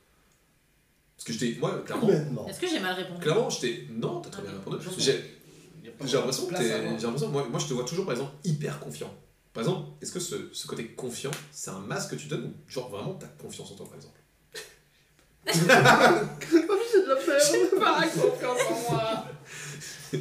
[1.16, 1.60] Parce que j'étais.
[1.60, 2.48] Moi, clairement.
[2.48, 3.22] Est-ce que j'ai mal répondu?
[3.22, 3.86] Clairement, j'étais.
[3.90, 4.58] Non, t'as très bien Ok.
[4.66, 4.86] répondu.
[4.98, 5.32] J'ai
[6.04, 9.14] j'ai l'impression que j'ai l'impression, moi, moi, je te vois toujours, par exemple, hyper confiant.
[9.54, 12.54] Par exemple, est-ce que ce, ce côté confiant, c'est un masque que tu donnes ou
[12.70, 14.20] genre vraiment t'as confiance en toi, par exemple?
[15.48, 15.68] J'ai
[17.78, 19.26] pas confiance en moi.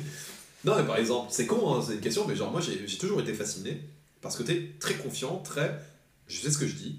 [0.64, 2.98] Non, mais par exemple, c'est con, hein, c'est une question, mais genre, moi, j'ai j'ai
[2.98, 3.80] toujours été fasciné
[4.20, 5.78] parce que t'es très confiant, très.
[6.26, 6.98] Je sais ce que je dis,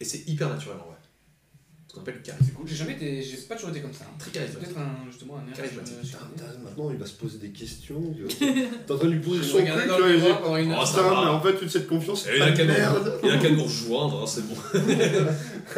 [0.00, 0.94] et c'est hyper naturel en vrai.
[1.88, 2.44] Ce qu'on appelle le charisme.
[2.46, 4.04] C'est cool, j'ai jamais été, j'ai pas toujours été comme ça.
[4.04, 4.14] hein.
[4.18, 4.74] Très C'est charismatique.
[4.74, 5.94] peut-être un, justement un Charismatique.
[6.02, 6.18] putain,
[6.62, 8.02] Maintenant, il va se poser des questions.
[8.38, 10.80] T'es en train de lui poser Je son miroir pendant une heure.
[10.82, 11.10] Oh, ça va.
[11.24, 13.20] mais en fait, toute cette confiance, il a pas qu'à nous, merde.
[13.24, 14.54] il a qu'à nous rejoindre, hein, c'est bon.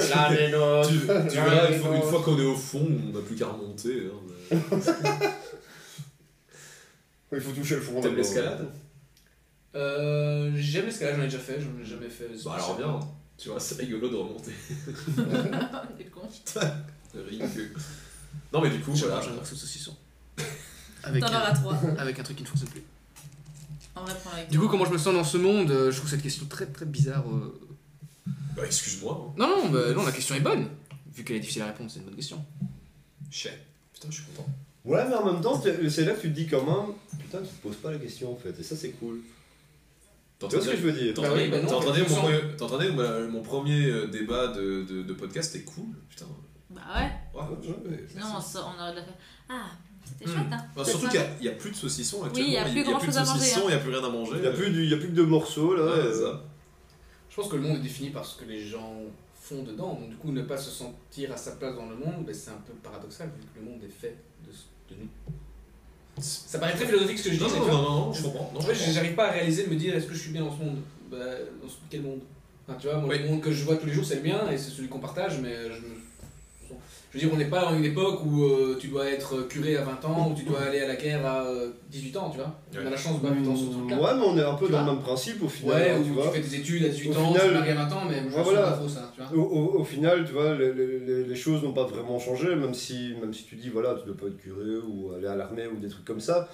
[0.09, 0.89] Là, les notes.
[0.89, 1.07] tu, tu
[1.37, 4.09] verras, une fois, qu'on est au fond, on n'a plus qu'à remonter.
[4.13, 4.59] hein, mais-
[7.33, 8.01] Il faut toucher le fond.
[8.01, 8.69] T'aimes l'escalade
[9.77, 12.29] Euh, j'aime l'escalade, j'en ai déjà fait, j'en ai jamais fait.
[12.45, 12.99] Bah alors bien,
[13.39, 14.53] tu vois, c'est rigolo de remonter.
[15.99, 16.23] T'es con.
[17.15, 17.75] Ridicule.
[18.53, 19.25] Non mais du coup, J'ai voilà.
[19.25, 19.97] un morceau de saucisson.
[21.03, 21.79] Avec, T'en un, auras trois.
[21.99, 22.83] avec un truc qui ne fonctionne plus.
[23.97, 25.97] En vrai, prends avec Du coup, comment je me sens dans ce monde euh, Je
[25.97, 27.25] trouve cette question très très bizarre.
[27.29, 27.59] euh.
[28.57, 29.29] Bah excuse-moi.
[29.31, 29.35] hein.
[29.39, 30.69] Non, non, bah, non, la question est bonne.
[31.15, 32.45] Vu qu'elle est difficile à répondre, c'est une bonne question.
[33.31, 33.59] Chais.
[33.95, 34.49] Putain, je suis content.
[34.85, 37.49] Ouais, mais en même temps, c'est là que tu te dis quand même, putain, tu
[37.49, 39.21] te poses pas la question en fait, et ça c'est cool.
[40.39, 41.13] Tu vois ce que je veux dire?
[41.13, 43.21] T'es Bah en train oui, de- dire mon premier- t'es en train de dire bah,
[43.29, 45.85] mon premier euh, débat de, de, de podcast était cool.
[46.09, 46.25] Putain.
[46.71, 47.11] Bah ouais.
[47.39, 47.47] Ouais,
[47.91, 49.11] Ouais, Sinon, on, aurait de la fait.
[49.51, 49.67] Ah,
[50.03, 50.35] c'était Hmm.
[50.35, 50.65] chouette, hein.
[50.75, 52.49] Bah, C'est surtout qu'il n'y a, plus de saucisson actuellement.
[52.49, 53.65] il y a plus grand-chose à de manger, saucisson, hein.
[53.65, 54.33] il n'y a plus rien à manger.
[54.37, 55.85] Il y a plus, du- il y a plus que de morceaux là.
[55.85, 56.43] Ouais, euh, ça.
[57.29, 58.95] Je pense que le monde est défini par ce que les gens
[59.39, 59.93] font dedans.
[60.01, 62.51] Donc, du coup, ne pas se sentir à sa place dans le monde, ben, c'est
[62.51, 64.17] un peu paradoxal vu que le monde est fait
[64.47, 64.80] de, ce- de nous.
[66.19, 68.07] Ça paraît très philosophique ce que je dis, Non, mais non, tu non, vois, non,
[68.07, 68.51] non, je comprends.
[68.53, 70.33] Non, en je fait, j'arrive pas à réaliser de me dire est-ce que je suis
[70.33, 70.77] bien dans ce monde?
[71.11, 71.17] Bah,
[71.63, 72.21] Dans ce- quel monde?
[72.69, 73.19] Enfin, tu vois, moi, Oui.
[73.23, 74.99] le monde que je vois tous les jours, c'est le mien et c'est celui qu'on
[74.99, 75.95] partage, mais je me.
[77.13, 79.77] Je veux dire, on n'est pas dans une époque où euh, tu dois être curé
[79.77, 82.37] à 20 ans ou tu dois aller à la guerre à euh, 18 ans, tu
[82.39, 82.55] vois.
[82.73, 82.91] On a Ouais.
[82.91, 83.97] la chance de pas vivre dans ce truc-là.
[84.01, 85.75] Ouais, mais on est un peu Tu dans le même principe au final.
[85.83, 86.31] Ouais, hein, ou tu tu, vois.
[86.31, 88.37] fais des études à 18 Au ans, final- tu maries à 20 ans, mais je
[88.37, 88.63] Ouais, voilà.
[88.63, 89.43] pas trop ça, tu vois.
[89.43, 92.55] Au, au- au final, tu vois, les, les- les- les choses n'ont pas vraiment changé,
[92.55, 95.35] même si, même si tu dis, voilà, tu dois pas être curé ou aller à
[95.35, 96.49] l'armée ou des trucs comme ça.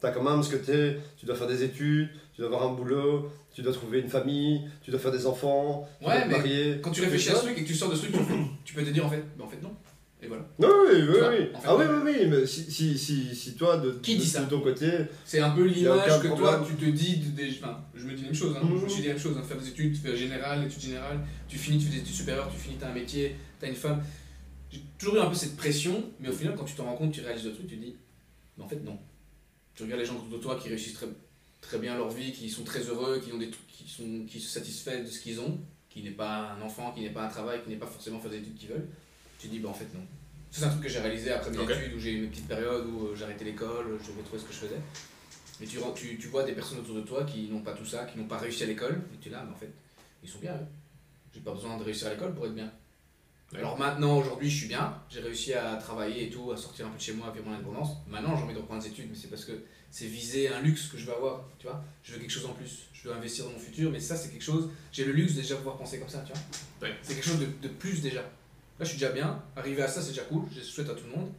[0.00, 2.74] T'as quand même ce que t'es, tu dois faire des études, tu dois avoir un
[2.74, 6.28] boulot, tu dois trouver une famille, tu dois faire des enfants, tu Ouais, dois te
[6.28, 6.80] mais marier.
[6.80, 8.20] Quand tu réfléchis à ce truc et que tu sors de ce truc, tu,
[8.64, 9.74] tu peux te dire en fait, bah en fait non.
[10.22, 10.46] Et voilà.
[10.58, 11.46] Non, oui, oui, vois, oui.
[11.54, 14.20] en fait, ah oui, oui, oui, mais si, si, si, si toi, de, Qui de,
[14.20, 14.90] dit ça de ton côté,
[15.24, 17.50] C'est un peu l'image que toi tu te dis de- des.
[17.58, 18.60] Enfin, je me dis la même chose, hein.
[18.64, 18.78] Mhm.
[18.80, 19.42] je me suis dit la même chose, hein.
[19.42, 22.50] faire des études, tu fais général, études générales, tu finis, tu fais des études supérieures,
[22.52, 24.02] tu finis, t'as un métier, t'as une femme.
[24.70, 27.12] J'ai toujours eu un peu cette pression, mais au final, quand tu te rends compte,
[27.12, 27.96] tu réalises le truc, tu te dis,
[28.58, 28.98] mais en fait, non.
[29.80, 31.06] Tu regardes les gens autour de toi qui réussissent très,
[31.62, 34.38] très bien leur vie, qui sont très heureux, qui ont des trucs, qui sont qui
[34.38, 35.58] se satisfait de ce qu'ils ont,
[35.88, 38.30] qui n'est pas un enfant, qui n'est pas un travail, qui n'est pas forcément faire
[38.30, 38.88] des études qu'ils veulent.
[39.38, 40.02] Tu te dis, bah en fait, non.
[40.50, 42.46] Ça, c'est un truc que j'ai réalisé après mes études, où j'ai eu mes petites
[42.46, 44.80] périodes où euh, j'ai arrêté l'école, je devais trouver ce que je faisais.
[45.60, 47.86] Mais tu, ren- tu, tu vois des personnes autour de toi qui n'ont pas tout
[47.86, 49.72] ça, qui n'ont pas réussi à l'école, et tu es là, mais en fait,
[50.22, 50.66] ils sont bien, eux.
[51.32, 52.70] J'ai pas besoin de réussir à l'école pour être bien.
[53.56, 56.90] Alors maintenant, aujourd'hui, je suis bien, j'ai réussi à travailler et tout, à sortir un
[56.90, 57.96] peu de chez moi, à vivre mon indépendance.
[58.06, 60.86] Maintenant, j'ai envie de reprendre des études, mais c'est parce que c'est viser un luxe
[60.86, 61.82] que je veux avoir, tu vois.
[62.04, 64.30] Je veux quelque chose en plus, je veux investir dans mon futur, mais ça, c'est
[64.30, 66.88] quelque chose, j'ai le luxe de déjà pouvoir penser comme ça, tu vois.
[66.88, 66.94] Ouais.
[67.02, 68.22] C'est quelque chose de, de plus déjà.
[68.22, 68.30] Là,
[68.80, 71.20] je suis déjà bien, arriver à ça, c'est déjà cool, je souhaite à tout le
[71.20, 71.32] monde,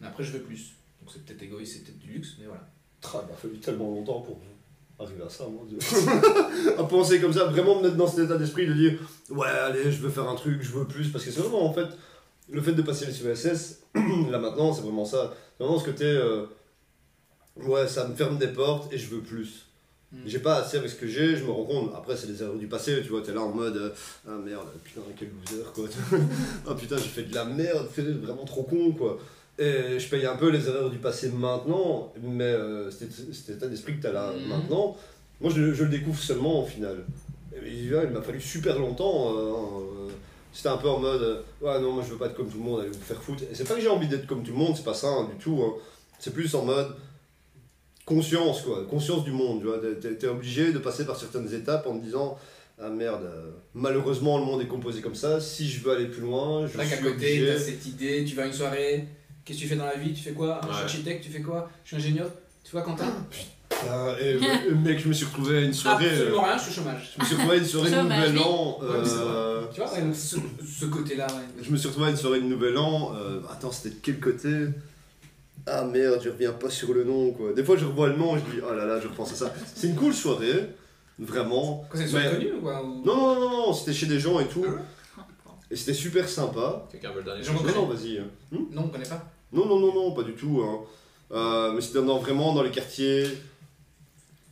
[0.00, 0.74] mais après, je veux plus.
[1.00, 2.68] Donc c'est peut-être égoïste, c'est peut-être du luxe, mais voilà.
[3.00, 4.38] Tra, il a fallu tellement longtemps pour
[4.98, 5.78] arriver à ça, mon dieu.
[6.78, 8.98] à penser comme ça, vraiment me mettre dans cet état d'esprit de dire
[9.30, 11.08] ouais, allez, je veux faire un truc, je veux plus.
[11.08, 11.86] Parce que c'est vraiment en fait
[12.50, 13.82] le fait de passer le CESS,
[14.30, 15.34] là maintenant, c'est vraiment ça.
[15.56, 16.46] C'est vraiment ce côté euh,
[17.56, 19.66] ouais, ça me ferme des portes et je veux plus.
[20.12, 20.16] Mm.
[20.26, 21.92] J'ai pas assez avec ce que j'ai, je me rends compte.
[21.94, 23.90] Après, c'est des erreurs du passé, tu vois, t'es là en mode euh,
[24.26, 25.84] ah merde, putain, quel loser quoi.
[26.66, 29.18] ah putain, j'ai fait de la merde, c'est vraiment trop con quoi.
[29.58, 33.96] Et je paye un peu les erreurs du passé maintenant, mais euh, cet état d'esprit
[33.96, 34.46] que tu as là Mhm.
[34.48, 34.96] maintenant,
[35.40, 37.04] moi je, je le découvre seulement au final.
[37.54, 39.34] Et il m'a fallu super longtemps.
[39.36, 40.10] euh, euh,
[40.52, 42.58] C'était un peu en mode euh, ouais, non, moi je veux pas être comme tout
[42.58, 43.42] le monde, allez vous faire foutre.
[43.50, 45.28] Et c'est pas que j'ai envie d'être comme tout le monde, c'est pas ça hein,
[45.32, 45.60] du tout.
[45.64, 45.72] hein.
[46.20, 46.94] C'est plus en mode
[48.04, 49.60] conscience, quoi, conscience du monde.
[49.60, 52.38] Tu vois, T'es- t'es- t'es obligé de passer par certaines étapes en te disant.
[52.80, 56.20] Ah merde, euh, malheureusement le monde est composé comme ça, si je veux aller plus
[56.20, 57.46] loin, je Là suis qu'à côté, obligé.
[57.48, 59.04] t'as cette idée, tu vas à une soirée,
[59.48, 60.12] qu'est-ce que tu fais dans la vie?
[60.12, 60.60] Tu fais quoi?
[60.68, 61.70] Je suis architecte, tu fais quoi?
[61.84, 62.30] Je suis ingénieur
[62.64, 63.06] Tu vois, Quentin?
[63.88, 66.06] Ah, et, et, mec, je me suis retrouvé à une soirée.
[66.06, 67.12] euh, Absolument rien, je suis au chômage.
[67.16, 68.42] je me suis retrouvé à une soirée de Nouvel oui.
[68.44, 68.78] An.
[68.80, 70.36] Ouais, euh, Tu vois, ouais, donc ce,
[70.66, 71.62] ce côté-là, ouais.
[71.62, 73.12] je me suis retrouvé à une soirée de Nouvel An.
[73.14, 74.48] euh, attends, c'était de quel côté?
[75.66, 77.52] Ah merde, je reviens pas sur le nom quoi.
[77.52, 79.36] Des fois je revois le nom et je dis oh là là, je repense à
[79.36, 79.54] ça.
[79.74, 80.70] C'est une cool soirée,
[81.18, 81.84] vraiment.
[81.90, 84.06] Quoi, c'est une soirée Mais- connue ou quoi ou- Non, non, non, non, c'était chez
[84.06, 84.64] des gens et tout.
[84.66, 85.20] Ah
[85.70, 86.86] Et c'était super sympa.
[86.90, 87.42] Quelqu'un veut le dernier
[87.74, 88.18] Non, vas-y.
[88.18, 88.24] hein.
[88.72, 89.22] Non, on connaît pas.
[89.52, 90.62] Non, non, non, non, pas du tout.
[90.62, 90.80] hein.
[91.32, 93.26] Euh, mais c'était dans, vraiment dans les quartiers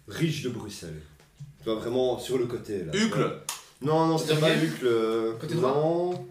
[0.08, 1.00] riches de Bruxelles.
[1.58, 2.92] Tu vois, vraiment sur le côté là.
[2.94, 3.38] Hucle
[3.82, 4.86] Non, non, c'était pas Hucle.
[4.86, 6.26] euh, Côté droit Non.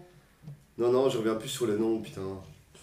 [0.78, 2.20] Non, non, je reviens plus sur le nom, putain.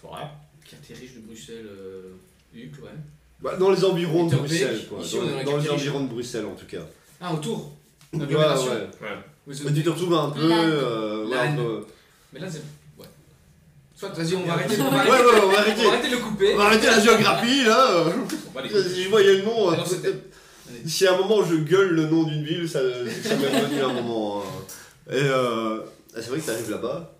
[0.00, 0.26] Forêt.
[0.68, 2.12] Quartier riche de Bruxelles, euh,
[2.54, 2.90] Hucle, ouais.
[3.40, 5.00] Bah, dans les environs de Bruxelles, quoi.
[5.00, 6.84] ici, Dans, les dans les environs de Bruxelles, en tout cas.
[7.20, 7.72] Ah, autour
[8.12, 9.18] Ouais, ouais.
[9.46, 10.40] Mais tu te retrouves un peu.
[10.52, 11.86] Euh, ouais, un peu-
[12.32, 12.62] Mais là, c'est.
[13.94, 14.00] Ouais.
[14.00, 14.76] Soit, vas-y, on va arrêter.
[14.80, 15.86] On va Ouais, arrêter, ouais, on va on va arrêter.
[15.86, 16.54] arrêter de le couper.
[16.54, 17.90] On va arrêter la géographie, là.
[17.90, 18.10] euh.
[18.92, 19.72] Si je voyais le nom.
[19.72, 20.14] euh, c'était-
[20.86, 23.86] Si à un moment je gueule le nom d'une ville, ça, ça m'est revenu à
[23.88, 24.42] un moment.
[24.42, 25.12] hein.
[25.12, 25.80] Et euh,
[26.14, 27.10] c'est vrai que t'arrives là-bas.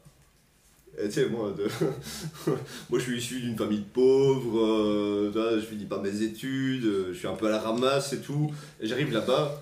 [0.99, 1.65] Et tu sais, moi, de...
[2.91, 6.23] moi je suis issu d'une famille de pauvres, euh, tu vois, je finis pas mes
[6.23, 8.51] études, euh, je suis un peu à la ramasse et tout.
[8.81, 9.61] Et j'arrive là-bas,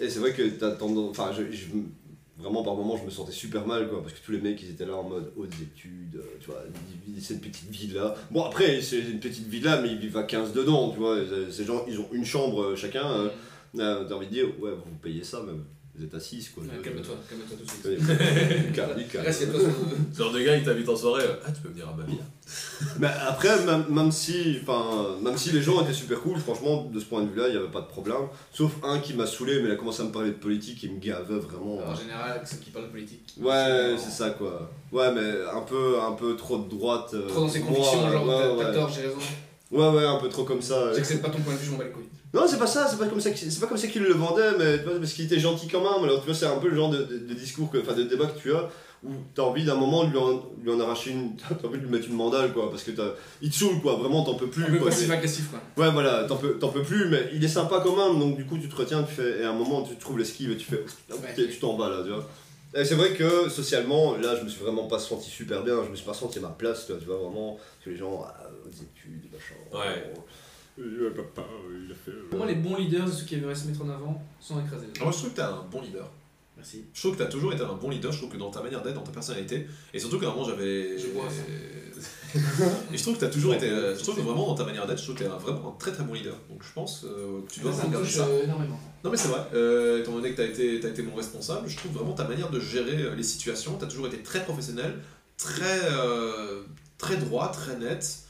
[0.00, 1.18] et c'est vrai que t'as tendance.
[1.18, 1.64] Enfin, je, je-
[2.38, 4.70] vraiment par moments je me sentais super mal, quoi, parce que tous les mecs ils
[4.70, 6.62] étaient là en mode hautes études, euh, tu vois,
[7.06, 8.14] vivent cette petite ville-là.
[8.30, 11.18] Bon, après, c'est une petite villa, mais ils vivent à 15 dedans, tu vois.
[11.50, 13.06] Ces gens, ils ont une chambre euh, chacun.
[13.10, 13.28] euh,
[13.78, 15.64] euh, T'as envie de dire, ouais, vous payez ça même.
[15.96, 16.64] Vous êtes à 6 quoi.
[16.64, 18.06] Ouais, Calme-toi, calme-toi tout de suite.
[18.74, 19.24] Calme, calme.
[19.24, 19.60] Reste toi
[20.12, 21.22] Ce genre de gars, il t'invite en soirée.
[21.46, 22.18] Ah, tu peux venir à ma vie.
[22.98, 26.98] Mais après, même, même, si, enfin, même si les gens étaient super cool, franchement, de
[26.98, 28.16] ce point de vue-là, il n'y avait pas de problème.
[28.52, 30.94] Sauf un qui m'a saoulé, mais il a commencé à me parler de politique, il
[30.94, 31.78] me gavait vraiment.
[31.78, 33.32] En général, ceux qui parlent de politique.
[33.40, 34.68] Ouais, c'est ça quoi.
[34.90, 37.10] Ouais, mais un peu, un peu trop de droite.
[37.14, 38.74] euh, Trop dans ses convictions, genre, ouais, t'as ouais.
[38.74, 39.18] tort, j'ai raison.
[39.70, 40.92] Ouais, ouais, un peu trop comme ça.
[40.92, 42.04] J'accepte pas ton point de vue, je m'en bats les couilles.
[42.34, 44.50] Non, c'est pas ça, c'est pas comme ça c'est pas comme ça qu'il le vendait,
[44.58, 46.02] mais tu vois, parce qu'il était gentil quand même.
[46.04, 48.02] Alors tu vois, c'est un peu le genre de, de- de discours, que, enfin de
[48.02, 48.68] débat que tu as,
[49.04, 51.84] où t'as envie d'un moment de lui en, lui en arracher une, t'as envie de
[51.84, 53.10] lui mettre une mandale quoi, parce que t'as,
[53.40, 54.64] il te saoule quoi, vraiment t'en peux plus.
[54.64, 54.88] Un peu quoi.
[54.90, 55.60] passif agressif, quoi.
[55.84, 58.44] Ouais, voilà, t'en peux, t'en peux plus, mais il est sympa quand même, donc du
[58.46, 60.64] coup tu te retiens, tu fais, et à un moment tu trouves l'esquive et tu
[60.66, 61.34] fais, Ouais.
[61.36, 62.28] tu t'en vas là, tu vois.
[62.76, 65.90] Et c'est vrai que socialement, là je me suis vraiment pas senti super bien, je
[65.90, 68.24] me suis pas senti à ma place, tu vois, tu vois vraiment, que les gens,
[68.26, 69.54] ah, aux études, machin.
[69.72, 70.12] Ouais.
[70.78, 71.46] Euh, papa,
[71.86, 72.10] il a fait.
[72.10, 74.86] euh, Pour moi, les bons leaders, ceux qui aimeraient se mettre en avant, sont écrasés.
[75.00, 76.10] Moi, je trouve que t'es un bon leader.
[76.56, 76.84] Merci.
[76.94, 78.10] Je trouve que t'as toujours été un bon leader.
[78.12, 80.96] Je trouve que dans ta manière d'être, dans ta personnalité, et surtout que normalement j'avais.
[80.98, 81.26] Je vois
[82.92, 83.68] et je trouve que t'as toujours été.
[83.68, 85.68] euh, Je trouve que vraiment dans ta manière d'être, je trouve que t'es un- vraiment
[85.74, 86.34] un très très bon leader.
[86.48, 88.26] Donc je pense euh, que tu dois Ça me regarder ça.
[88.26, 88.78] euh, énormément.
[89.04, 91.68] Non mais c'est vrai, euh, étant donné que tu as été, t'as été mon responsable,
[91.68, 94.42] je trouve vraiment ta manière de gérer euh, les situations, tu as toujours été très
[94.44, 94.96] professionnel,
[95.36, 96.62] très, euh,
[96.98, 98.20] très droit, très net.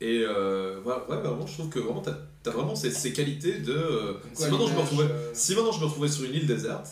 [0.00, 3.58] Et euh, voilà, ouais, vraiment, je trouve que vraiment tu as, vraiment ces, ces qualités
[3.60, 3.72] de...
[3.72, 6.24] euh, si, quoi, maintenant je me l'image, retrouvais, euh, si maintenant je me retrouvais sur
[6.24, 6.88] une île déserte,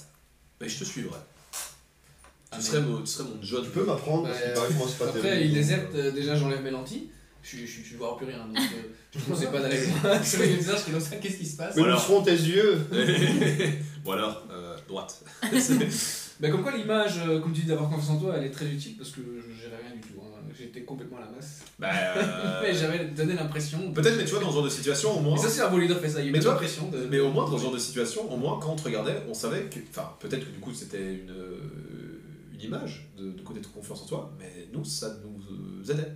[0.58, 1.18] ben, je te suivrais.
[2.50, 3.62] Ah, tu, mais- serais mon, tu serais mon John.
[3.64, 6.10] Tu peux m'apprendre parce Bah, paraît que moi c'est pas Après, terrible, il déserte, euh,
[6.12, 7.10] déjà j'enlève mes lentilles.
[7.42, 8.38] Je, je, je, je vois plus rien.
[8.46, 9.76] Donc, euh, je ne conseille pas d'aller
[10.24, 10.56] sur les.
[10.62, 11.76] Je suis comme ça, qu'est-ce qui se passe?
[11.76, 11.96] Mais Voilà.
[11.98, 12.78] où seront tes yeux?
[14.06, 15.22] Ou alors, euh, droite.
[16.40, 18.66] Bah, Comme quoi, l'image, euh, comme tu dis, d'avoir confiance en toi, elle est très
[18.66, 20.13] utile parce que je gérais rien du tout.
[20.56, 21.62] J'étais complètement à la masse.
[21.78, 23.92] Bah, euh, Mais j'avais donné l'impression.
[23.92, 25.36] Peut-être, mais tu vois, dans ce genre de situation, au moins...
[25.36, 26.20] Et ça, c'est un bon leader fait ça.
[26.20, 27.06] Il Mais tu vois, l'impression de.
[27.10, 29.34] Mais au moins, dans ce genre de situation, au moins, quand on te regardait, on
[29.34, 29.80] savait que.
[29.90, 31.58] Enfin, peut-être que du coup, c'était une, euh,
[32.52, 36.12] une image de, de côté de confiance en toi, mais nous, ça nous euh, aidait.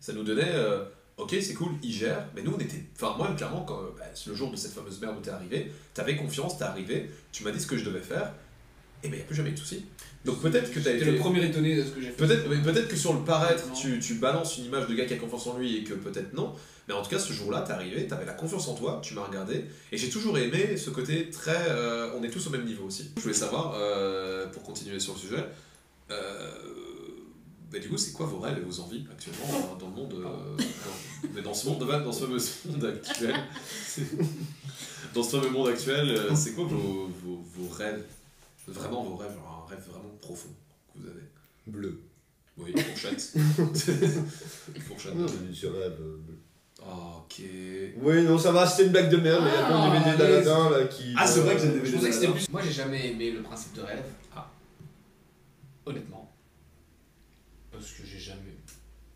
[0.00, 0.52] Ça nous donnait.
[0.54, 0.84] euh,
[1.18, 2.84] ok, c'est cool, il gère, mais nous, on était.
[2.96, 5.70] Enfin, moi, clairement, quand, bah, c'est le jour de cette fameuse merde où t'es arrivé,
[5.94, 8.32] t'avais confiance, t'es arrivé, tu m'as dit ce que je devais faire,
[9.04, 9.84] et ben, il n'y a plus jamais eu de soucis.
[10.24, 11.04] Donc peut-être que t'as été.
[11.04, 12.26] le premier étonné de ce que j'ai fait.
[12.26, 15.46] Peut-être que sur le paraître, tu, tu balances une image de gars qui a confiance
[15.48, 16.52] en lui et que peut-être non.
[16.88, 19.24] Mais en tout cas, ce jour-là, t'es arrivé, t'avais la confiance en toi, tu m'as
[19.24, 19.64] regardé.
[19.90, 21.68] Et j'ai toujours aimé ce côté très.
[21.70, 23.10] euh, on est tous au même niveau aussi.
[23.16, 25.44] Je voulais savoir, euh, pour continuer sur le sujet,
[26.10, 26.50] euh,
[27.72, 30.22] bah, du coup, c'est quoi vos rêves et vos envies actuellement dans, le monde.
[30.22, 30.64] dans,
[31.34, 33.34] mais dans ce monde, dans ce fameux monde actuel?
[35.14, 38.02] Dans ce fameux monde actuel, c'est quoi vos, vos, vos rêves?
[38.68, 40.50] Vraiment vos rêves, genre un rêve vraiment profond
[40.94, 41.22] que vous avez
[41.66, 42.00] Bleu.
[42.58, 43.20] oui, fourchette.
[44.80, 45.14] fourchette.
[45.14, 45.96] Non, je rêve.
[46.00, 46.38] euh, bleu.
[46.80, 47.42] Ok.
[48.02, 49.98] Oui, non, ça va, c'était une blague de merde, mais il y a Ah, le
[50.00, 51.14] DVD d'Aladin là qui.
[51.16, 52.44] Ah, c'est vrai que j'ai le Je DVD pensais que c'était d'Aladin.
[52.44, 52.52] plus.
[52.52, 54.04] Moi, j'ai jamais aimé le principe de rêve.
[54.34, 54.50] Ah.
[55.86, 56.32] Honnêtement.
[57.70, 58.56] Parce que j'ai jamais.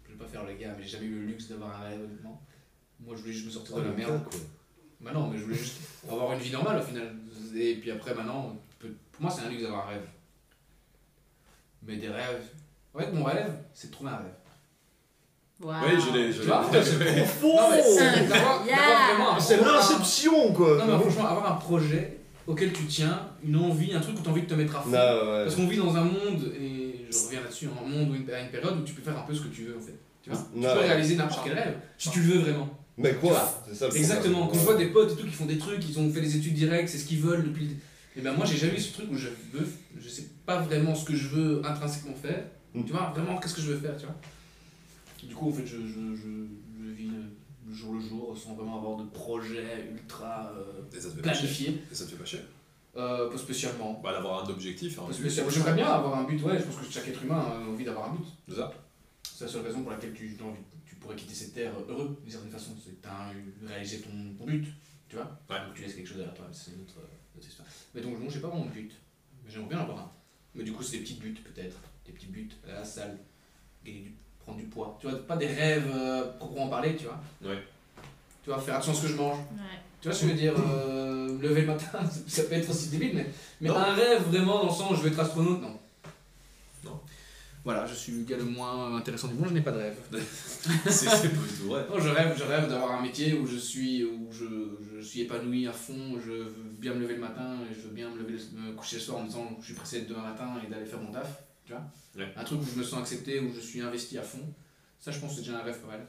[0.07, 2.01] Je vais pas faire le gars, mais j'ai jamais eu le luxe d'avoir un rêve,
[2.05, 2.41] honnêtement.
[3.01, 4.21] Moi, je voulais juste me sortir Oh, de la merde.
[5.01, 5.77] Bah non, mais je voulais juste
[6.09, 7.15] avoir une vie normale au final.
[7.55, 8.57] Et puis après, maintenant,
[9.17, 10.07] pour moi, c'est un luxe d'avoir un rêve.
[11.83, 12.43] Mais des rêves.
[12.95, 14.35] En fait, mon rêve, c'est de trouver un rêve.
[15.61, 16.33] Oui, je l'ai.
[16.35, 22.85] Tu vois c'est un C'est l'inception quoi Non, mais franchement, avoir un projet auquel tu
[22.85, 24.91] tiens, une envie, un truc où tu as envie de te mettre à fond.
[24.91, 25.45] Non, ouais.
[25.45, 28.41] Parce qu'on vit dans un monde, et je reviens là-dessus, un monde ou une, à
[28.41, 29.99] une période où tu peux faire un peu ce que tu veux en fait.
[30.23, 30.39] Tu vois?
[30.55, 30.73] Tu Ouais.
[30.75, 32.69] peux réaliser n'importe quel rêve, si tu le veux vraiment.
[32.99, 33.43] Mais quoi?
[33.67, 35.99] C'est ça Exactement, quand je vois des potes et tout qui font des trucs, ils
[35.99, 37.77] ont fait des études directes, c'est ce qu'ils veulent depuis.
[38.17, 39.67] Et ben moi j'ai jamais eu ce truc où je veux,
[39.99, 42.45] je sais pas vraiment ce que je veux intrinsèquement faire.
[42.75, 42.85] Mm.
[42.85, 44.17] Tu vois, vraiment qu'est-ce que je veux faire, tu vois.
[45.23, 46.29] Du coup en fait je, je, je,
[46.83, 47.11] je vis
[47.67, 51.23] le jour le jour sans vraiment avoir de projet ultra euh, Et ça te fait
[51.23, 51.41] pas chier.
[51.49, 51.83] planifié.
[51.91, 52.41] Et ça te fait pas chier.
[52.97, 54.01] Euh, pas spécialement.
[54.03, 54.99] Bah, d'avoir un objectif.
[54.99, 55.51] un spécialement.
[55.51, 58.11] J'aimerais bien avoir un but, ouais, je pense que chaque être humain a envie d'avoir
[58.11, 58.25] un but.
[58.49, 58.73] C'est ça
[59.23, 60.39] C'est la seule raison pour laquelle tu,
[60.87, 62.71] tu pourrais quitter cette terre heureux, d'une certaine façon.
[62.83, 64.67] C'est que tu as réalisé ton, ton but,
[65.09, 65.39] tu vois.
[65.51, 65.67] Ouais.
[65.67, 67.16] Donc tu laisses quelque chose derrière toi, c'est une autre, euh.
[67.97, 68.93] Mais donc, non, j'ai pas vraiment de but.
[69.45, 70.11] Mais j'aimerais bien en avoir un.
[70.55, 71.77] Mais du coup, c'est des petits buts, peut-être.
[72.05, 73.19] Des petits buts à la salle,
[73.85, 74.99] gagner du, prendre du poids.
[75.01, 77.19] Tu vois, pas des rêves euh, proprement parler, tu vois.
[77.43, 77.59] Ouais.
[78.45, 79.39] Tu vois, faire attention à ce que je mange.
[79.39, 79.81] Ouais.
[80.01, 81.99] Tu vois ce que je veux dire euh, me Lever le matin,
[82.29, 83.27] ça peut être aussi débile, mais,
[83.63, 83.77] mais Non.
[83.77, 85.63] un rêve vraiment dans le sens où je veux être astronaute.
[85.63, 85.79] Non.
[87.67, 89.97] Voilà, je suis le gars le moins intéressant du monde, je n'ai pas de rêve.
[90.89, 91.85] C'est pas du tout vrai.
[91.91, 94.45] Non, je rêve, je rêve d'avoir un métier où je suis, où je,
[94.95, 97.93] je suis épanoui à fond, je veux bien me lever le matin et je veux
[97.93, 100.03] bien me, lever, le- me coucher le soir en me disant que je suis pressé
[100.03, 101.83] de demain matin et d'aller faire mon taf, tu vois.
[102.17, 102.33] Ouais.
[102.37, 104.47] Un truc où je me sens accepté, où je suis investi à fond.
[105.01, 106.07] Ça, je pense que c'est déjà un rêve pas mal.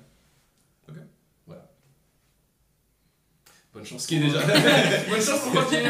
[0.89, 0.95] Ok.
[1.47, 1.71] Voilà.
[3.73, 4.03] Bonne chance.
[4.03, 4.41] Ce qui est déjà.
[5.09, 5.89] Bonne chance pour continuer.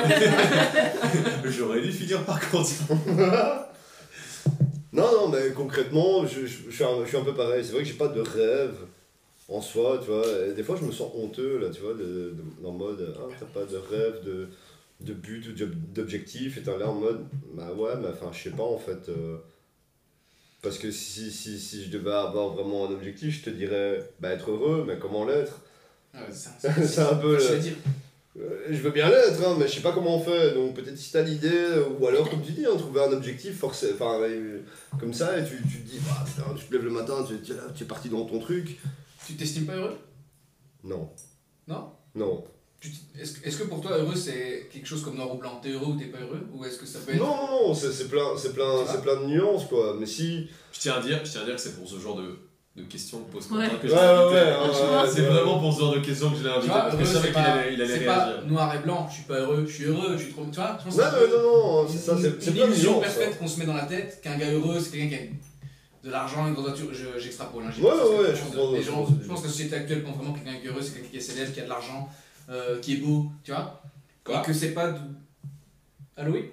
[1.51, 2.69] J'aurais dû finir par contre.
[4.97, 7.63] Non, non, mais concrètement, je, je, je suis, un, je suis un peu pareil.
[7.63, 8.75] C'est vrai que j'ai pas de rêve
[9.47, 10.25] en soi, tu vois.
[10.47, 13.27] Et des fois, je me sens honteux, là, tu vois, de, de, en mode, ah,
[13.39, 14.47] t'as pas de rêve, de,
[15.01, 16.57] de but ou d'ob- d'objectif.
[16.57, 17.21] Et t'es là en mode,
[17.53, 19.09] bah ouais, mais enfin, je sais pas en fait.
[19.09, 19.37] euh,
[20.61, 24.31] parce que si, si, si je devais avoir vraiment un objectif, je te dirais, bah
[24.33, 25.61] être heureux, mais comment l'être?
[26.13, 26.33] Ah ouais,
[26.85, 27.37] c'est un peu.
[27.37, 27.73] Je dire.
[28.39, 30.53] Euh, Je veux bien l'être, hein, mais je sais pas comment on fait.
[30.53, 31.65] Donc peut-être si t'as l'idée,
[31.99, 34.61] ou alors comme tu dis, hein, trouver un objectif forcé, enfin, euh,
[34.99, 37.39] comme ça, et tu, tu te dis, bah, putain, tu te lèves le matin, tu,
[37.41, 38.79] tu, tu es parti dans ton truc.
[39.25, 39.97] Tu t'estimes pas heureux?
[40.83, 41.09] Non.
[41.67, 41.91] Non?
[42.15, 42.43] Non.
[43.19, 45.97] Est-ce que- pour toi, heureux, c'est quelque chose comme noir ou blanc T'es heureux ou
[45.97, 46.41] t'es pas heureux?
[46.53, 47.19] Ou est-ce que ça peut être.
[47.19, 49.97] Non, non, non, c'est c'est plein, c'est plein, plein de nuances, quoi.
[49.99, 50.47] Mais si.
[50.71, 52.37] Je tiens à dire, je tiens à dire que c'est pour ce genre de,
[52.77, 53.65] de questions que pose Ouais.
[53.65, 54.35] Quentin que Ouais, j'ai ouais, invité.
[54.35, 55.27] ouais, ouais, ouais, c'est ouais.
[55.27, 56.67] vraiment pour ce genre de questions que je l'ai invité.
[56.67, 58.45] vois, Parce que je savais c'est qu'il pas, allait, il allait c'est pas réagir.
[58.47, 60.45] noir et blanc, je suis pas heureux, je suis heureux, je suis trop.
[60.45, 63.29] Tu vois, je pense que Non, non, non, non, c'est ça, c'est une- illusion parfaite
[63.33, 63.35] hein.
[63.39, 66.47] qu'on se met dans la tête qu'un gars heureux, c'est quelqu'un qui a de l'argent,
[66.47, 66.87] une grosse voiture.
[66.93, 67.63] Je- J'extrapole.
[67.65, 68.31] Hein, j'ai Ouais, pas fait ouais, ce que je
[68.83, 69.23] je pense je.
[69.23, 71.17] Je que la société actuelle pense vraiment que quelqu'un qui est heureux, c'est quelqu'un qui
[71.17, 72.09] est célèbre, qui a de l'argent,
[72.49, 73.81] euh, qui est beau, tu vois.
[74.23, 74.89] Quoi Et que c'est pas.
[74.91, 74.99] de-
[76.15, 76.45] Allô, oui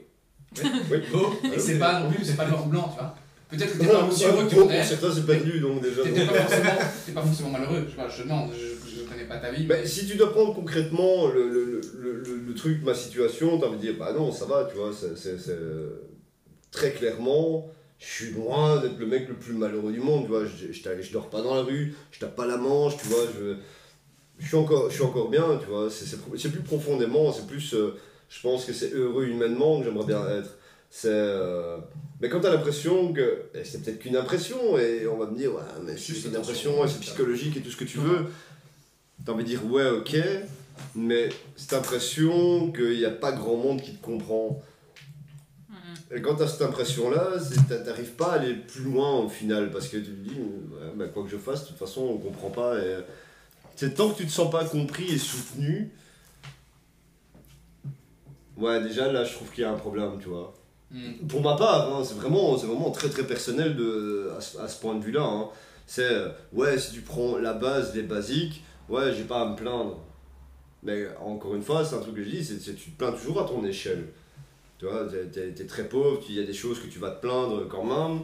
[0.62, 0.98] Oui.
[1.12, 1.34] Beau.
[1.44, 3.14] Et que c'est pas non plus, c'est pas noir ou blanc, tu vois.
[3.50, 4.84] Peut-être que t'es Non, pas non, aussi heureux que tu pour voudrais.
[4.84, 6.02] certains, c'est perdu, donc déjà.
[6.02, 6.70] T'es pas forcément,
[7.06, 7.86] t'es pas forcément malheureux.
[7.88, 9.66] Je je demande, je, je connais pas ta vie.
[9.66, 11.80] Bah, mais- si tu dois prendre concrètement le, le,
[12.46, 15.50] le, truc, ma situation, t'as envie de dire, bah non, ça va, tu vois, c'est,
[15.50, 15.90] euh,
[16.70, 17.68] très clairement,
[17.98, 21.12] je suis loin d'être le mec le plus malheureux du monde, tu vois, je, je,
[21.12, 23.54] dors pas dans la rue, je tape pas la manche, tu vois, je,
[24.38, 27.94] je, suis, encore, je suis encore bien, tu vois, c'est plus profondément, c'est plus, euh,
[28.28, 30.56] je pense que c'est heureux humainement que j'aimerais bien être.
[30.96, 31.78] C'est, euh,
[32.20, 35.52] mais quand t'as l'impression que, et c'est peut-être qu'une impression, et on va me dire,
[35.52, 38.26] ouais, mais c'est Juste une impression, et c'est psychologique et tout ce que tu veux,
[39.24, 40.16] T'as envie de dire ouais ok,
[40.94, 44.62] mais cette impression qu'il n'y a pas grand monde qui te comprend.
[46.14, 47.38] Et quand t'as cette impression-là,
[47.84, 51.08] t'arrives pas à aller plus loin au final, parce que tu te dis, ouais, bah,
[51.08, 52.78] quoi que je fasse, de toute façon on comprend pas.
[52.78, 52.98] Et...
[53.74, 55.90] C'est tant que tu te sens pas compris et soutenu,
[58.56, 60.54] ouais déjà là je trouve qu'il y a un problème, tu vois.
[60.94, 61.26] Hmm.
[61.26, 64.94] Pour ma part, hein, c'est vraiment, vraiment très très personnel de, à, à ce point
[64.94, 65.22] de vue-là.
[65.24, 65.48] hein.
[65.86, 69.56] C'est, euh, ouais, si tu prends la base, les basiques, ouais, j'ai pas à me
[69.56, 69.98] plaindre.
[70.84, 73.40] Mais encore une fois, c'est un truc que je dis, c'est tu te plains toujours
[73.40, 74.04] à ton échelle.
[74.78, 77.20] Tu vois, t'es- t'es très pauvre, il y a des choses que tu vas te
[77.22, 78.20] plaindre quand même,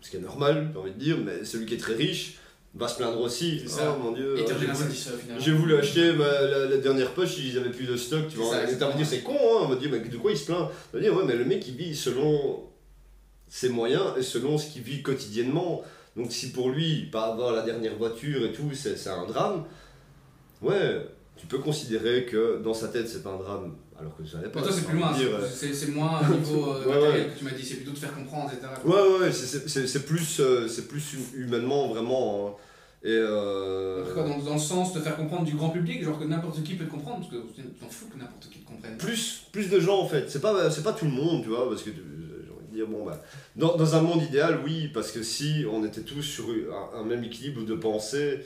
[0.00, 2.38] ce qui est normal, j'ai envie de dire, mais celui qui est très riche
[2.74, 3.60] va se plaindre aussi.
[3.60, 3.94] C'est ça.
[3.98, 4.88] Oh mon dieu, Et j'ai voulu-
[5.38, 8.46] j'ai voulu acheter ma- la, la dernière poche, ils avaient plus de stock, tu vois.
[8.52, 8.66] ça,
[8.96, 9.60] dire, c'est con, hein.
[9.64, 10.68] On va dire, mais de quoi il se plaint?
[10.92, 12.64] On va dire, ouais, mais le mec, il vit selon
[13.48, 15.82] ses moyens et selon ce qu'il vit quotidiennement.
[16.16, 19.64] Donc, si pour lui, pas avoir la dernière voiture et tout, c'est c'est un drame,
[20.62, 24.38] ouais, tu peux considérer que dans sa tête, c'est pas un drame, alors que ça
[24.38, 24.60] n'est pas.
[24.60, 27.44] Mais toi, c'est plus loin, euh, c'est- moins au niveau euh, Ouais, matériel que tu
[27.44, 28.68] m'as dit, c'est plutôt de faire comprendre, etc.
[28.84, 32.48] Ouais, ouais, ouais, c'est- plus, euh, c'est plus humainement, vraiment.
[32.48, 32.62] hein.
[33.04, 33.08] Et.
[33.10, 34.04] Euh...
[34.14, 36.74] Quoi, dans, dans le sens de faire comprendre du grand public, genre que n'importe qui
[36.74, 38.96] peut te comprendre, parce que tu t'en fous que n'importe qui te comprenne.
[38.96, 40.30] plus, plus de gens en fait.
[40.30, 42.00] C'est pas, pas tout le monde, tu vois, parce que j'ai
[42.52, 43.20] envie de dire, bon, bah,
[43.56, 46.44] dans, dans un monde idéal, oui, parce que si on était tous sur
[46.94, 48.44] un, un même équilibre de pensée,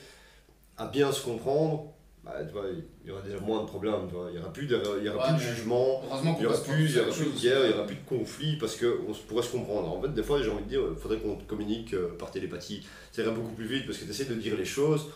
[0.78, 1.92] à bien se comprendre,
[2.26, 2.64] bah, tu vois,
[3.04, 4.28] il y aura déjà moins de problèmes, tu vois.
[4.32, 6.02] Il y aura plus de, il y aura Ouais, plus de jugement.
[6.24, 8.04] Il n'y aura plus, il y aura plus de guerre, il n'y aura plus de
[8.04, 9.96] conflit parce qu'on pourrait se comprendre.
[9.96, 12.84] En fait, des fois, j'ai envie de dire, il faudrait qu'on communique euh, par télépathie.
[13.12, 15.06] Ça irait beaucoup plus vite parce que tu essaies de dire les choses.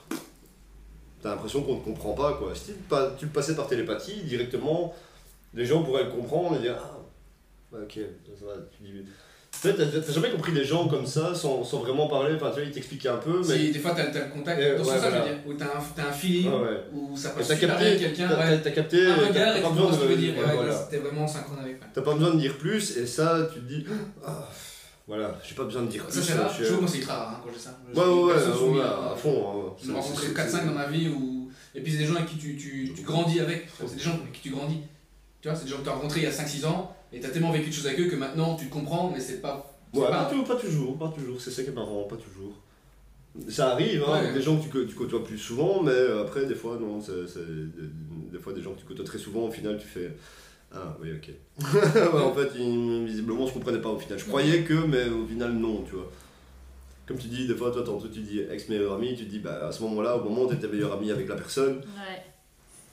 [1.20, 2.54] t'as l'impression qu'on ne comprend pas quoi.
[2.54, 2.74] Si
[3.18, 4.94] tu, le passais par télépathie, directement,
[5.52, 7.98] les gens pourraient le comprendre et dire Ah, ok,
[8.38, 9.04] ça va, tu dis.
[9.62, 12.60] Peut-être, t'as- t'as jamais compris des gens comme ça sans, sans vraiment parler, enfin tu
[12.60, 13.58] vois, ils t'expliquaient un peu, mais.
[13.58, 14.60] Si, des fois, t'as t'as le contact.
[14.60, 15.24] Euh, dans ce ouais, sens, je voilà.
[15.24, 16.80] veux dire, où t'as un, t'as un feeling, ouais.
[16.92, 18.28] où ça passe T'as super capté, quelqu'un.
[18.28, 18.50] t'as- ouais.
[18.50, 20.34] t'as- t'as capté, Un t'as- regard et t'as tu besoin ce que dire.
[20.38, 20.72] ouais, voilà.
[20.76, 21.92] C'était vraiment synchronisé avec.
[21.92, 23.84] T'as pas besoin de dire plus, et ça, tu te dis,
[24.26, 24.48] ah,
[25.06, 26.22] voilà, j'ai pas besoin de dire Ça, plus.
[26.22, 26.54] c'est rare.
[26.58, 27.78] je- Je trouve moi, c'est rare hein, quand j'ai ça.
[27.92, 29.12] Je Ouais, ouais, ouais, hein.
[29.12, 29.44] à fond.
[29.46, 29.72] hein.
[29.84, 31.50] J'ai rencontré c'est- 4-5 dans ma vie où.
[31.74, 33.68] Et puis c'est des gens avec qui tu, tu, tu grandis avec.
[33.78, 34.78] C'est des gens avec qui tu grandis.
[35.42, 37.20] Tu vois, c'est des gens que tu as rencontrés il y a 5-6 ans et
[37.20, 39.40] tu as tellement vécu de choses avec eux que maintenant tu te comprends, mais c'est
[39.40, 39.76] pas.
[39.92, 42.52] Ouais, pas- pas, tout- pas toujours, pas toujours, c'est ça qui est marrant, pas toujours.
[43.48, 44.32] Ça arrive, hein, Ouais.
[44.32, 47.88] des gens que tu, côtoies plus souvent, mais euh, après, des fois, non, c'est, des,
[48.32, 50.12] des fois, des gens que tu côtoies très souvent, au final, tu fais
[50.72, 51.30] Ah, oui, ok.
[52.14, 52.50] Ouais, en fait,
[53.04, 54.18] visiblement, je comprenais pas au final.
[54.18, 56.10] Je croyais que, mais au final, non, tu vois.
[57.06, 59.66] Comme tu dis, des fois, toi, tantôt, tu dis ex-meilleur ami, tu te dis, bah,
[59.66, 62.22] à ce moment-là, au moment où tu étais meilleur ami avec la personne, Ouais.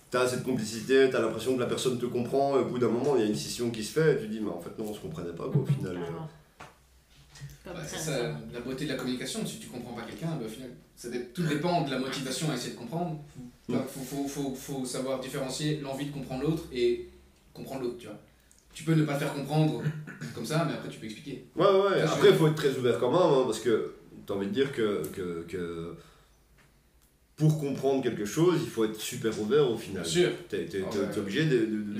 [0.09, 3.15] T'as cette complicité, t'as l'impression que la personne te comprend, et au bout d'un moment,
[3.17, 4.85] il y a une scission qui se fait, et tu dis, mais en fait, non,
[4.89, 5.97] on se comprenait pas, quoi, au final.
[5.97, 7.71] euh.
[7.85, 8.17] C'est ça,
[8.53, 9.45] la beauté de la communication.
[9.45, 12.55] Si tu comprends pas quelqu'un, bah, au final, ça tout dépend de la motivation à
[12.55, 13.19] essayer de comprendre.
[13.67, 13.79] Il Mm.
[13.85, 17.09] faut, faut, faut, faut savoir différencier l'envie de comprendre l'autre et
[17.53, 18.15] comprendre l'autre, tu vois.
[18.73, 19.83] Tu peux ne pas le faire comprendre
[20.33, 21.45] comme ça, mais après tu peux expliquer.
[21.57, 24.47] Ouais, ouais, Après, il faut être très ouvert quand même, hein, parce que t'as envie
[24.47, 25.95] de dire que, que, que
[27.37, 30.01] pour comprendre quelque chose, il faut être super ouvert au final.
[30.01, 30.29] Bien sûr.
[30.49, 31.05] T'es t'es- Ah t'es- ouais.
[31.13, 31.99] t'es obligé de, de, de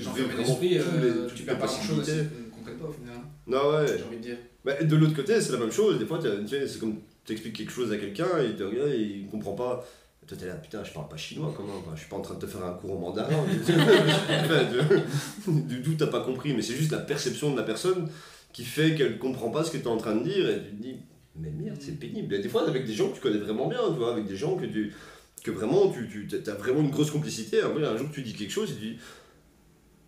[1.00, 2.28] les- euh, tu perds pas grand chose possibilités.
[2.34, 3.14] s'ils ne comprennent pas au final.
[3.16, 3.86] hein, Non, ouais.
[3.86, 4.36] J'ai envie de dire.
[4.64, 5.98] Bah, de l'autre côté, c'est la même chose.
[5.98, 9.26] Des fois, c'est comme t'expliques quelque chose à quelqu'un, et il te regarde, et il
[9.28, 9.86] comprend pas.
[10.26, 12.34] Toi, t'es là, putain, je parle pas chinois même, enfin, je suis pas en train
[12.34, 13.46] de te faire un cours en mandarin.
[15.48, 18.08] du tout, t'as pas compris, mais c'est juste la perception de la personne
[18.52, 20.82] qui fait qu'elle comprend pas ce que t'es en train de dire, et tu te
[20.82, 20.96] dis,
[21.36, 22.34] mais merde, c'est pénible.
[22.34, 24.36] Et des fois, avec des gens que tu connais vraiment bien, tu vois, avec des
[24.36, 24.92] gens que tu.
[25.40, 27.60] Que vraiment, tu, tu as vraiment une grosse complicité.
[27.60, 28.98] Après, un jour, tu dis quelque chose, et tu dis,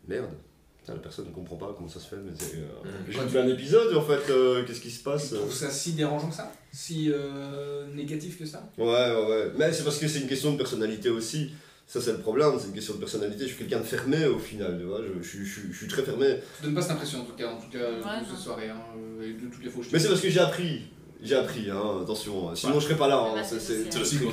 [0.09, 0.31] merde.
[0.81, 3.13] Putain, la personne ne comprend pas comment ça se fait, mais euh, Mhm.
[3.13, 5.93] J'ai fait un épisode en fait, euh, qu'est-ce qui se passe Tu trouves ça si
[5.93, 6.51] dérangeant que ça?
[6.73, 8.67] Si euh, négatif que ça?
[8.79, 9.53] Ouais, ouais, ouais.
[9.59, 11.51] Mais c'est parce que c'est une question de personnalité aussi.
[11.87, 13.43] Ça, c'est le problème, c'est une question de personnalité.
[13.43, 15.01] Je suis quelqu'un de fermé au final, tu vois.
[15.03, 16.37] Je, je, je, je suis très fermé.
[16.59, 18.81] Tu donnes pas cette impression en tout cas, en tout cas Ouais, cette soirée, hein,
[18.97, 20.83] euh, et de toutes les fois je Mais c'est parce que j'ai appris.
[21.23, 22.55] J'ai appris, hein, attention.
[22.55, 23.19] Sinon, je serais pas là.
[23.19, 23.35] hein.
[23.35, 24.25] Bah, C'est- aussi très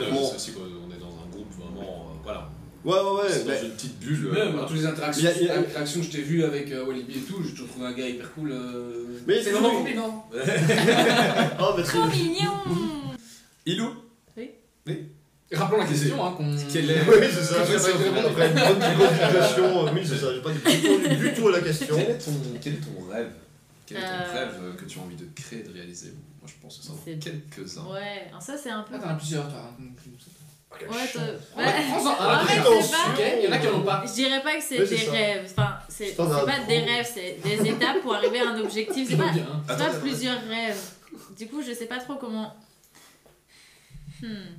[2.27, 2.49] voilà.
[2.85, 3.29] Ouais, ouais, ouais.
[3.31, 4.27] c'est dans une petite bulle.
[4.27, 6.43] euh, Même dans toutes les interactions, y a- y a- interactions que je t'ai vues
[6.43, 8.51] avec euh, Walibi et tout, toujours trouvé un gars hyper cool.
[8.51, 10.29] euh, Mais c'est vraiment compliment.
[11.59, 11.91] Oh, merci.
[11.97, 12.51] Trop mignon
[13.65, 13.89] Ilou
[15.53, 16.53] Rappelons la question, hein, qu'on.
[16.71, 17.63] Quel est- Oui, c'est ça.
[17.63, 19.83] Je je sais pas sais répondre après une bonne explication.
[19.93, 20.33] Oui, c'est ça.
[20.33, 21.95] J'ai pas du tout, du tout à la question.
[21.95, 22.31] Quel est ton,
[22.61, 23.31] quel est ton rêve?
[23.85, 24.33] Quel est ton Euh.
[24.33, 26.09] rêve euh, que tu as envie de créer, de réaliser?
[26.41, 27.85] Moi, je pense que ça quelques-uns.
[27.93, 28.95] Ouais, ça c'est un peu.
[28.95, 29.71] Ah, t'en as plusieurs, toi.
[30.69, 34.03] Ouais, En après, il y en a qui en ont pas.
[34.05, 35.11] Je dirais pas que c'est des ça.
[35.11, 35.47] rêves.
[35.57, 39.07] Enfin, c'est pas des rêves, c'est des étapes pour arriver à un objectif.
[39.09, 40.79] C'est pas, Attends, pas attends, plusieurs rêves.
[41.37, 42.55] Du coup, je sais pas trop comment.
[44.21, 44.55] Hmm.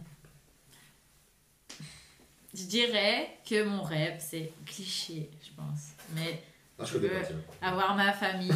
[2.54, 5.90] Je dirais que mon rêve, c'est cliché, je pense.
[6.14, 6.42] Mais
[6.78, 7.10] Ah, je tiens.
[7.60, 8.50] avoir ma famille,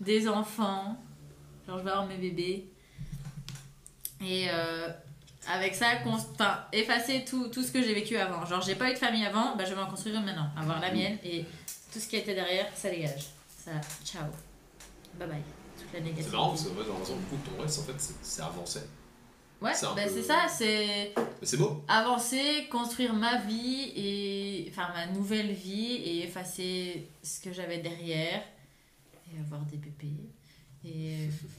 [0.00, 0.96] des enfants,
[1.66, 2.68] genre je vais avoir mes bébés.
[4.24, 4.88] Et euh,
[5.48, 5.86] avec ça,
[6.72, 8.44] effacer tout, tout ce que j'ai vécu avant.
[8.46, 10.48] Genre j'ai pas eu de famille avant, bah, je vais en construire une maintenant.
[10.56, 11.44] Avoir la mienne et
[11.92, 13.26] tout ce qui était derrière, ça dégage.
[13.64, 13.72] Ça,
[14.04, 14.24] ciao.
[15.18, 15.38] Bye bye.
[15.78, 16.22] Toute la négativité.
[16.30, 18.42] C'est marrant parce que ouais, j'ai l'impression que beaucoup de ton rêve, en fait, c'est-
[18.42, 18.80] avancer.
[19.62, 21.82] Ouais, c'est bah, peu- ça, c'est c'est beau.
[21.88, 28.42] avancer, construire ma vie et enfin ma nouvelle vie et effacer ce que j'avais derrière
[29.32, 30.28] et avoir des bébés
[30.84, 31.28] et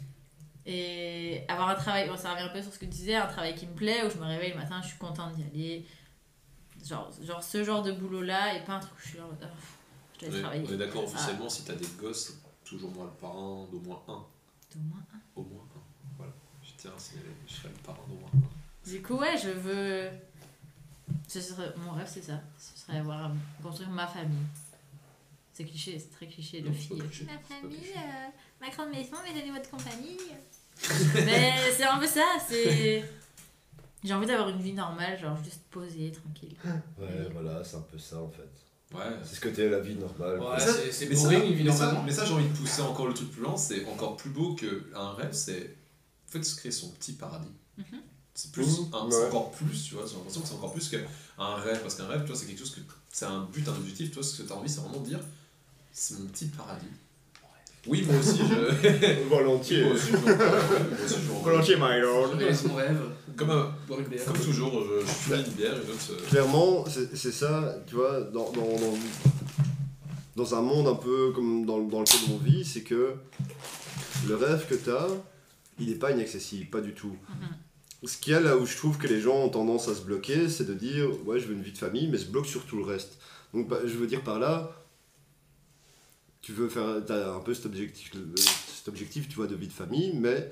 [0.70, 3.26] et avoir un travail bon, ça revient un peu sur ce que tu disais un
[3.28, 5.86] travail qui me plaît où je me réveille le matin je suis contente d'y aller
[6.86, 9.24] genre genre ce genre de boulot là et pas un truc où je suis là
[9.42, 9.46] Ah,
[10.22, 12.34] je On dois est, travailler on est d'accord officiellement, si t'as des gosses,
[12.66, 14.12] toujours moi le parrain d'au moins un.
[14.14, 15.20] Au moins un.
[15.36, 15.82] Au moins un.
[16.18, 16.34] Voilà.
[16.62, 18.90] Je tiens à signaler, je serai le parrain d'au moins un.
[18.92, 20.10] du coup ouais je veux
[21.30, 23.32] ce serait mon rêve c'est ça ce serait avoir
[23.64, 24.46] construire ma famille
[25.58, 28.28] c'est cliché c'est très cliché de fille ma famille euh,
[28.62, 30.18] ma grande maison mes animaux de compagnie
[31.26, 33.04] mais c'est un peu ça c'est
[34.04, 36.56] j'ai envie d'avoir une vie normale genre juste posée tranquille
[37.00, 38.48] Ouais, voilà, c'est un peu ça en fait.
[38.96, 39.04] Ouais.
[39.24, 40.40] C'est ce côté la vie normale.
[40.40, 42.04] Ouais, c'est- c'est mais ça- boring, une vie mais ça- normalement.
[42.06, 44.56] Mais ça, j'ai envie de pousser encore le truc plus loin, c'est encore plus beau
[44.56, 45.76] qu'un rêve, c'est
[46.28, 47.52] en fait se créer son petit paradis.
[47.78, 47.86] Mhm.
[48.34, 49.26] C'est plus, Mhm, ouais.
[49.28, 52.22] encore plus, tu vois, j'ai l'impression que c'est encore plus qu'un rêve, parce qu'un rêve,
[52.22, 52.80] tu vois, c'est quelque chose que,
[53.12, 55.20] c'est un but, un objectif, toi, ce que tu as envie, c'est vraiment de dire,
[56.00, 56.86] c'est mon petit paradis.
[57.88, 59.24] Oui, moi aussi, je.
[59.30, 59.84] Volontiers.
[59.84, 60.18] Moi aussi, je
[61.08, 62.32] je Volontiers, my Je lord.
[62.34, 63.02] réalise mon rêve.
[63.36, 64.26] Comme, euh, Boire une bière.
[64.26, 66.12] comme toujours, je, je fume une bière et d'autres.
[66.12, 68.98] euh, Clairement, c'est c'est ça, tu vois, dans, dans, dans,
[70.36, 73.14] dans un monde un peu comme dans, dans lequel on vit, c'est que
[74.28, 75.08] le rêve que tu as,
[75.80, 77.16] il n'est pas inaccessible, pas du tout.
[78.04, 80.02] Ce qu'il y a là où je trouve que les gens ont tendance à se
[80.02, 82.66] bloquer, c'est de dire ouais, je veux une vie de famille, mais se bloquent sur
[82.66, 83.18] tout le reste.
[83.54, 84.72] Donc, bah, je veux dire par là,
[86.42, 89.74] tu veux faire, as un peu cet objectif, cet objectif, tu vois, de vie de
[89.74, 90.50] famille, mais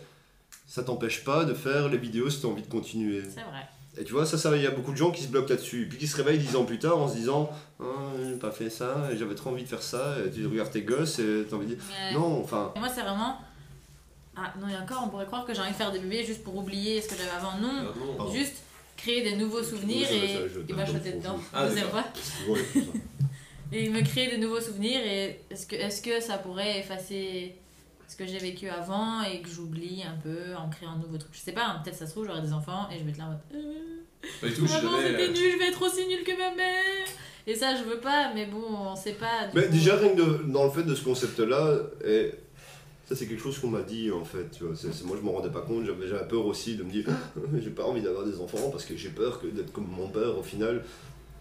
[0.67, 3.21] ça t'empêche pas de faire les vidéos si tu as envie de continuer.
[3.23, 3.67] C'est vrai.
[3.97, 5.87] Et tu vois, ça, ça, il y a beaucoup de gens qui se bloquent là-dessus.
[5.89, 7.49] Puis qui se réveillent dix ans plus tard en se disant
[7.79, 7.85] Ah,
[8.21, 10.17] j'ai pas fait ça, et j'avais trop envie de faire ça.
[10.25, 12.73] Et tu regardes tes gosses et t'as envie de dire Mais- Non, enfin.
[12.75, 13.39] Et moi, c'est vraiment.
[14.35, 16.43] Ah non, et encore, on pourrait croire que j'ai envie de faire des bébés juste
[16.43, 17.57] pour oublier ce que j'avais avant.
[17.57, 18.15] Non, ah, non.
[18.17, 18.33] Pardon.
[18.33, 18.55] juste
[18.97, 21.39] créer des nouveaux souvenirs Oui, et, m'acheter dedans.
[21.53, 22.03] Ah, Deuxième d'accord.
[22.45, 22.55] fois.
[23.71, 27.55] Et me créer des nouveaux souvenirs et est-ce que, est que ça pourrait effacer
[28.07, 31.31] ce que j'ai vécu avant et que j'oublie un peu en créant un nouveau truc?
[31.33, 33.17] Je sais pas, hein, peut-être ça se trouve, j'aurai des enfants et je vais être
[33.17, 33.39] là en mode.
[33.55, 33.73] Euh,
[34.41, 34.87] Pas du tout, jamais.
[35.07, 37.05] c'était nul, je vais être aussi nul que ma mère
[37.47, 39.47] Et ça, je veux pas, mais bon, on sait pas.
[39.51, 39.71] du Mais coup.
[39.73, 42.31] déjà, rien que de- dans le fait de ce concept-là, et
[43.07, 44.49] ça, c'est quelque chose qu'on m'a dit en fait.
[44.51, 45.85] Tu vois, c'est, c'est- moi, je m'en rendais pas compte.
[45.85, 47.05] J'avais, j'avais peur aussi de me dire
[47.63, 50.37] J'ai pas envie d'avoir des enfants parce que j'ai peur que d'être comme mon père
[50.37, 50.83] au final.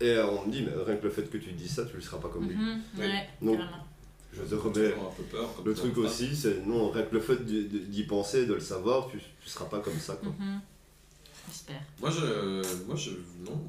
[0.00, 2.00] Et on me dit Mais rien que le fait que tu dis ça, tu ne
[2.00, 2.56] seras pas comme lui.
[2.56, 3.00] Oui.
[3.04, 3.84] ouais, Donc, carrément.
[4.32, 4.90] Je te remets.
[4.90, 5.48] toujours un peu peur.
[5.64, 9.08] Le ça, truc aussi, c'est non, rien que le fait d'y penser, de le savoir,
[9.08, 10.14] tu, tu seras pas comme ça.
[10.16, 10.30] Quoi.
[10.38, 10.60] Mhm.
[11.48, 11.80] J'espère.
[12.00, 12.84] Moi, je.
[12.86, 13.10] Moi, je.
[13.44, 13.60] Non.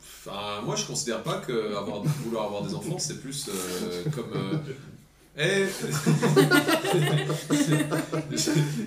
[0.00, 4.32] Enfin, moi, je considère pas que avoir, vouloir avoir des enfants, c'est plus euh, comme.
[4.34, 4.56] euh,
[5.38, 5.66] Eh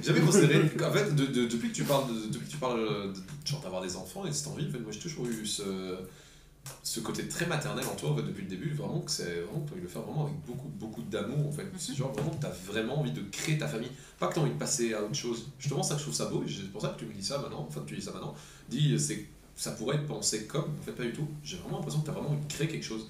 [0.04, 0.62] J'avais considéré.
[0.84, 2.80] En fait, de- de- depuis que tu parles, de, depuis que tu parles
[3.14, 3.14] de,
[3.46, 5.98] genre d'avoir des enfants et cette envie, en fait, moi j'ai toujours eu ce,
[6.84, 8.74] ce côté très maternel en toi en fait, depuis le début.
[8.74, 11.02] Vraiment que c'est vraiment que tu as envie de le faire vraiment avec beaucoup, beaucoup
[11.04, 11.66] d'amour en fait.
[11.78, 13.92] C'est genre vraiment que tu as vraiment envie de créer ta famille.
[14.20, 15.48] Pas que tu as envie de passer à autre chose.
[15.60, 17.38] Justement, ça, je trouve ça beau et c'est pour ça que tu me dis ça
[17.38, 17.66] maintenant.
[17.68, 18.34] Enfin, que tu dis ça maintenant.
[18.70, 21.28] Dis, c'est ça pourrait être pensé comme, en fait, pas du tout.
[21.44, 23.08] J'ai vraiment l'impression que tu as vraiment envie de créer quelque chose.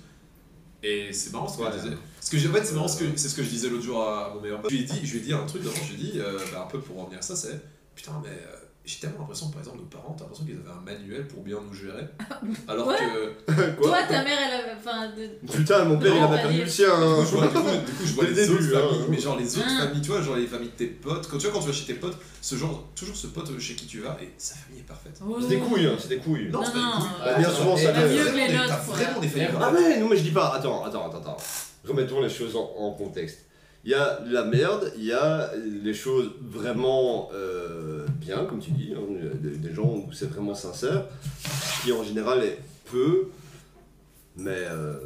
[0.83, 1.69] Et c'est marrant ce que Ouais.
[1.73, 1.97] je disais.
[2.17, 3.83] Parce que j'ai- en fait, c'est marrant ce que c'est ce que je disais l'autre
[3.83, 4.71] jour à mon meilleur pote.
[4.71, 6.19] Je lui ai dit, je lui ai dit un truc, d'abord, je lui ai dit,
[6.19, 7.59] euh, bah, un peu pour revenir à ça, c'est
[7.95, 8.55] putain, mais euh,
[8.91, 11.57] j'ai tellement l'impression par exemple nos parents, t'as l'impression qu'ils avaient un manuel pour bien
[11.61, 12.07] nous gérer.
[12.67, 12.95] Alors Ouais.
[12.97, 13.51] que.
[13.77, 14.79] Quoi Toi, ta mère, elle avait.
[14.79, 15.51] Enfin, de...
[15.51, 16.87] Putain, mon père, il avait pas perdu le sien.
[16.87, 17.15] Du hein.
[17.19, 18.99] coup, je vois, du coup, du coup, je vois Dès les le autres début, familles,
[19.01, 19.05] hein.
[19.09, 19.81] mais genre les autres Ah.
[19.85, 21.27] familles, tu vois, genre les familles de tes potes.
[21.27, 23.75] Quand tu vois, quand tu vas chez tes potes, ce genre, toujours ce pote chez
[23.75, 25.19] qui tu vas, et sa famille est parfaite.
[25.23, 25.37] Oh.
[25.39, 26.49] C'est des couilles, hein, c'est des couilles.
[26.49, 27.09] Non, c'est pas non, couilles.
[27.27, 28.15] euh, bien souvent, ça T'as l'est.
[28.17, 29.53] mieux que les vraiment des- nôtres, T'as vraiment des familles Ouais.
[29.55, 29.87] Ah parfaites.
[29.89, 31.37] mais non mais je dis pas, attends, attends, attends, attends.
[31.87, 33.39] Remettons les choses en, en contexte.
[33.85, 35.51] Il y a la merde, il y a
[35.83, 39.01] les choses vraiment euh, bien, comme tu dis, hein,
[39.35, 41.05] des, des gens où c'est vraiment sincère,
[41.83, 42.59] qui en général est
[42.91, 43.29] peu,
[44.35, 44.97] mais euh,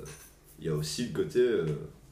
[0.60, 1.40] il y a aussi le côté...
[1.40, 1.66] euh,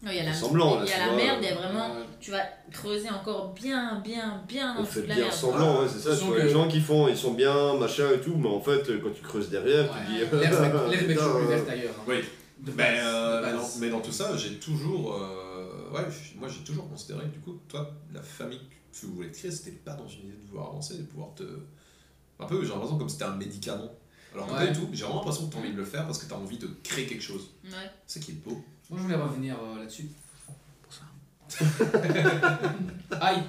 [0.04, 1.56] il y a la, Semblant, là, il y a tu la merde, il y a
[1.56, 1.96] vraiment.
[1.96, 2.42] Euh, Tu vas
[2.72, 5.32] creuser encore bien, bien, bien on fait bien merde.
[5.32, 6.18] semblant, ouais, c'est ça.
[6.18, 8.60] Tu vois, que- les gens qui font, ils sont bien, machin et tout, mais en
[8.62, 10.38] fait, quand tu creuses derrière, tu ouais, dis...
[10.40, 11.94] L'herbe est toujours plus verte ailleurs.
[12.00, 12.04] hein.
[12.08, 12.16] Oui.
[12.62, 15.16] De Mais, euh, mais, dans, mais dans tout ça, j'ai toujours.
[15.16, 16.06] euh, ouais,
[16.40, 18.62] moi j'ai toujours considéré que du coup, toi, la famille
[18.92, 21.44] que tu voulais créer, c'était pas dans une idée de vouloir avancer, de pouvoir te.
[22.40, 23.92] Un peu, j'ai l'impression comme c'était un médicament.
[24.34, 24.58] Alors que Ouais.
[24.60, 26.26] pas du tout, j'ai vraiment l'impression que tu as envie de le faire parce que
[26.28, 27.50] tu as envie de créer quelque chose.
[27.66, 27.72] Ouais.
[28.08, 28.64] C'est ça qui est beau.
[28.90, 30.08] Moi, je voulais revenir euh, là-dessus.
[30.82, 31.04] Pour ça.
[33.22, 33.44] Aïe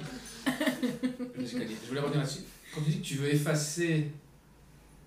[1.37, 2.41] Je voulais revenir là-dessus.
[2.73, 4.11] Quand tu dis que tu veux effacer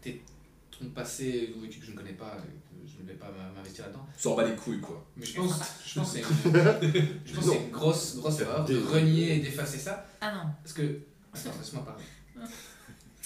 [0.00, 0.22] tes,
[0.70, 2.36] ton passé que je ne connais pas,
[3.10, 5.04] et pas m'investir là-dedans, Tu s'en bats les couilles quoi.
[5.16, 6.54] mais je pense, je pense que c'est une,
[7.24, 10.06] je pense que c'est une grosse, grosse erreur de renier et d'effacer ça.
[10.20, 10.50] Ah non.
[10.62, 11.00] Parce que.
[11.32, 12.04] Attends, laisse-moi parler.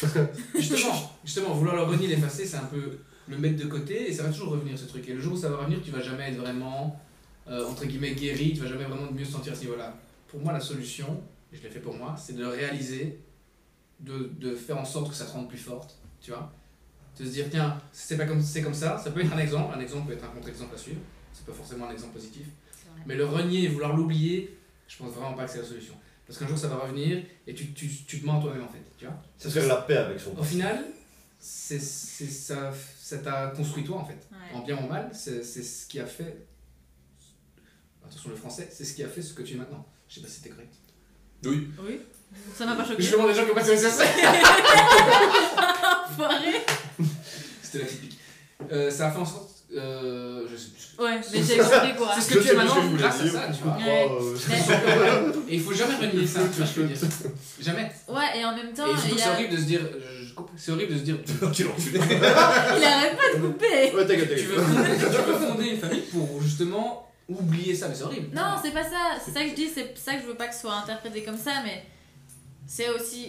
[0.55, 2.99] justement, justement, vouloir le renier, l'effacer, c'est un peu
[3.29, 5.09] le mettre de côté et ça va toujours revenir ce truc.
[5.09, 7.01] Et le jour où ça va revenir, tu vas jamais être vraiment,
[7.49, 9.95] euh, entre guillemets, guéri, tu vas jamais vraiment mieux se sentir à ce niveau-là.
[10.29, 13.21] Pour moi, la solution, et je l'ai fait pour moi, c'est de le réaliser,
[14.01, 16.53] de, de faire en sorte que ça te rende plus forte, tu vois.
[17.21, 19.75] De se dire, tiens, c'est pas comme, c'est comme ça, ça peut être un exemple,
[19.77, 21.01] un exemple peut être un contre-exemple à suivre,
[21.35, 22.47] c'est pas forcément un exemple positif.
[23.05, 24.57] Mais le renier et vouloir l'oublier,
[24.89, 25.93] je pense vraiment pas que c'est la solution.
[26.27, 28.83] Parce qu'un jour ça va revenir et tu, tu, tu te mens toi-même en fait,
[28.97, 29.21] tu vois.
[29.37, 30.83] C'est faire la paix avec son Au final,
[31.39, 34.27] c'est c'est ça ça t'a construit toi en fait.
[34.31, 34.55] Ouais.
[34.55, 36.47] En bien ou en mal, c'est c'est ce qui a fait.
[38.03, 39.87] Attention le français, c'est ce qui a fait ce que tu es maintenant.
[40.09, 40.75] Je sais pas si c'était correct.
[41.45, 41.69] Oui.
[41.87, 42.01] Oui.
[42.55, 43.03] Ça m'a pas choqué.
[43.03, 43.81] Je demande des gens qui ont passé le.
[46.11, 46.65] Enfoiré.
[47.63, 48.19] C'était la typique.
[48.73, 49.51] Euh, ça a fait en sorte.
[49.75, 51.05] Euh, je sais plus.
[51.05, 52.11] Ouais, mais j'ai compris quoi.
[52.17, 53.77] C'est ce Je que tu es maintenant grâce à ça, tu vois.
[53.77, 54.09] Ouais.
[54.11, 57.09] Euh, Et il faut jamais renier ça, tu vois ce que je veux dire.
[57.61, 57.93] Jamais.
[58.09, 59.81] Ouais, et en même temps, Et c'est horrible de se dire.
[60.57, 61.17] C'est horrible de se dire.
[61.55, 62.01] Quel enculé.
[62.01, 63.95] il arrête pas de couper.
[63.95, 64.39] Ouais, t'inquiète, t'inquiète.
[64.39, 68.35] tu veux fonder une famille pour justement oublier ça, mais c'est horrible.
[68.35, 69.17] Non, c'est pas ça.
[69.25, 69.69] C'est ça que je dis.
[69.73, 71.85] C'est ça que je veux pas que ce soit interprété comme ça, mais
[72.67, 73.29] c'est aussi.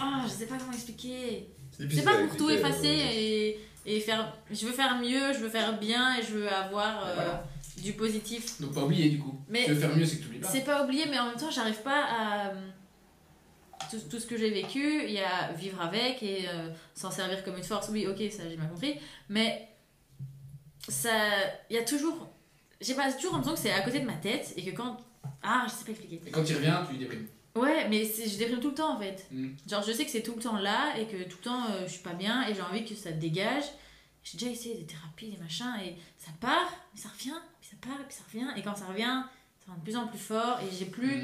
[0.00, 1.48] Ah, je sais pas comment expliquer.
[1.88, 4.36] C'est pas pour tout effacer euh, et, et faire.
[4.50, 7.44] Je veux faire mieux, je veux faire bien et je veux avoir euh, Voilà.
[7.82, 8.60] du positif.
[8.60, 9.40] Donc pas oublier du coup.
[9.48, 10.48] Mais- tu veux faire mieux, c'est que tu oublies pas.
[10.48, 12.52] C'est pas oublié, mais en même temps, j'arrive pas à.
[13.90, 17.42] Tout, tout ce que j'ai vécu, il y a vivre avec et euh, s'en servir
[17.42, 17.88] comme une force.
[17.88, 18.94] Oui, ok, ça j'ai bien compris.
[19.28, 19.68] Mais
[20.88, 21.10] ça.
[21.70, 22.28] Il y a toujours.
[22.80, 24.98] J'ai pas toujours l'impression que c'est à côté de ma tête et que quand.
[25.42, 26.20] Ah, je sais pas expliquer.
[26.26, 27.26] Et quand tu reviens, tu déprimes.
[27.56, 29.26] Ouais, mais je déprime tout le temps en fait.
[29.32, 29.48] Mm.
[29.68, 31.82] Genre, je sais que c'est tout le temps là et que tout le temps euh,
[31.86, 33.64] je suis pas bien et j'ai envie que ça dégage.
[34.22, 37.76] J'ai déjà essayé des thérapies, des machins et ça part, mais ça revient, puis ça
[37.80, 38.48] part, puis ça revient.
[38.58, 39.22] Et quand ça revient,
[39.64, 41.16] ça va de plus en plus fort et j'ai plus,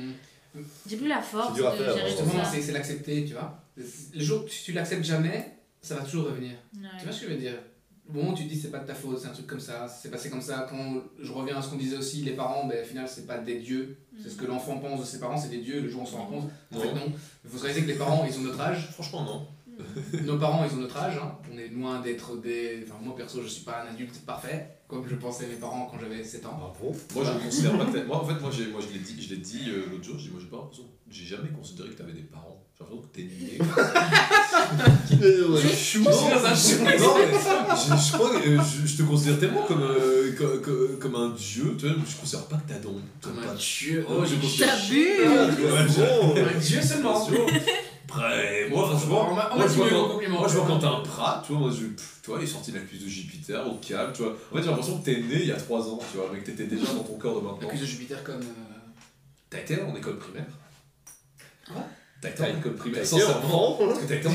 [0.55, 0.63] Mm.
[0.89, 2.51] j'ai plus la force C'est dur à de faire, gérer tout Justement, ça.
[2.51, 3.63] c'est c'est l'accepter, tu vois.
[3.77, 6.53] Le jour que tu l'acceptes jamais, ça va toujours revenir.
[6.75, 6.89] Ouais.
[6.99, 7.59] Tu vois ce que je veux dire?
[8.09, 9.59] Au moment où tu te dis c'est pas de ta faute, c'est un truc comme
[9.61, 10.67] ça, c'est passé comme ça.
[10.71, 13.39] Quand je reviens à ce qu'on disait aussi, les parents, ben, au final, c'est pas
[13.39, 13.97] des dieux.
[14.23, 15.81] C'est ce que l'enfant pense de ses parents, c'est des dieux.
[15.81, 17.13] Le jour où on s'en rend compte, en fait, Non.
[17.45, 18.89] Il faut se réaliser que les parents, ils ont notre âge.
[18.93, 19.47] Franchement, non.
[20.25, 21.19] Nos parents, ils ont notre âge.
[21.23, 21.37] hein.
[21.53, 22.83] On est loin d'être des.
[22.87, 25.87] Enfin, moi perso, je suis pas un adulte parfait, comme je pensais à mes parents
[25.91, 26.59] quand j'avais 7 ans.
[26.63, 29.21] Ah bon Moi, je considère pas Moi, en fait, moi, j'ai- moi je l'ai dit,
[29.23, 30.85] je l'ai dit euh, l'autre jour, j'ai moi, j'ai pas l'impression.
[31.11, 32.65] J'ai jamais considéré que t'avais des parents.
[32.79, 33.59] J'ai l'impression que t'es né.
[35.21, 36.79] Je suis dans un chou.
[36.83, 40.61] Non, mais je, je crois que euh, je, je te considère tellement comme, euh, comme,
[40.61, 43.01] comme, comme un dieu, tu vois, je considère pas que t'as don.
[43.21, 44.07] T'as Comme pas un de- dieu.
[44.09, 44.75] Oh, je considère.
[44.75, 47.29] Ouais, je- Un dieu seulement.
[48.09, 50.39] Après, moi, franchement, On moi, je vois quand- compliment.
[50.39, 52.45] moi, je vois quand t'as un prat, tu vois, moi, je, pff, tu vois, il
[52.45, 54.33] est sorti de la cuisse de Jupiter, au calme, tu vois.
[54.53, 56.39] En fait, j'ai l'impression que t'es né il y a 3 ans, tu vois, mais
[56.39, 57.59] que t'étais déjà dans ton corps de maintenant.
[57.63, 58.41] L'accuse de Jupiter comme.
[58.41, 58.91] euh,
[59.51, 60.47] T'as été en école primaire?
[61.73, 61.83] Quoi?
[62.21, 63.75] T'as été en école primaire, sincèrement.
[63.79, 64.29] enfant Parce que t'as été.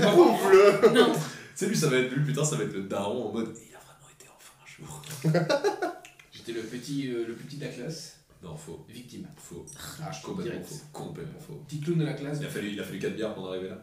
[0.00, 1.18] Prouve-le Non, Tu
[1.54, 3.54] sais, lui, ça va être lui, putain, ça va être le daron en mode.
[3.56, 5.02] Il a vraiment été enfant un jour.
[6.32, 8.84] J'étais le petit, euh, le plus petit de la classe, Non, faux.
[8.88, 9.26] victime.
[9.36, 9.64] Faux.
[10.02, 10.80] Ah, Complètement faux.
[10.92, 11.62] Complètement faux.
[11.66, 12.38] Petit clown de la classe.
[12.40, 13.78] Il a fallu, il a fallu 4 bières pour en arriver là.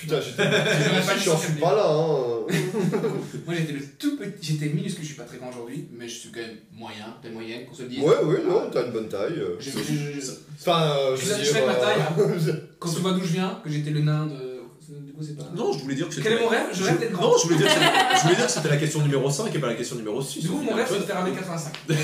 [0.00, 0.42] Putain, j'étais.
[1.24, 2.46] J'en suis pas là, hein
[3.46, 6.14] Moi j'étais le tout petit, j'étais minuscule, je suis pas très grand aujourd'hui, mais je
[6.18, 8.00] suis quand même moyen, t'es moyenne, qu'on se le dise.
[8.00, 9.38] Ouais, ouais, non, t'as une bonne taille.
[9.38, 9.56] euh.
[9.58, 11.66] Je- je- je- Enfin, euh, Je je je dire.
[11.66, 11.80] ma euh,
[12.44, 14.56] taille, Quand tu vois d'où je viens, que j'étais le nain de.
[14.88, 15.44] Du coup, c'est pas.
[15.56, 16.66] Non, je voulais dire que Quel est mon rêve?
[16.72, 17.28] Je rêve d'être grand.
[17.30, 19.74] Non, je voulais dire que c'était- je c'était la question numéro 5 et pas la
[19.74, 20.40] question numéro 6.
[20.42, 21.72] Du coup, mon rêve c'est de faire 1m85.
[21.88, 21.96] Mais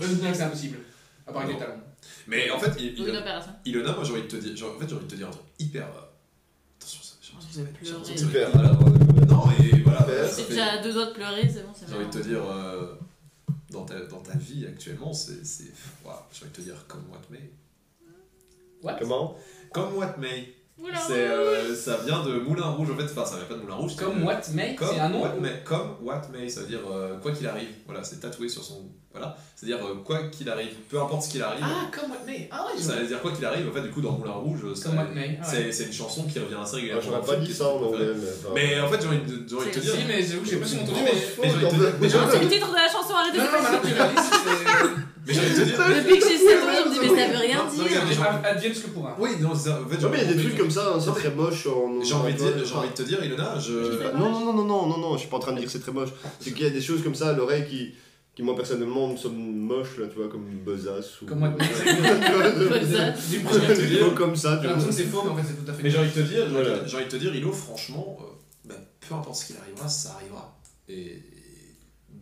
[0.00, 0.78] Je bien que c'est impossible.
[1.26, 1.74] À part avec les talons.
[2.26, 2.72] Mais en fait.
[3.64, 5.28] Ilona, moi j'ai envie de te dire, genre, en fait, j'ai envie de te dire
[5.28, 5.84] un truc hyper.
[5.84, 8.82] euh, Attention, ça, j'ai l'impression que ça va être- j'ai va être- Super, alors.
[8.82, 10.28] euh, Non, et voilà.
[10.28, 12.18] Si fait- tu as deux doigts de pleurer, c'est bon, c'est J'ai envie de te
[12.18, 12.94] dire, euh,
[13.70, 15.44] dans, ta, dans ta vie actuellement, c'est.
[15.44, 15.72] c'est-
[16.04, 17.50] waouh, J'ai envie de te dire comme What May.
[18.82, 18.96] What?
[19.00, 19.36] Comment?
[19.72, 20.54] Comme What May.
[20.80, 23.62] Oula, C'est, euh, ça vient de Moulin Rouge, en fait, enfin, ça vient pas de
[23.62, 23.96] Moulin Rouge.
[23.96, 26.86] Comme what, mate Comme C'est un nom What May, comme What May, ça veut dire
[26.88, 27.70] euh, quoi qu'il arrive.
[27.86, 28.88] Voilà, c'est tatoué sur son.
[29.18, 31.64] Voilà, c'est-à-dire euh, quoi qu'il arrive, peu importe ce qu'il arrive.
[31.64, 33.90] Ah, comme what, mate Ah ouais, Ça veut dire quoi qu'il arrive, en fait, du
[33.90, 35.06] coup, dans Moulin Rouge, ça- Ah
[35.42, 35.72] c'est, ouais.
[35.72, 37.02] c'est une chanson qui revient assez Ah, régulièrement.
[37.02, 38.06] J'aurais dans pas dit ça en anglais,
[38.54, 38.80] mais.
[38.80, 39.92] en fait, j'ai envie de, te dire.
[39.92, 41.12] Si, mais j'avoue j'ai pas su entendu, mais.
[41.42, 45.08] c'est le titre de la chanson, arrêtez de c'est.
[45.26, 45.78] Mais j'ai envie de te dire.
[45.78, 48.44] Depuis que j'ai 7 ans, je me dis, mais ça veut rien dire.
[48.44, 49.16] Advienne ce que pourra.
[49.18, 49.80] Oui, non, ça.
[49.84, 51.30] En fait, j'ai Non, mais il y a des trucs comme ça, hein, c'est très
[51.30, 52.02] moche en.
[52.02, 52.38] J'ai envie, de
[52.94, 53.72] te dire, Ilona, je.
[54.16, 55.72] Non, non, non, non, non, non, non, je suis pas en train de dire que
[55.72, 56.10] c'est très moche.
[56.40, 57.92] C'est qu'il y a des choses comme ça à l'oreille qui,
[58.38, 61.26] qui, moi personnellement, me sonnent moches, là, tu vois, comme Besace ou.
[61.26, 63.30] Comme moi, Besace.
[63.30, 64.92] Du coup, J'ai envie de te Des dire- mots comme ça, tu vois.
[64.92, 65.82] c'est faux, mais en fait c'est tout à fait.
[65.82, 66.78] Mais j'ai envie de te dire, j'ai Voilà.
[66.78, 68.24] envie- j'ai envie de te dire, Ilo, franchement, euh,
[68.68, 70.56] bah, peu importe ce qu'il arrivera, ça arrivera.
[70.88, 71.20] Et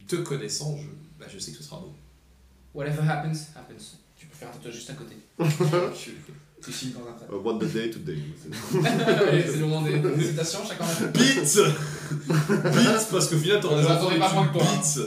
[0.08, 0.86] te connaissant, je,
[1.20, 1.92] bah, je sais que ce sera beau.
[2.72, 3.98] Whatever happens, happens.
[4.18, 5.16] Tu peux faire un tatouage juste à côté.
[6.64, 7.26] Tu signes dans un trait.
[7.30, 8.16] Uh, What the day today.
[8.50, 11.60] C'est le moment des citations, chacun a Beats
[12.26, 14.76] Beats, parce qu'au final, attendez pas moins que toi, hein.
[14.80, 15.00] Beats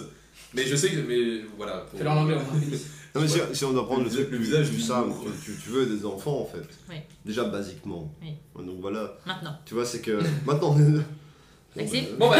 [0.54, 1.78] Mais je sais que, mais voilà.
[1.90, 2.56] pour- Fais-le en anglais, on
[3.16, 4.76] Non, mais si, si on doit prendre le, Le truc visage- le plus- visage plus
[4.78, 5.12] du simple,
[5.44, 6.68] tu, tu- veux des enfants en fait.
[6.90, 6.96] Oui.
[7.26, 8.14] Déjà basiquement.
[8.22, 8.34] Oui.
[8.64, 9.58] Donc voilà, Maintenant.
[9.66, 10.76] tu vois, c'est que maintenant.
[11.76, 12.38] Maxime Bon bah.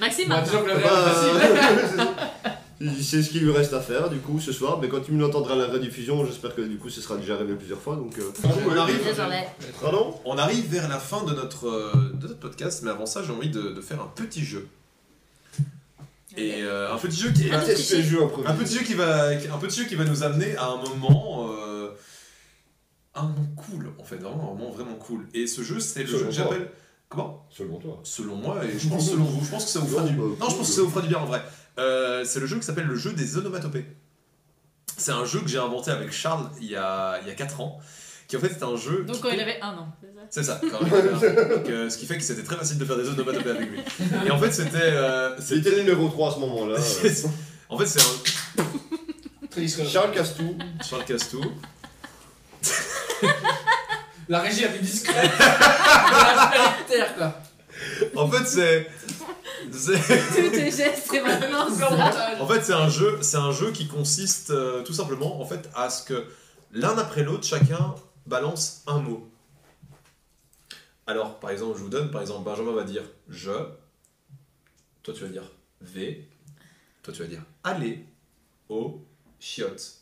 [0.00, 0.60] Maxime, Bah, maintenant.
[0.82, 2.60] Bah.
[3.00, 5.20] C'est ce qu'il lui reste à faire du coup ce soir, mais quand tu me
[5.20, 7.96] l'entendras à la rediffusion, j'espère que du coup ce sera déjà arrivé plusieurs fois.
[7.96, 8.30] Donc, euh,
[8.68, 9.44] On arrive, Désolé.
[9.80, 10.14] Pardon?
[10.24, 13.32] On arrive vers la fin de notre, euh, de notre podcast, mais avant ça, j'ai
[13.32, 14.66] envie de, de faire un petit jeu.
[16.36, 17.52] Et euh, un petit jeu qui est.
[17.52, 18.20] Un petit jeu.
[18.46, 21.48] Un petit jeu qui va, un petit jeu qui va nous amener à un moment,
[21.50, 21.90] euh,
[23.14, 25.28] un moment cool en fait, vraiment un moment vraiment cool.
[25.34, 26.70] Et ce jeu, c'est le Selon jeu que j'appelle
[27.08, 27.46] comment?
[27.50, 28.00] Selon toi.
[28.02, 29.44] Selon moi et je pense selon vous.
[29.44, 30.16] Je pense que ça vous fera du.
[30.16, 31.42] Non, bah, Non, je pense que ça vous fera du bien en vrai.
[31.78, 33.86] Euh, c'est le jeu qui s'appelle le jeu des onomatopées.
[34.96, 37.60] C'est un jeu que j'ai inventé avec Charles il y a, il y a 4
[37.60, 37.80] ans.
[38.28, 39.04] Qui en fait est un jeu.
[39.06, 39.88] Donc quand il avait un an,
[40.30, 41.56] c'est ça C'est ça, quand il avait un an.
[41.56, 43.80] Donc, euh, ce qui fait que c'était très facile de faire des onomatopées avec lui.
[44.26, 44.78] Et en fait, c'était.
[44.80, 46.76] euh, C'était numéro 3 à ce moment-là.
[47.68, 48.64] en fait, c'est un.
[49.50, 49.84] Très discret.
[49.86, 50.56] Charles Castou.
[50.88, 51.40] Charles Castou.
[54.28, 55.30] La régie la plus discrète.
[55.38, 57.40] la terre quoi.
[58.16, 58.88] En fait, c'est.
[59.70, 59.92] c'est-
[60.34, 61.96] Tous tes gestes, c'est maintenant Super ça.
[61.96, 62.40] montage.
[62.40, 65.68] En fait, c'est un jeu, c'est un jeu qui consiste euh, tout simplement en fait
[65.74, 66.24] à ce que
[66.72, 67.94] l'un après l'autre, chacun
[68.26, 69.28] balance un mot.
[71.06, 73.50] Alors, par exemple, je vous donne, par exemple, Benjamin va dire je,
[75.02, 75.42] toi tu vas dire
[75.82, 76.26] v,
[77.02, 78.04] toi tu vas dire aller,
[78.68, 79.02] au,
[79.38, 79.96] chiotte.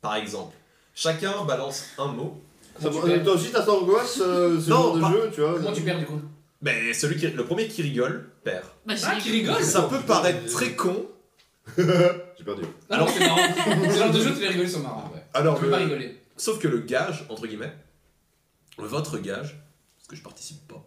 [0.00, 0.54] Par exemple,
[0.94, 2.40] chacun balance un mot.
[2.80, 5.30] Ça, Comment tu perds toi aussi, t'as t'angoisse euh, ce Non, genre de pas- jeu,
[5.32, 6.20] tu vois Comment tu perds du coup?
[6.60, 8.64] Mais celui qui, le premier qui rigole perd.
[8.84, 11.06] Bah, j'ai Ah, qui rigole Ça peut paraître très con.
[11.78, 12.62] J'ai perdu.
[12.90, 13.38] Non, non, c'est marrant.
[13.64, 15.10] C'est le genre de jeu, tu les rigoler sont marrants.
[15.14, 15.24] Ouais.
[15.32, 16.20] Alors, Tu peux le- pas rigoler.
[16.36, 17.72] Sauf que le gage, entre guillemets,
[18.78, 19.56] votre gage,
[19.96, 20.84] parce que je participe pas.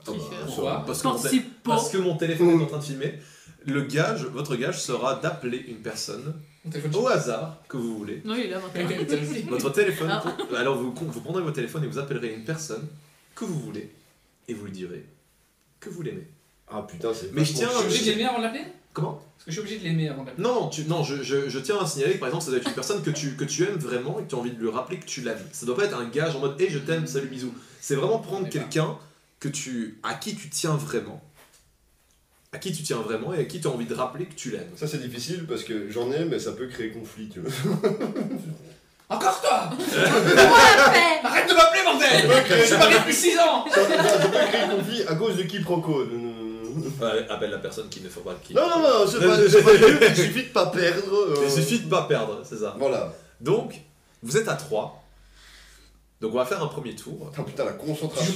[0.00, 0.12] Ah bah.
[0.46, 1.70] Pourquoi Parce que, mon, Participe pas.
[1.72, 3.18] parce que mon téléphone est en train de filmer.
[3.66, 8.22] Le gage, votre gage sera d'appeler une personne Mon téléphone, au hasard que vous voulez.
[8.24, 9.46] Non, il est là maintenant.
[9.50, 10.24] Votre téléphone, Ah.
[10.56, 12.88] alors vous, vous prendrez votre téléphone et vous appellerez une personne
[13.34, 13.92] que vous voulez
[14.48, 15.04] et vous lui direz
[15.78, 16.26] que vous l'aimez.
[16.68, 17.32] Ah putain, c'est.
[17.34, 19.44] Mais je vachement tiens Je suis à- obligé de l'aimer avant de l'appeler Comment Est-ce
[19.46, 21.48] que je suis obligé de l'aimer avant de l'appeler Non, non, tu, non je, je-
[21.48, 23.44] je tiens à signaler que par exemple, ça doit être une personne que tu, que
[23.44, 25.38] tu aimes vraiment et que tu as envie de lui rappeler que tu l'aimes.
[25.52, 27.54] Ça doit pas être un gage en mode Hé, je t'aime, salut, bisous.
[27.80, 28.96] C'est vraiment prendre quelqu'un
[29.38, 31.22] que tu, à qui tu tiens vraiment.
[32.52, 34.50] À qui tu tiens vraiment et à qui tu as envie de rappeler que tu
[34.50, 34.72] l'aimes.
[34.74, 37.50] Ça, c'est difficile parce que j'en ai, mais ça peut créer conflit, tu vois.
[39.08, 39.70] Encore toi.
[41.24, 45.14] Arrête de m'appeler, bordel Je suis marié depuis 6 ans Ça, peut créer conflit à
[45.14, 46.04] cause de quiproquo.
[46.06, 46.39] Non, Ouais,
[47.30, 48.54] appelle la personne qui ne faut pas le qui.
[48.54, 51.14] non, non, c'est pas, c'est pas mieux, il suffit de pas perdre.
[51.14, 52.74] euh, Il suffit de pas perdre, c'est ça.
[52.78, 53.12] Voilà.
[53.40, 53.80] Donc,
[54.22, 54.96] vous êtes à 3.
[56.20, 57.32] Donc on va faire un premier tour.
[57.38, 58.34] Ah putain, la concentration.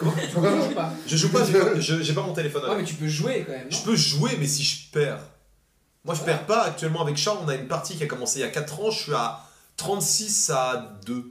[0.00, 2.80] Tu joues pas Je joue pas, j'ai pas, je- j'ai pas mon téléphone Ouais, avec.
[2.82, 3.66] mais tu peux jouer quand même.
[3.70, 5.20] Je non peux jouer, mais si je perds.
[6.04, 6.36] Moi, je Voilà.
[6.38, 6.62] perds pas.
[6.64, 8.90] Actuellement, avec Charles, on a une partie qui a commencé il y a 4 ans.
[8.90, 9.40] Je suis à
[9.76, 11.24] 36 à 2.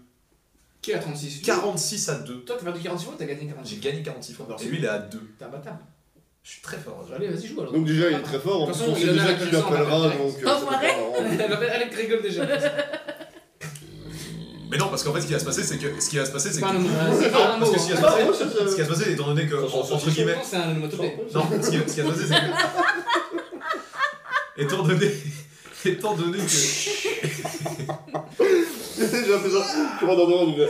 [0.87, 2.33] Qui a 36 46 à 2.
[2.45, 4.47] Toi, t'as perdu 46 fois ou t'as gagné J'ai 46 gagné 46 fois.
[4.61, 5.19] Et lui, il est à 2.
[5.37, 5.79] T'es un bâtard.
[6.43, 7.05] Je suis très fort.
[7.13, 7.73] Allez, vas-y, joue alors.
[7.73, 8.63] Donc, déjà, il est très fort.
[8.63, 9.99] En De plus, toute on façon, sait déjà qui l'appellera.
[10.05, 10.47] l'appelle Donc, euh,
[11.73, 12.47] Elle rigole déjà.
[14.71, 15.99] Mais non, parce qu'en fait, ce qui va se passer, c'est que.
[15.99, 16.65] Ce qui va se passer, c'est que.
[16.65, 18.31] un Parce que ce qui va se passer, Ah,
[18.69, 19.55] ce qui va se passer, étant donné que.
[19.55, 20.37] Entre guillemets.
[20.41, 21.17] C'est un onomatopée.
[21.35, 22.39] Non, ce qui, ce qui va se passer, c'est
[24.57, 24.61] que.
[24.63, 25.11] étant donné.
[25.85, 26.43] Étant donné que.
[29.25, 29.65] J'ai fait ça.
[29.99, 30.63] Comment dans le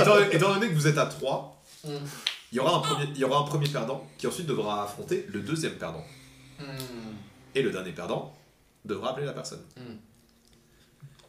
[0.00, 1.48] étant, étant donné que vous êtes à 3,
[1.84, 1.88] Mm.
[2.52, 5.26] il, y aura un premier, il y aura un premier perdant qui ensuite devra affronter
[5.32, 6.04] le deuxième perdant.
[6.60, 6.64] Hmm.
[7.56, 8.32] Et le dernier perdant
[8.84, 9.62] devra appeler la personne.
[9.76, 9.80] Mm.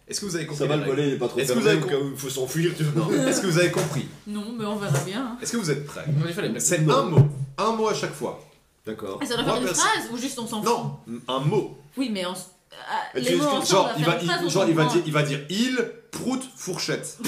[0.08, 1.40] Est-ce que vous avez compris Ça va, les le règles volet, il est pas trop
[1.40, 3.04] Est-ce que fermé vous au avez cas où il faut s'enfuir, tu vois.
[3.04, 3.12] Non.
[3.28, 5.22] Est-ce que vous avez compris Non, mais on verra bien.
[5.26, 5.38] hein.
[5.42, 6.60] Est-ce que vous êtes prêts On les.
[6.60, 7.26] C'est un mot.
[7.58, 8.40] Un mot à chaque fois.
[8.86, 9.18] D'accord.
[9.24, 11.40] Et ça doit Moi, faire une perso- phrase ou juste on s'en fout Non, un
[11.40, 11.80] mot.
[11.98, 12.52] Oui, mais on s-
[12.90, 14.46] ah, Et les tu mots expliques, ensemble, Genre, on il faire va, une phrase, il,
[14.46, 14.96] on genre il, va comprend.
[14.98, 17.18] dire, il va dire il, prout, fourchette.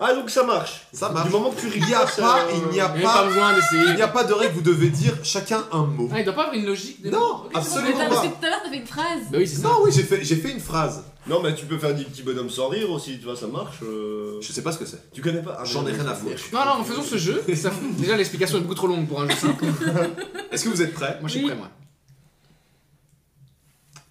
[0.00, 0.88] Ah, donc ça marche.
[0.92, 1.26] Ça marche.
[1.28, 3.04] Du moment que tu Il n'y a rigoles, pas, euh, il n'y a Il n'y
[3.06, 3.54] a pas pas, besoin
[3.86, 6.10] il n'y a pas de règle, vous devez dire chacun un mot.
[6.12, 7.00] Ah, il doit pas avoir une logique.
[7.00, 7.34] des Non, mots.
[7.44, 7.58] Ok, c'est bon.
[7.60, 8.14] absolument Mais t'as- pas.
[8.16, 9.20] parce que tout à l'heure, t'as fait une phrase.
[9.30, 9.68] Bah oui, c'est ça.
[9.68, 11.04] Non, oui, j'ai fait, j'ai fait une phrase.
[11.28, 13.76] Non, mais tu peux faire des petits bonhommes sans rire aussi, tu vois, ça marche.
[13.84, 14.36] euh.
[14.42, 15.12] Je sais pas ce que c'est.
[15.12, 15.58] Tu connais pas?
[15.60, 16.42] Ah, J'en ai mais- rien à foutre.
[16.52, 17.42] Non, non, faisons ce jeu.
[17.54, 19.64] Ça- Déjà, l'explication est beaucoup trop longue pour un jeu simple.
[20.50, 21.18] Est-ce que vous êtes prêts?
[21.20, 21.46] Moi, je suis Oui.
[21.46, 21.68] prêt, moi.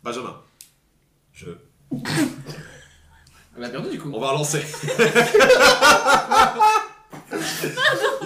[0.03, 0.35] Benjamin,
[1.33, 1.49] Je.
[3.55, 4.11] Elle a perdu du coup.
[4.13, 4.61] on va relancer.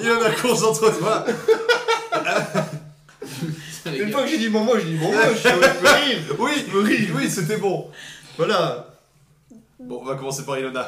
[0.01, 1.25] il en a concentre-toi.
[3.85, 6.35] Une fois que j'ai dit mon mot, j'ai dit mon mot, je rire.
[6.39, 7.91] Oui, oui, oui, c'était bon.
[8.37, 8.87] Voilà.
[9.79, 10.87] Bon, on va commencer par Ilona.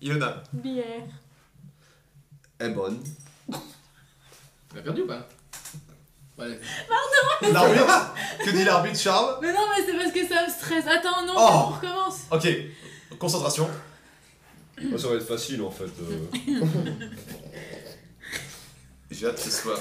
[0.00, 0.42] Ilona.
[0.52, 0.84] Bière.
[2.58, 3.02] Elle est bonne.
[4.72, 5.28] Elle a perdu ou pas?
[6.42, 6.58] Ouais.
[7.52, 8.14] L'arbitre
[8.44, 10.84] Que dit l'arbitre, Charles Mais non, mais c'est parce que ça me stresse.
[10.86, 11.48] Attends, non, Oh.
[11.50, 12.20] on recommence.
[12.30, 12.48] Ok,
[13.18, 13.68] concentration.
[14.98, 15.84] Ça va être facile en fait.
[16.00, 16.64] euh.
[19.10, 19.78] J'ai hâte ce soit.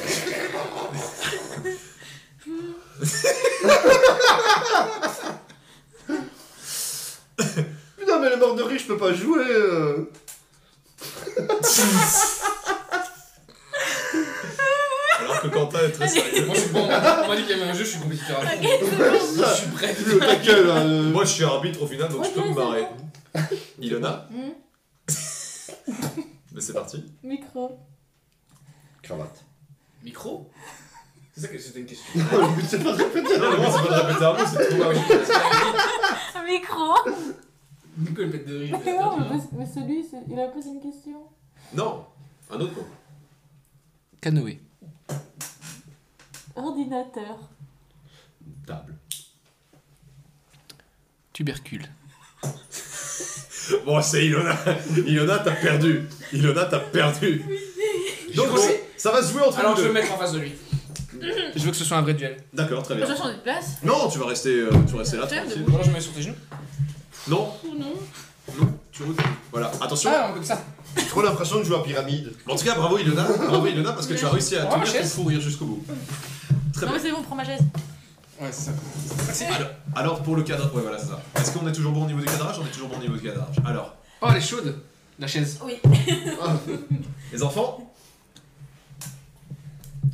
[7.97, 9.43] Putain, mais elle est morte de rire, je peux pas jouer.
[9.47, 10.09] euh.
[15.31, 16.45] Alors que Quentin est très sérieux.
[16.45, 16.83] Moi, je suis bon.
[16.83, 18.39] On m'a dit qu'il y avait un jeu, je suis compétiteur.
[18.39, 18.57] à fond.
[18.61, 19.95] Je suis prêt.
[20.05, 20.77] Le taquet là.
[20.77, 21.11] euh.
[21.11, 22.85] Moi, je suis arbitre au final, donc je peux me barrer.
[23.79, 24.51] Ilona, Hmm,
[26.53, 27.05] mais c'est parti.
[27.23, 27.79] Micro.
[29.01, 29.43] Cravate.
[30.03, 30.49] Micro?
[31.33, 32.05] C'est ça que c'était une question.
[32.15, 33.37] Le but, c'est pas de répéter.
[33.37, 36.45] Non, le but, c'est pas de répéter un mot, c'est de trouver un mot.
[36.45, 36.93] Micro.
[37.97, 38.79] Nico, le bête de rire.
[38.85, 41.21] Mais non, mais, mais celui, c'est- il a posé une question.
[41.73, 42.05] Non,
[42.49, 42.85] un autre mot.
[44.19, 44.59] Canoë.
[46.65, 47.37] Ordinateur.
[48.65, 48.95] Table.
[51.33, 51.85] Tubercule.
[53.85, 54.57] Bon, c'est Ilona.
[55.07, 56.03] Ilona, t'as perdu.
[56.33, 57.41] Ilona, t'as perdu.
[58.35, 58.61] Donc, Je bon,
[58.97, 59.93] ça va se jouer entre Alors nous je vais deux.
[59.93, 60.51] me mettre en face de lui.
[61.55, 62.37] Je veux que ce soit un vrai duel.
[62.51, 63.09] D'accord, très Tu bien.
[63.09, 65.27] vas changer de place Non, tu vas rester, euh, tu vas rester là.
[65.27, 65.63] Tranquille.
[65.83, 66.35] je me mets sur tes genoux.
[67.29, 67.93] Non, non
[68.59, 69.23] non, tu recules.
[69.51, 70.09] Voilà, attention.
[70.13, 70.61] Ah, comme ça.
[70.97, 72.33] J'ai trop l'impression de jouer à pyramide.
[72.47, 73.23] En tout cas, bravo Ilona.
[73.23, 75.13] Bravo Ilona parce que tu as réussi à Oh, tenir ton chaise.
[75.13, 75.85] fou rire jusqu'au bout.
[76.73, 77.01] Très Non, bien.
[77.01, 77.61] mais c'est bon, prends ma chaise.
[78.39, 78.71] Ouais, c'est
[79.45, 79.53] ça.
[79.55, 81.21] Alors, alors, pour le cadrage, ouais voilà c'est ça.
[81.35, 83.15] Est-ce qu'on est toujours bon au niveau du cadrage On est toujours bon au niveau
[83.15, 83.55] du cadrage?
[83.65, 84.79] Alors, Oh, elle est chaude.
[85.19, 85.59] La chaise.
[85.63, 85.79] Oui.
[87.31, 87.91] les enfants,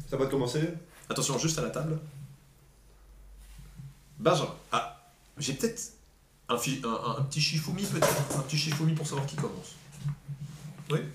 [0.10, 0.62] Ça va commencer?
[1.10, 1.98] Attention juste à la table.
[4.20, 4.98] Benjamin, ah,
[5.38, 5.82] j'ai peut-être
[6.49, 9.76] un, fi- un, un- un petit chifoumi peut-être, un petit chifoumi pour savoir qui commence.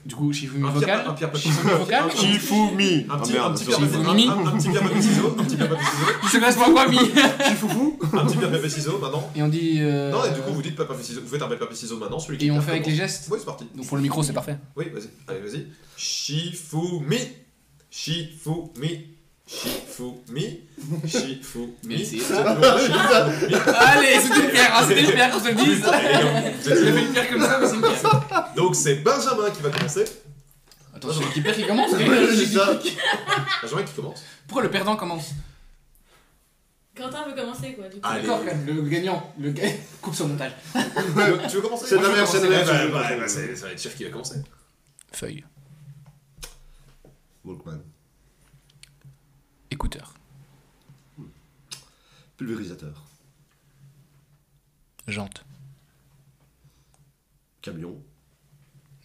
[0.04, 1.04] Du coup, Shifumi Un vocal.
[1.06, 2.04] un pierre Shifumi vocal.
[2.04, 5.34] Un- Shifumi Un Ah petit, un petit pierre papier- un- un petit pierre papier ciseaux,
[5.38, 8.68] un petit pierre papier ciseaux, Il se passe pour quoi, Mi un petit pierre papier
[8.68, 9.30] ciseaux maintenant.
[9.34, 9.78] Et on dit.
[9.80, 12.18] euh, Non et du coup vous dites papier ciseaux, vous faites un papier ciseaux maintenant,
[12.18, 13.28] celui qui Et on fait avec les gestes.
[13.30, 13.66] Oui c'est parti.
[13.74, 14.58] Donc pour le micro, c'est parfait.
[14.76, 15.66] Oui vas-y, allez vas-y.
[15.96, 17.18] Shifumi,
[17.90, 19.11] Shifumi,
[19.52, 20.60] Shifumi,
[21.06, 21.74] Shifumi.
[21.84, 22.22] Merci.
[23.76, 25.82] Allez, c'était une pierre, hein, c'était une pierre, qu'on se le dise.
[25.82, 28.52] Sûr fait une pierre comme ça, mais c'est une pierre.
[28.56, 30.04] Donc c'est Benjamin qui va commencer.
[30.94, 32.78] Attends, c'est perd qui commence C'est ça.
[33.62, 34.22] Benjamin qui commence.
[34.46, 35.30] Pourquoi le perdant commence?
[36.94, 38.06] Quentin veut commencer quoi, du coup.
[38.08, 38.22] Allez.
[38.26, 39.62] D'accord, le gagnant, le ga-
[40.02, 40.52] coupe son montage.
[40.74, 41.86] Tu veux, commencer?
[41.88, 43.72] C'est de la merde, veux c'est de la merde, Bah, bah, bah, c'est- Ça va
[43.72, 44.36] être sûr qui va commencer.
[45.12, 45.44] Feuille.
[47.44, 47.80] Walkman.
[49.72, 50.12] Écouteur.
[52.36, 53.02] Pulvérisateur.
[55.08, 55.46] Jante.
[57.62, 57.96] Camion.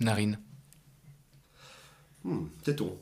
[0.01, 0.37] Narine.
[2.25, 2.99] Hmm, Téton.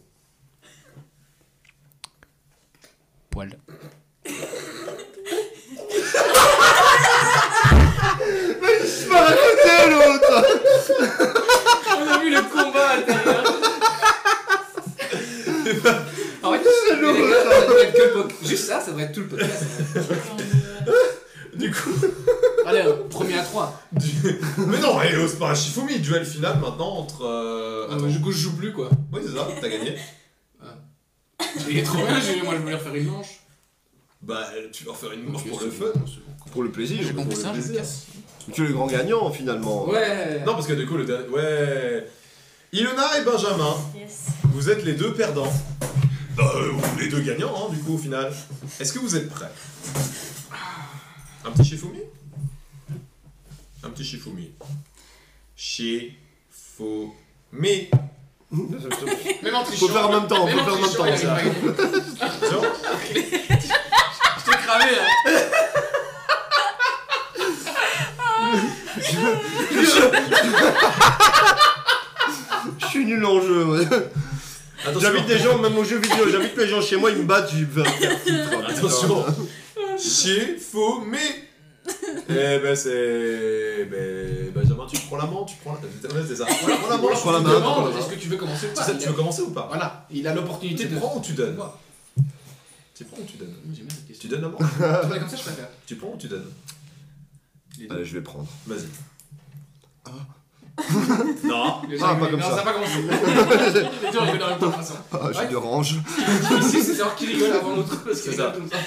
[3.32, 3.58] Poil.
[9.90, 10.46] L'autre
[11.98, 13.44] On a vu le combat à l'intérieur.
[16.44, 19.64] En fait, C'est les lourd, Juste ça, ça devrait être tout le podcast.
[21.56, 21.90] Du coup.
[22.66, 23.82] Allez, euh, premier à 3.
[23.94, 27.24] du- Mais non, oh, c'est pas un Shifumi, duel final maintenant entre.
[27.26, 28.08] euh, Attends.
[28.08, 28.90] du coup, je joue plus quoi.
[29.14, 29.96] Oui, c'est ça, t'as gagné.
[31.70, 33.40] Il est trop bien, j'ai- moi je voulais refaire une manche.
[34.22, 35.86] Bah, tu vas refaire une manche pour le fun.
[36.52, 36.98] Pour le plaisir.
[37.02, 38.06] J'ai compris pour ça, je casse.
[38.52, 39.88] Tu es le grand gagnant finalement.
[39.88, 40.40] Ouais.
[40.46, 41.28] Non, parce que du coup, le dernier.
[41.30, 42.08] Ouais.
[42.74, 44.26] Ilona et Benjamin, Yes.
[44.44, 45.52] vous êtes les deux perdants.
[46.40, 48.32] Euh, ou les deux gagnants, hein, du coup, au final.
[48.80, 49.52] Est-ce que vous êtes prêts
[51.46, 52.00] Un petit Shifumi
[53.84, 54.52] Un petit Shifumi.
[55.56, 56.14] Shifumi.
[58.52, 61.06] Même en Faut faire en même temps, faut Même faire en même temps.
[61.18, 61.38] ça.
[64.38, 65.06] Je t'ai cramé là.
[72.80, 73.66] Je suis nul en jeu.
[73.66, 73.86] ouais.
[75.00, 77.52] J'invite des gens, même aux jeux vidéo, j'invite les gens chez moi, ils me battent,
[77.54, 78.70] je vais faire foutre.
[78.70, 79.26] Attention.
[79.98, 81.18] Shifumi.
[82.30, 83.86] Eh ben c'est.
[83.92, 85.80] Ben, Benjamin, tu prends la main, tu prends la.
[86.28, 86.46] C'est ça.
[86.62, 88.00] Voilà, prends la main, Je prends la main.
[88.00, 90.28] est-ce que tu veux commencer ou Tu pas tu veux commencer ou pas Voilà, il
[90.28, 91.00] a l'opportunité Tu de.
[91.00, 91.58] prends ou tu donnes
[92.96, 93.54] Tu prends ou tu donnes
[94.20, 94.58] Tu donnes la main
[95.10, 95.68] Ouais, Comme ça, je préfère.
[95.86, 96.52] Tu prends ou tu donnes.
[97.90, 98.48] Allez, je vais prendre.
[98.66, 98.88] Vas-y.
[101.44, 101.82] non.
[101.90, 102.58] Les Ah, gens, pas ils- comme non, ça.
[102.58, 102.74] ça n'a pas.
[104.12, 104.94] Les rigolent en même temps, de toute façon.
[105.14, 105.48] Ah, j'ai Ouais.
[105.48, 105.96] de orange.
[106.60, 108.04] Ici, c'est genre qui rigole avant l'autre.
[108.04, 108.52] parce ça.
[108.52, 108.78] rigolent comme ça.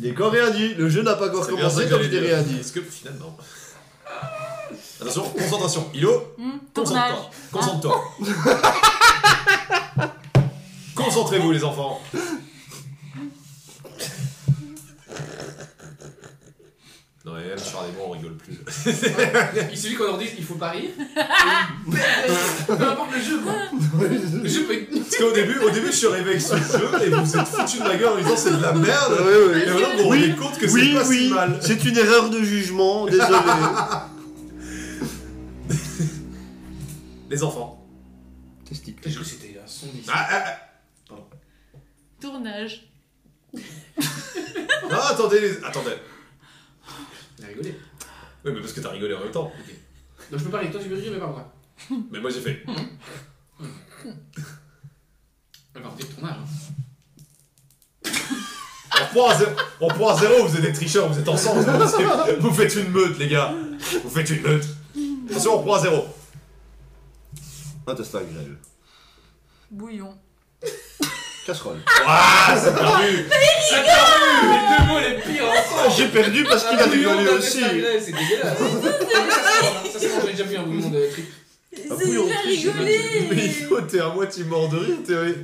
[0.00, 2.22] Il est encore rien dit, le jeu n'a pas encore ça commencé comme je dire.
[2.22, 2.58] rien dit.
[2.60, 3.36] Est-ce que finalement.
[5.00, 5.90] Attention, concentration.
[5.94, 7.30] Ilo, Hmm, concentre-toi.
[7.52, 8.04] Concentre-toi.
[10.94, 12.00] Concentrez-vous, les enfants.
[17.26, 18.54] Non, et même sur des mots, on rigole plus.
[19.72, 20.90] Il suffit qu'on leur dise il faut pas rire.
[22.68, 23.54] Peu importe le jeu, quoi.
[24.00, 24.90] Le jeu peut être.
[24.92, 27.48] Parce qu'au début, au début, je suis arrivé avec ce jeu et vous vous êtes
[27.48, 29.16] foutu de ma gueule en disant c'est de la merde.
[29.18, 29.60] Oui, oui.
[29.60, 31.58] Et maintenant, vous vous rendez compte que c'est Oui, pas si oui, mal.
[31.60, 33.26] c'est une erreur de jugement, désolé.
[37.28, 37.84] Les enfants.
[38.70, 39.86] Je crois que c'était un son.
[40.06, 40.44] Ah, ah,
[41.10, 41.14] ah.
[42.20, 42.88] Tournage.
[43.52, 43.60] Non,
[45.10, 45.64] attendez, les...
[45.64, 45.90] attendez.
[47.56, 47.78] Rigolé.
[48.44, 49.52] Oui, mais parce que t'as rigolé en même temps.
[50.30, 51.52] Donc je peux pas rire, toi tu veux rire, mais pas moi.
[52.10, 52.64] Mais moi j'ai fait.
[55.74, 56.36] Elle va dire ton âge.
[58.98, 59.50] reprend à zéro,
[59.80, 61.64] on reprend à zéro, vous êtes des tricheurs, vous êtes ensemble.
[62.40, 63.52] Vous faites une meute, les gars.
[64.02, 64.64] Vous faites une meute.
[65.30, 66.06] Attention, on à zéro.
[67.86, 68.56] Intestin grêle.
[69.70, 70.16] Bouillon.
[71.46, 71.80] Casserole.
[72.06, 73.28] Ah, c'est perdu.
[75.90, 77.60] J'ai perdu parce qu'il a bouillon rigolé aussi.
[77.60, 78.58] C'est dégueulasse
[79.92, 81.26] Ça mange, j'avais déjà vu un bouillon de trip.
[81.72, 84.96] C'est bouillon il a de triche, rigolé Mais Ivo, t'es à moitié mort de rire,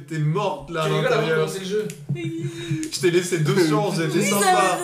[0.08, 1.46] t'es morte là à l'intérieur.
[1.48, 4.78] le jeu Je t'ai laissé deux chances, j'étais sympa.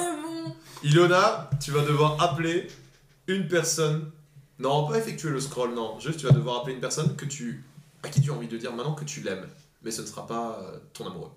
[0.82, 0.88] c'est.
[0.88, 2.68] Ilona, tu vas devoir appeler
[3.26, 4.10] une personne.
[4.58, 5.98] Non, pas effectuer le scroll, non.
[6.00, 7.64] Juste, tu vas devoir appeler une personne que tu.
[8.02, 9.46] à qui tu as envie de dire maintenant que tu l'aimes.
[9.82, 11.30] Mais ce ne sera pas euh, ton amoureux.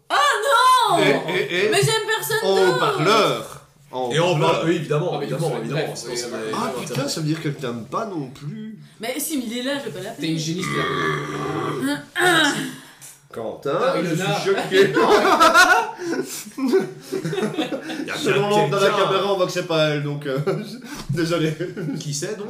[0.99, 3.61] Et, et, et, Mais j'aime personne d'autre haut-parleur.
[3.91, 4.51] En Et on haut-parleur.
[4.59, 4.69] parle.
[4.69, 5.81] Oui, évidemment, Ah, mais évidemment, bref, évidemment.
[5.89, 7.09] oui, sinon, ça oui, n'avait Ah putain, intérêt.
[7.09, 8.77] ça veut dire qu'elle t'aime pas non plus.
[8.99, 10.27] Mais si, mais il est là, je vais pas T'es l'appeler.
[10.29, 12.21] une génie, c'est
[13.33, 14.93] Quentin, Ah, je suis choqué.
[18.17, 20.37] Selon l'angle de la caméra, on voit que c'est pas elle, donc euh,
[21.09, 21.53] désolé.
[21.99, 22.49] Qui c'est donc?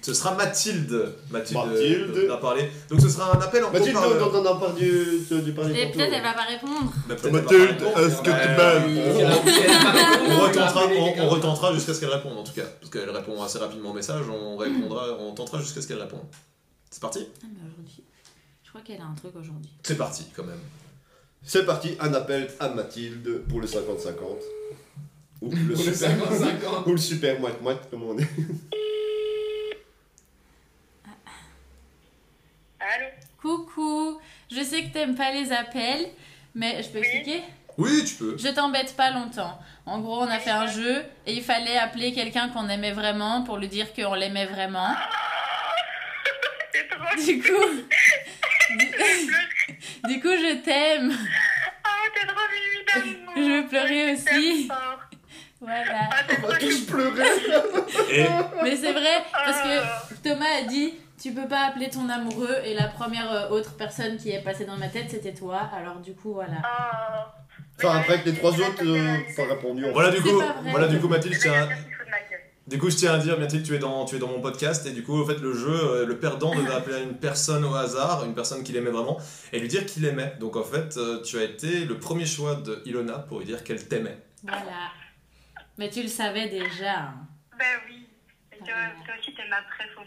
[0.00, 1.14] Ce sera Mathilde.
[1.30, 2.16] Mathilde, Mathilde.
[2.16, 2.68] euh, va parler.
[2.88, 6.12] Donc ce sera un appel en Mathilde, on en parle du, du parler Et peut-être
[6.12, 6.92] elle va pas répondre.
[7.08, 8.06] Mais peut-être elle va pas Mathilde, répondre.
[8.06, 8.98] est-ce que tu m'aimes
[11.20, 12.66] On retentera, jusqu'à ce qu'elle réponde en tout cas.
[12.80, 16.24] Parce qu'elle répond assez rapidement au message, on répondra, on tentera jusqu'à ce qu'elle réponde.
[16.90, 17.26] C'est parti?
[17.42, 17.46] Ah.
[18.62, 19.70] Je crois qu'elle a un truc aujourd'hui.
[19.82, 20.58] C'est parti quand même.
[21.44, 23.76] C'est parti, un appel à Mathilde pour le 50-50.
[25.42, 26.86] Ou le super, 50-50.
[26.86, 28.24] ou le super moite-moite, comme on dit.
[32.94, 33.06] Allô
[33.40, 34.20] Coucou,
[34.50, 36.06] je sais que t'aimes pas les appels,
[36.54, 37.06] mais je peux Oui.
[37.06, 37.42] expliquer
[37.78, 38.36] Oui, tu peux.
[38.38, 39.58] Je t'embête pas longtemps.
[39.86, 43.42] En gros, on a fait un jeu et il fallait appeler quelqu'un qu'on aimait vraiment
[43.42, 44.88] pour lui dire qu'on l'aimait vraiment.
[46.90, 47.70] Trop Du coup,
[48.78, 48.86] du,
[50.14, 51.12] du coup, je t'aime.
[51.12, 52.40] Oh, t'es trop
[53.36, 54.68] Je veux pleurer aussi.
[55.60, 56.08] Voilà.
[56.10, 56.86] Ah, t'es On trop va tous chou.
[56.86, 57.28] pleurer.
[58.10, 58.26] Et
[58.62, 60.02] Mais c'est vrai parce que Ah.
[60.22, 64.16] Thomas a dit tu peux pas appeler ton amoureux et la première euh, autre personne
[64.16, 65.70] qui est passée dans ma tête c'était toi.
[65.74, 66.56] Alors du coup voilà.
[66.64, 67.34] Ah.
[67.78, 69.84] Enfin, après que les trois autres euh, pas répondu.
[69.86, 70.40] on- voilà du coup,
[70.70, 71.68] voilà du coup Mathilde, tiens,
[72.66, 74.84] du coup je tiens à dire Mathilde, tu es dans, tu es dans mon podcast
[74.86, 77.74] et du coup en fait le jeu, euh, le perdant devait appeler une personne au
[77.74, 79.18] hasard, une personne qu'il aimait vraiment
[79.52, 80.34] et lui dire qu'il aimait.
[80.40, 83.64] Donc en fait euh, tu as été le premier choix de Ilona pour lui dire
[83.64, 84.18] qu'elle t'aimait.
[84.44, 84.90] Voilà.
[85.78, 86.98] Mais tu le savais déjà.
[86.98, 87.14] hein.
[87.58, 88.06] Ben oui.
[88.52, 88.74] Et toi,
[89.04, 90.06] toi aussi, t'es ma boule.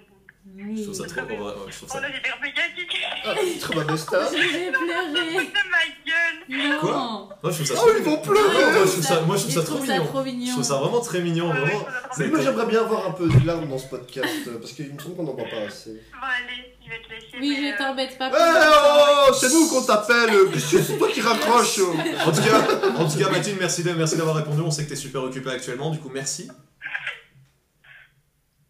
[0.58, 2.00] Je trouve ça trop, ouais, ouais, je trouve Oh ça.
[2.00, 2.98] là, j'ai des médiatique.
[3.26, 4.20] Ah, très ma besta.
[4.32, 5.46] Je vais pleurer.
[5.46, 6.70] de ma gueule.
[6.72, 6.80] Non.
[6.80, 7.74] Quoi Moi je trouve ça.
[7.78, 8.16] Oh, ils mignon.
[8.16, 8.54] vont pleurer.
[8.54, 10.06] Non, moi je trouve ça, moi je trouve ça trop mignon.
[10.06, 11.86] trop Je trouve ça vraiment très mignon, vraiment.
[12.18, 14.94] Mais moi j'aimerais bien avoir un peu de larmes dans ce podcast euh, parce qu'il
[14.94, 15.92] me semble qu'on n'en voit pas assez.
[16.14, 17.38] Bon, allez, je vais te laisser.
[17.42, 19.28] Oui, je euh, t'embête pas Eh plus longtemps.
[19.30, 20.30] oh, c'est nous qu'on t'appelle.
[20.34, 21.80] euh, C'est toi qui raccroche.
[22.26, 24.62] En tout cas, en tout cas Mathilde, merci de- merci d'avoir répondu.
[24.62, 26.50] On sait que t'es super occupé actuellement, du coup merci.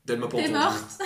[0.07, 0.99] Elle m'a pas T'es morte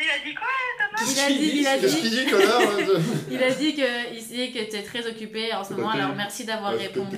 [0.00, 0.46] Il a dit quoi,
[0.78, 1.10] Thomas?
[1.12, 3.00] Il a dit, il a Qu'est-ce dit, qu'il dit, connard hein,
[3.30, 5.90] il a dit que il sait que t'es très occupé en ce moment.
[5.90, 7.16] Alors merci d'avoir répondu.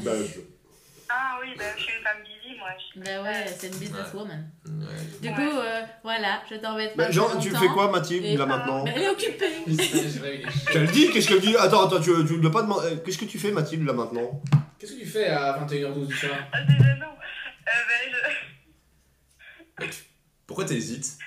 [1.13, 2.69] Ah oui, ben je suis une femme busy, moi.
[2.95, 4.49] Je- Bah ouais, c'est une businesswoman.
[4.65, 4.87] Ouais.
[5.21, 5.35] Du Ouais.
[5.35, 7.07] coup, euh, voilà, je t'embête pas.
[7.09, 9.51] Mais Jean, tu fais quoi, Mathilde, Et- là maintenant Mais elle est occupée.
[10.73, 11.57] Qu'elle dit Qu'est-ce qu'elle dit?
[11.57, 12.87] Attends, attends, tu, tu lui as pas demandé.
[12.87, 14.41] euh, Qu'est-ce que tu fais, Mathilde, là maintenant?
[14.79, 16.31] Qu'est-ce que tu fais à 21h12 du soir?
[16.53, 17.07] Ah, c'est gênant.
[17.69, 17.71] Euh,
[19.81, 19.97] ben je...
[20.47, 21.19] Pourquoi t'hésites?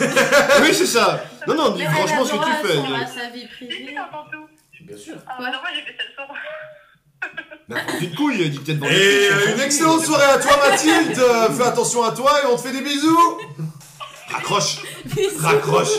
[0.62, 1.24] Oui, c'est ça.
[1.46, 2.74] Non, non, dis franchement ce que tu fais.
[2.74, 3.08] son- à donc.
[3.08, 3.94] sa vie privée.
[3.94, 4.46] t'entends tout.
[4.84, 5.14] Bien sûr.
[5.26, 6.34] Ah, Quoi bah non, moi j'ai fait ça le son.
[7.68, 11.18] Bah, petite couille, il dit peut-être dans Et euh, une excellente soirée à toi Mathilde
[11.18, 13.40] Euh, Fais attention à toi et on te fait des bisous
[14.28, 14.82] Raccroche
[15.38, 15.88] Raccroche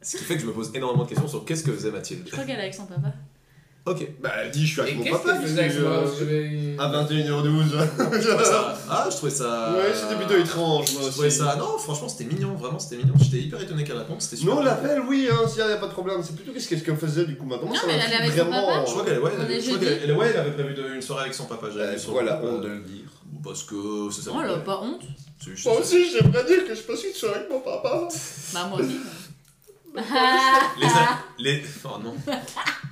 [0.00, 2.22] Ce qui fait que je me pose énormément de questions sur qu'est-ce que faisait Mathilde.
[2.26, 3.12] Je crois qu'elle est avec son papa.
[3.90, 4.06] Ok.
[4.20, 5.32] Bah, dis, je suis avec Et mon qu'est-ce papa.
[5.36, 7.64] que tu faisais avec moi euh, Parce que j'avais- À 21h12.
[8.20, 9.72] Je trouvais ça- Ah, je trouvais ça.
[9.76, 11.38] Ouais, c'était plutôt étrange, moi Je trouvais aussi.
[11.38, 11.56] ça.
[11.56, 13.14] Non, franchement, c'était mignon, vraiment, c'était mignon.
[13.20, 14.54] J'étais hyper étonné qu'elle réponde, c'était super.
[14.56, 16.20] Non, l'appel, oui, hein, s'il n'y a pas de problème.
[16.22, 17.68] C'est plutôt qu'est-ce qu'elle faisait du coup maintenant.
[17.68, 18.66] Non, ça mais elle m'intrigue allait avec son vraiment.
[18.66, 18.84] papa.
[18.86, 19.86] Je crois qu'elle ouais, On elle- est je crois jeudi.
[19.86, 21.66] qu'elle- elle- ouais, elle avait prévu de- une soirée avec son papa.
[21.72, 23.04] j'avais Euh, vu sur Voilà, honte de le dire.
[23.44, 23.74] Parce que
[24.12, 24.30] c'est ça.
[24.34, 25.02] Oh, elle a pas honte.
[25.42, 28.08] C'est juste Moi aussi, j'aimerais dire que je passe une soirée avec mon papa.
[28.54, 28.96] Bah, moi aussi.
[30.80, 31.62] Les, a- les...
[31.84, 32.14] Oh non.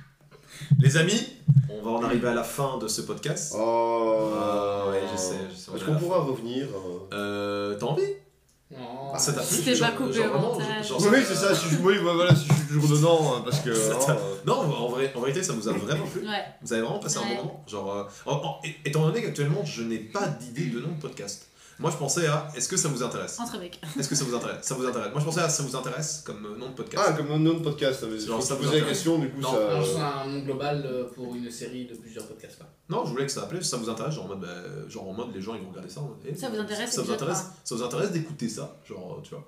[0.79, 1.27] les amis,
[1.69, 3.53] on va en arriver à la fin de ce podcast.
[3.57, 4.31] Oh.
[4.39, 6.67] Ah ouais, je sais, je sais, Est-ce est qu'on pourra revenir
[7.13, 7.15] euh,
[7.73, 8.03] Euh, T'as envie?
[8.69, 9.11] Non.
[9.13, 12.11] Ah, ça t'a plu pas coupé genre genre- Oui, c'est ça, si je, oui, bah,
[12.13, 13.69] voilà, si je suis toujours dedans, hein, parce que.
[13.69, 16.43] Hein, Non, en, vrai, en vérité, ça vous a vraiment plu Ouais.
[16.61, 19.83] Vous avez vraiment passé un bon moment Genre, euh, en- en- étant donné qu'actuellement, je
[19.83, 21.46] n'ai pas d'idée de nom de podcast.
[21.79, 23.39] Moi, je pensais à est-ce que ça vous intéresse?
[23.39, 23.79] Entre mecs.
[23.99, 25.11] Est-ce que ça vous intéresse Ça vous intéresse?
[25.11, 27.03] Moi, je pensais à ça vous intéresse comme euh, nom de podcast.
[27.07, 29.39] Ah, comme nom de podcast, ça veut Genre, ça vous posait la question, du coup,
[29.41, 29.69] Non, ça.
[29.69, 32.57] Alors, c'est un nom global euh, pour une série de plusieurs podcasts.
[32.57, 32.67] Quoi.
[32.89, 34.47] Non, je voulais que ça appelait, ça vous intéresse, genre en mode, bah,
[34.89, 36.01] genre en mode les gens ils vont regarder ça.
[36.25, 39.47] eh, Ça vous intéresse, ça vous intéresse, ça vous intéresse d'écouter ça, genre tu vois?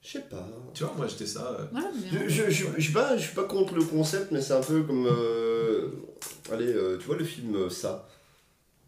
[0.00, 0.46] Je sais pas.
[0.74, 1.56] Tu vois, moi j'étais ça.
[1.58, 4.30] euh, Voilà, mais Je, je, je, je suis pas, je suis pas contre le concept,
[4.30, 5.06] mais c'est un peu comme.
[5.06, 5.88] euh,
[6.52, 8.06] Allez, euh, tu vois le film euh, Ça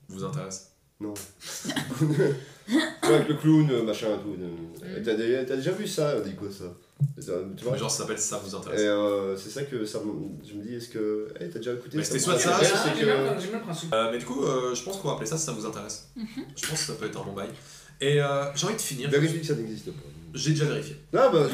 [0.08, 0.70] vous intéresse?
[1.00, 1.14] Non.
[2.70, 4.36] tu vois, avec le clown, euh, machin et tout.
[4.40, 6.64] euh, T'as déjà, t'as déjà vu ça dit quoi ça
[7.20, 8.80] Ça, Tu vois genre ça s'appelle ça vous Et intéresse.
[8.84, 10.00] euh, c'est ça que ça
[10.48, 11.28] je me dis, est-ce que.
[11.40, 13.94] Eh, t'as déjà écouté Mais ça c'était soit ça, bien, que.
[13.94, 16.08] Euh, mais du coup, euh, je pense qu'on va appeler ça si ça vous intéresse.
[16.16, 17.48] Je pense que ça peut être un bon bail.
[18.00, 19.10] Et euh, j'ai envie de finir.
[19.10, 20.02] Vérifie que ça n'existe pas.
[20.32, 20.96] J'ai déjà vérifié.
[21.12, 21.46] Ah bah.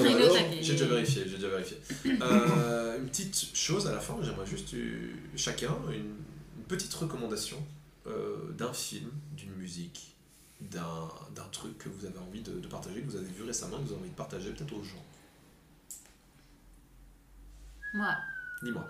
[0.61, 1.79] J'ai déjà vérifié, j'ai déjà vérifié.
[2.21, 7.57] Euh, une petite chose à la fin, j'aimerais juste euh, chacun une, une petite recommandation
[8.07, 10.16] euh, d'un film, d'une musique,
[10.61, 13.77] d'un d'un truc que vous avez envie de, de partager, que vous avez vu récemment,
[13.79, 15.03] que vous avez envie de partager peut-être aux gens.
[17.95, 18.15] Moi,
[18.63, 18.85] Dis-moi.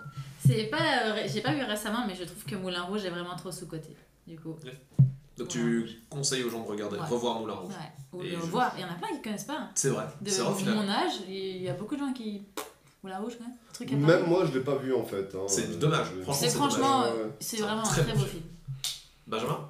[0.45, 3.35] c'est pas, euh, j'ai pas vu récemment, mais je trouve que Moulin Rouge est vraiment
[3.35, 3.95] trop sous-côté.
[4.25, 4.55] Du coup,
[5.37, 7.05] Donc tu conseilles aux gens de regarder, Ouais.
[7.05, 7.73] revoir Moulin Rouge.
[7.73, 7.91] ouais.
[8.13, 8.73] Ou le je- voir.
[8.77, 9.69] Il y en a plein qui connaissent pas.
[9.75, 10.75] C'est vrai, De c'est vrai au final.
[10.75, 12.43] mon âge, il y a beaucoup de gens qui.
[13.03, 13.55] Moulin Rouge, quand même.
[13.73, 13.99] Truc à part.
[14.07, 15.33] Même moi, je l'ai pas vu en fait.
[15.35, 15.45] hein.
[15.47, 17.13] C'est dommage, franchement, C'est c'est franchement, dommage.
[17.25, 17.31] Ouais.
[17.39, 18.27] c'est C'est un vraiment un très beau film.
[18.29, 18.43] film.
[19.27, 19.69] Benjamin,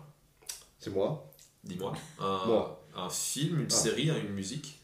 [0.79, 1.26] C'est moi.
[1.67, 1.93] Dis-moi.
[2.19, 2.83] Un, Moi.
[2.95, 3.73] un film, une Ah.
[3.75, 4.79] série, une musique?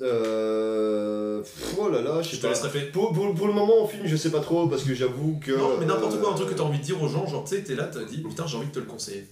[0.00, 1.42] Euh...
[1.78, 2.90] Oh là là, je sais Je te pas.
[2.92, 5.52] Pour, pour, pour le moment, en film, je sais pas trop parce que j'avoue que.
[5.52, 7.44] Non, mais n'importe quoi, un euh, truc que t'as envie de dire aux gens, genre
[7.44, 9.26] tu sais, t'es là, t'as dit, putain, j'ai envie de te le conseiller.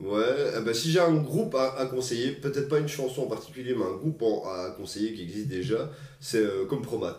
[0.00, 3.26] Ouais, eh ben, si j'ai un groupe à, à conseiller, peut-être pas une chanson en
[3.26, 5.90] particulier, mais un groupe en- à conseiller qui existe déjà,
[6.20, 7.18] c'est euh, Compromat.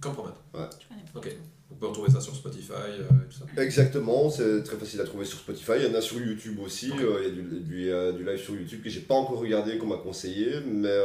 [0.00, 0.16] Connais
[0.52, 0.70] pas.
[1.14, 1.36] Ok.
[1.70, 3.62] On peut retrouver ça sur Spotify euh, et tout ça.
[3.62, 5.72] Exactement, c'est très facile à trouver sur Spotify.
[5.78, 6.92] Il y en a sur YouTube aussi.
[6.92, 9.38] Euh, Il y a du, du, euh, du live sur YouTube que j'ai pas encore
[9.40, 10.96] regardé qu'on m'a conseillé, mais.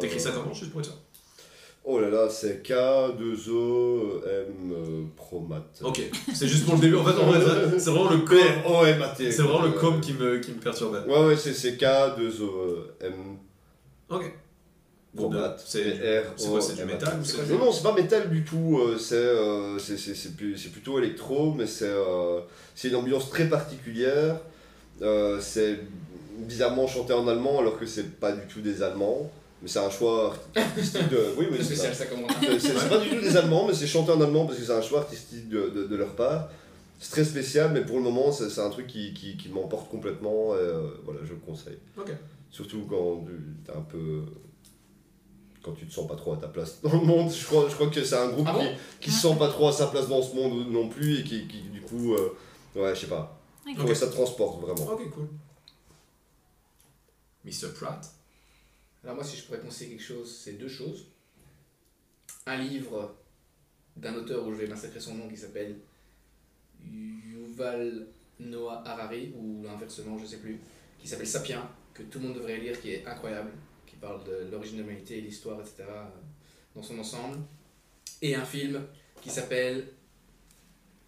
[0.00, 0.96] T'écris ça comment, juste pour être sûr?
[1.84, 5.64] Oh là là, c'est K2O M euh, Promat.
[5.82, 6.00] Ok,
[6.32, 6.94] c'est juste pour le début.
[6.94, 7.12] En fait,
[7.78, 8.38] c'est- vraiment le com.
[9.16, 11.00] C'est vraiment le com qui me, qui me perturbait.
[11.10, 13.12] Ouais, ouais, c'est c'est K2O M
[14.10, 14.32] Ok.
[15.64, 17.14] C'est du- R c'est quoi, c'est du métal
[17.50, 21.84] Non, non, c'est pas métal du tout, euh, c'est euh, c'est- plutôt électro, mais c'est
[21.88, 22.40] euh,
[22.74, 24.36] c'est une ambiance très particulière.
[25.40, 25.80] C'est
[26.38, 29.30] bizarrement chanté en allemand alors que c'est pas du tout des Allemands,
[29.60, 31.18] mais c'est un choix artistique de.
[31.38, 31.92] Oui, oui, C'est ça.
[31.92, 34.46] spécial, ça comment C'est c'est pas du tout des Allemands, mais c'est chanté en allemand
[34.46, 36.48] parce que c'est un choix artistique de, de- de leur part.
[36.98, 39.90] C'est très spécial, mais pour le moment, c'est c'est un truc qui, qui, qui m'emporte
[39.90, 41.78] complètement et euh, voilà, je le conseille.
[42.50, 44.22] Surtout quand tu es un peu.
[45.62, 47.30] Quand tu te sens pas trop à ta place dans le monde.
[47.32, 49.48] Je crois, je crois que c'est un groupe Ah qui, bon qui se sent pas
[49.48, 52.14] trop à sa place dans ce monde non plus et qui, qui du coup.
[52.14, 52.36] euh,
[52.74, 53.38] ouais, je sais pas.
[53.64, 53.76] Je Ok.
[53.78, 54.84] trouve que ça te transporte vraiment.
[54.92, 55.28] Ok, cool.
[57.44, 57.72] Mr.
[57.74, 58.04] Pratt.
[59.04, 61.06] Alors moi, si je pourrais conseiller quelque chose, c'est deux choses.
[62.46, 63.14] Un livre
[63.96, 65.76] d'un auteur où je vais massacrer son nom qui s'appelle
[66.84, 68.06] Yuval
[68.40, 70.58] Noah Harari, ou inversement, je sais plus,
[70.98, 73.50] qui s'appelle Sapiens, que tout le monde devrait lire, qui est incroyable,
[74.02, 75.84] parle de l'origine de l'humanité, l'histoire, etc.
[75.88, 76.08] euh,
[76.74, 77.38] dans son ensemble.
[78.20, 78.84] Et un film
[79.22, 79.86] qui s'appelle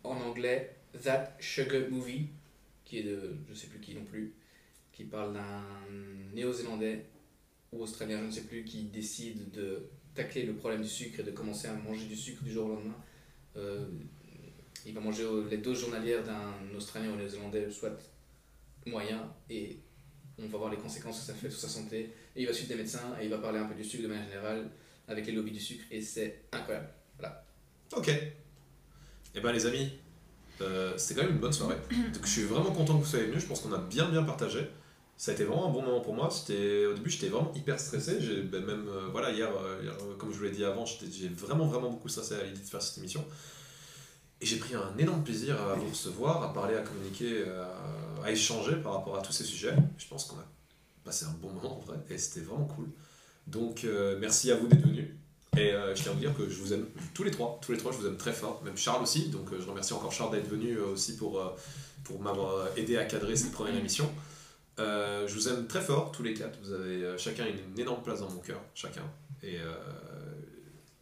[0.05, 2.29] en anglais That Sugar Movie,
[2.85, 4.33] qui est de je sais plus qui non plus,
[4.93, 5.65] qui parle d'un
[6.33, 7.05] néo-zélandais
[7.73, 11.25] ou australien, je ne sais plus, qui décide de tacler le problème du sucre et
[11.25, 12.97] de commencer à manger du sucre du jour au lendemain.
[13.57, 13.87] Euh,
[14.87, 17.99] il va manger les doses journalières d'un Australien ou Néo-Zélandais, soit
[18.87, 19.79] moyen, et
[20.39, 22.11] on va voir les conséquences que ça fait sur sa santé.
[22.37, 24.09] Et il va suivre des médecins et il va parler un peu du sucre de
[24.09, 24.69] manière générale
[25.09, 26.89] avec les lobbies du sucre, et c'est incroyable.
[27.97, 28.09] Ok.
[28.09, 29.91] Et ben les amis,
[30.61, 31.77] euh, c'était quand même une bonne soirée.
[31.91, 33.43] Donc je suis vraiment content que vous soyez venus.
[33.43, 34.69] Je pense qu'on a bien bien partagé.
[35.17, 36.29] Ça a été vraiment un bon moment pour moi.
[36.31, 38.21] C'était au début j'étais vraiment hyper stressé.
[38.21, 41.29] J'ai ben, même euh, voilà hier, euh, hier, comme je vous l'ai dit avant, j'ai
[41.29, 43.25] vraiment vraiment beaucoup stressé à l'idée de faire cette émission.
[44.41, 48.31] Et j'ai pris un énorme plaisir à vous recevoir, à parler, à communiquer, à, à
[48.31, 49.75] échanger par rapport à tous ces sujets.
[49.97, 50.47] Je pense qu'on a
[51.05, 52.89] passé un bon moment en vrai et c'était vraiment cool.
[53.47, 55.09] Donc euh, merci à vous d'être venus.
[55.57, 57.73] Et euh, je tiens à vous dire que je vous aime tous les trois, tous
[57.73, 59.29] les trois, je vous aime très fort, même Charles aussi.
[59.29, 61.41] Donc euh, je remercie encore Charles d'être venu aussi pour,
[62.03, 64.11] pour m'avoir aidé à cadrer cette première émission.
[64.79, 66.59] Je vous aime très fort, tous les quatre.
[66.61, 69.05] Vous avez chacun une, une énorme place dans mon cœur, chacun.
[69.43, 69.59] Et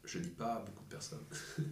[0.05, 1.25] je dis pas à beaucoup de personnes.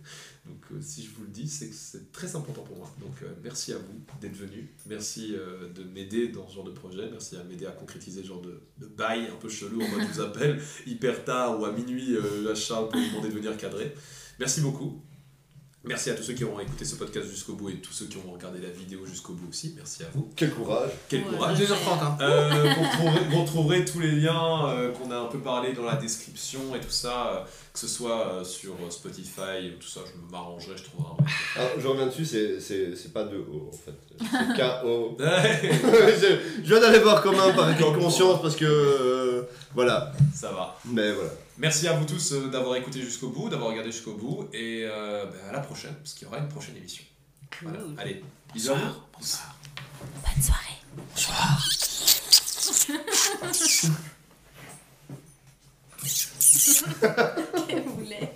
[0.51, 2.93] Donc euh, si je vous le dis, c'est que c'est très important pour moi.
[2.99, 4.67] Donc euh, merci à vous d'être venus.
[4.87, 7.09] Merci euh, de m'aider dans ce genre de projet.
[7.11, 8.61] Merci à m'aider à concrétiser ce genre de,
[8.97, 9.81] bail un peu chelou.
[9.81, 12.17] En mode vous appelle hyper tard ou à minuit
[12.51, 13.95] à Charles pour vous demander de venir cadrer.
[14.39, 15.01] Merci beaucoup.
[15.83, 18.19] Merci à tous ceux qui auront écouté ce podcast jusqu'au bout et tous ceux qui
[18.19, 19.73] ont regardé la vidéo jusqu'au bout aussi.
[19.79, 20.29] Merci à vous.
[20.37, 20.91] Quel courage.
[21.09, 21.59] Quel Ouais, courage.
[21.59, 21.65] ouais.
[21.65, 22.19] 2h30, hein.
[22.21, 25.85] Euh, vous, retrouverez, vous retrouverez tous les liens euh, qu'on a un peu parlé dans
[25.85, 27.41] la description et tout ça, euh,
[27.73, 31.13] que ce soit euh, sur Spotify ou tout ça, je m'arrangerai, je trouverai
[31.57, 33.95] un je reviens dessus, c'est- c'est c'est pas de O en fait.
[34.19, 35.17] C'est K-O.
[35.19, 38.67] Je, je viens d'aller voir comment par conscience parce que.
[38.67, 39.43] euh,
[39.75, 40.13] voilà.
[40.35, 40.77] ça va.
[40.85, 41.31] Mais voilà.
[41.61, 45.27] Merci à vous tous euh, d'avoir écouté jusqu'au bout, d'avoir regardé jusqu'au bout, et euh,
[45.27, 47.05] ben, à la prochaine, parce qu'il y aura une prochaine émission.
[47.61, 47.81] Voilà.
[47.99, 48.25] Allez,
[48.55, 48.73] bisous.
[48.73, 49.07] Bonsoir.
[49.13, 49.59] Bonsoir.
[50.25, 50.79] Bonne soirée.
[50.97, 51.69] Bonsoir.
[56.01, 58.31] Qu'est-ce que vous voulez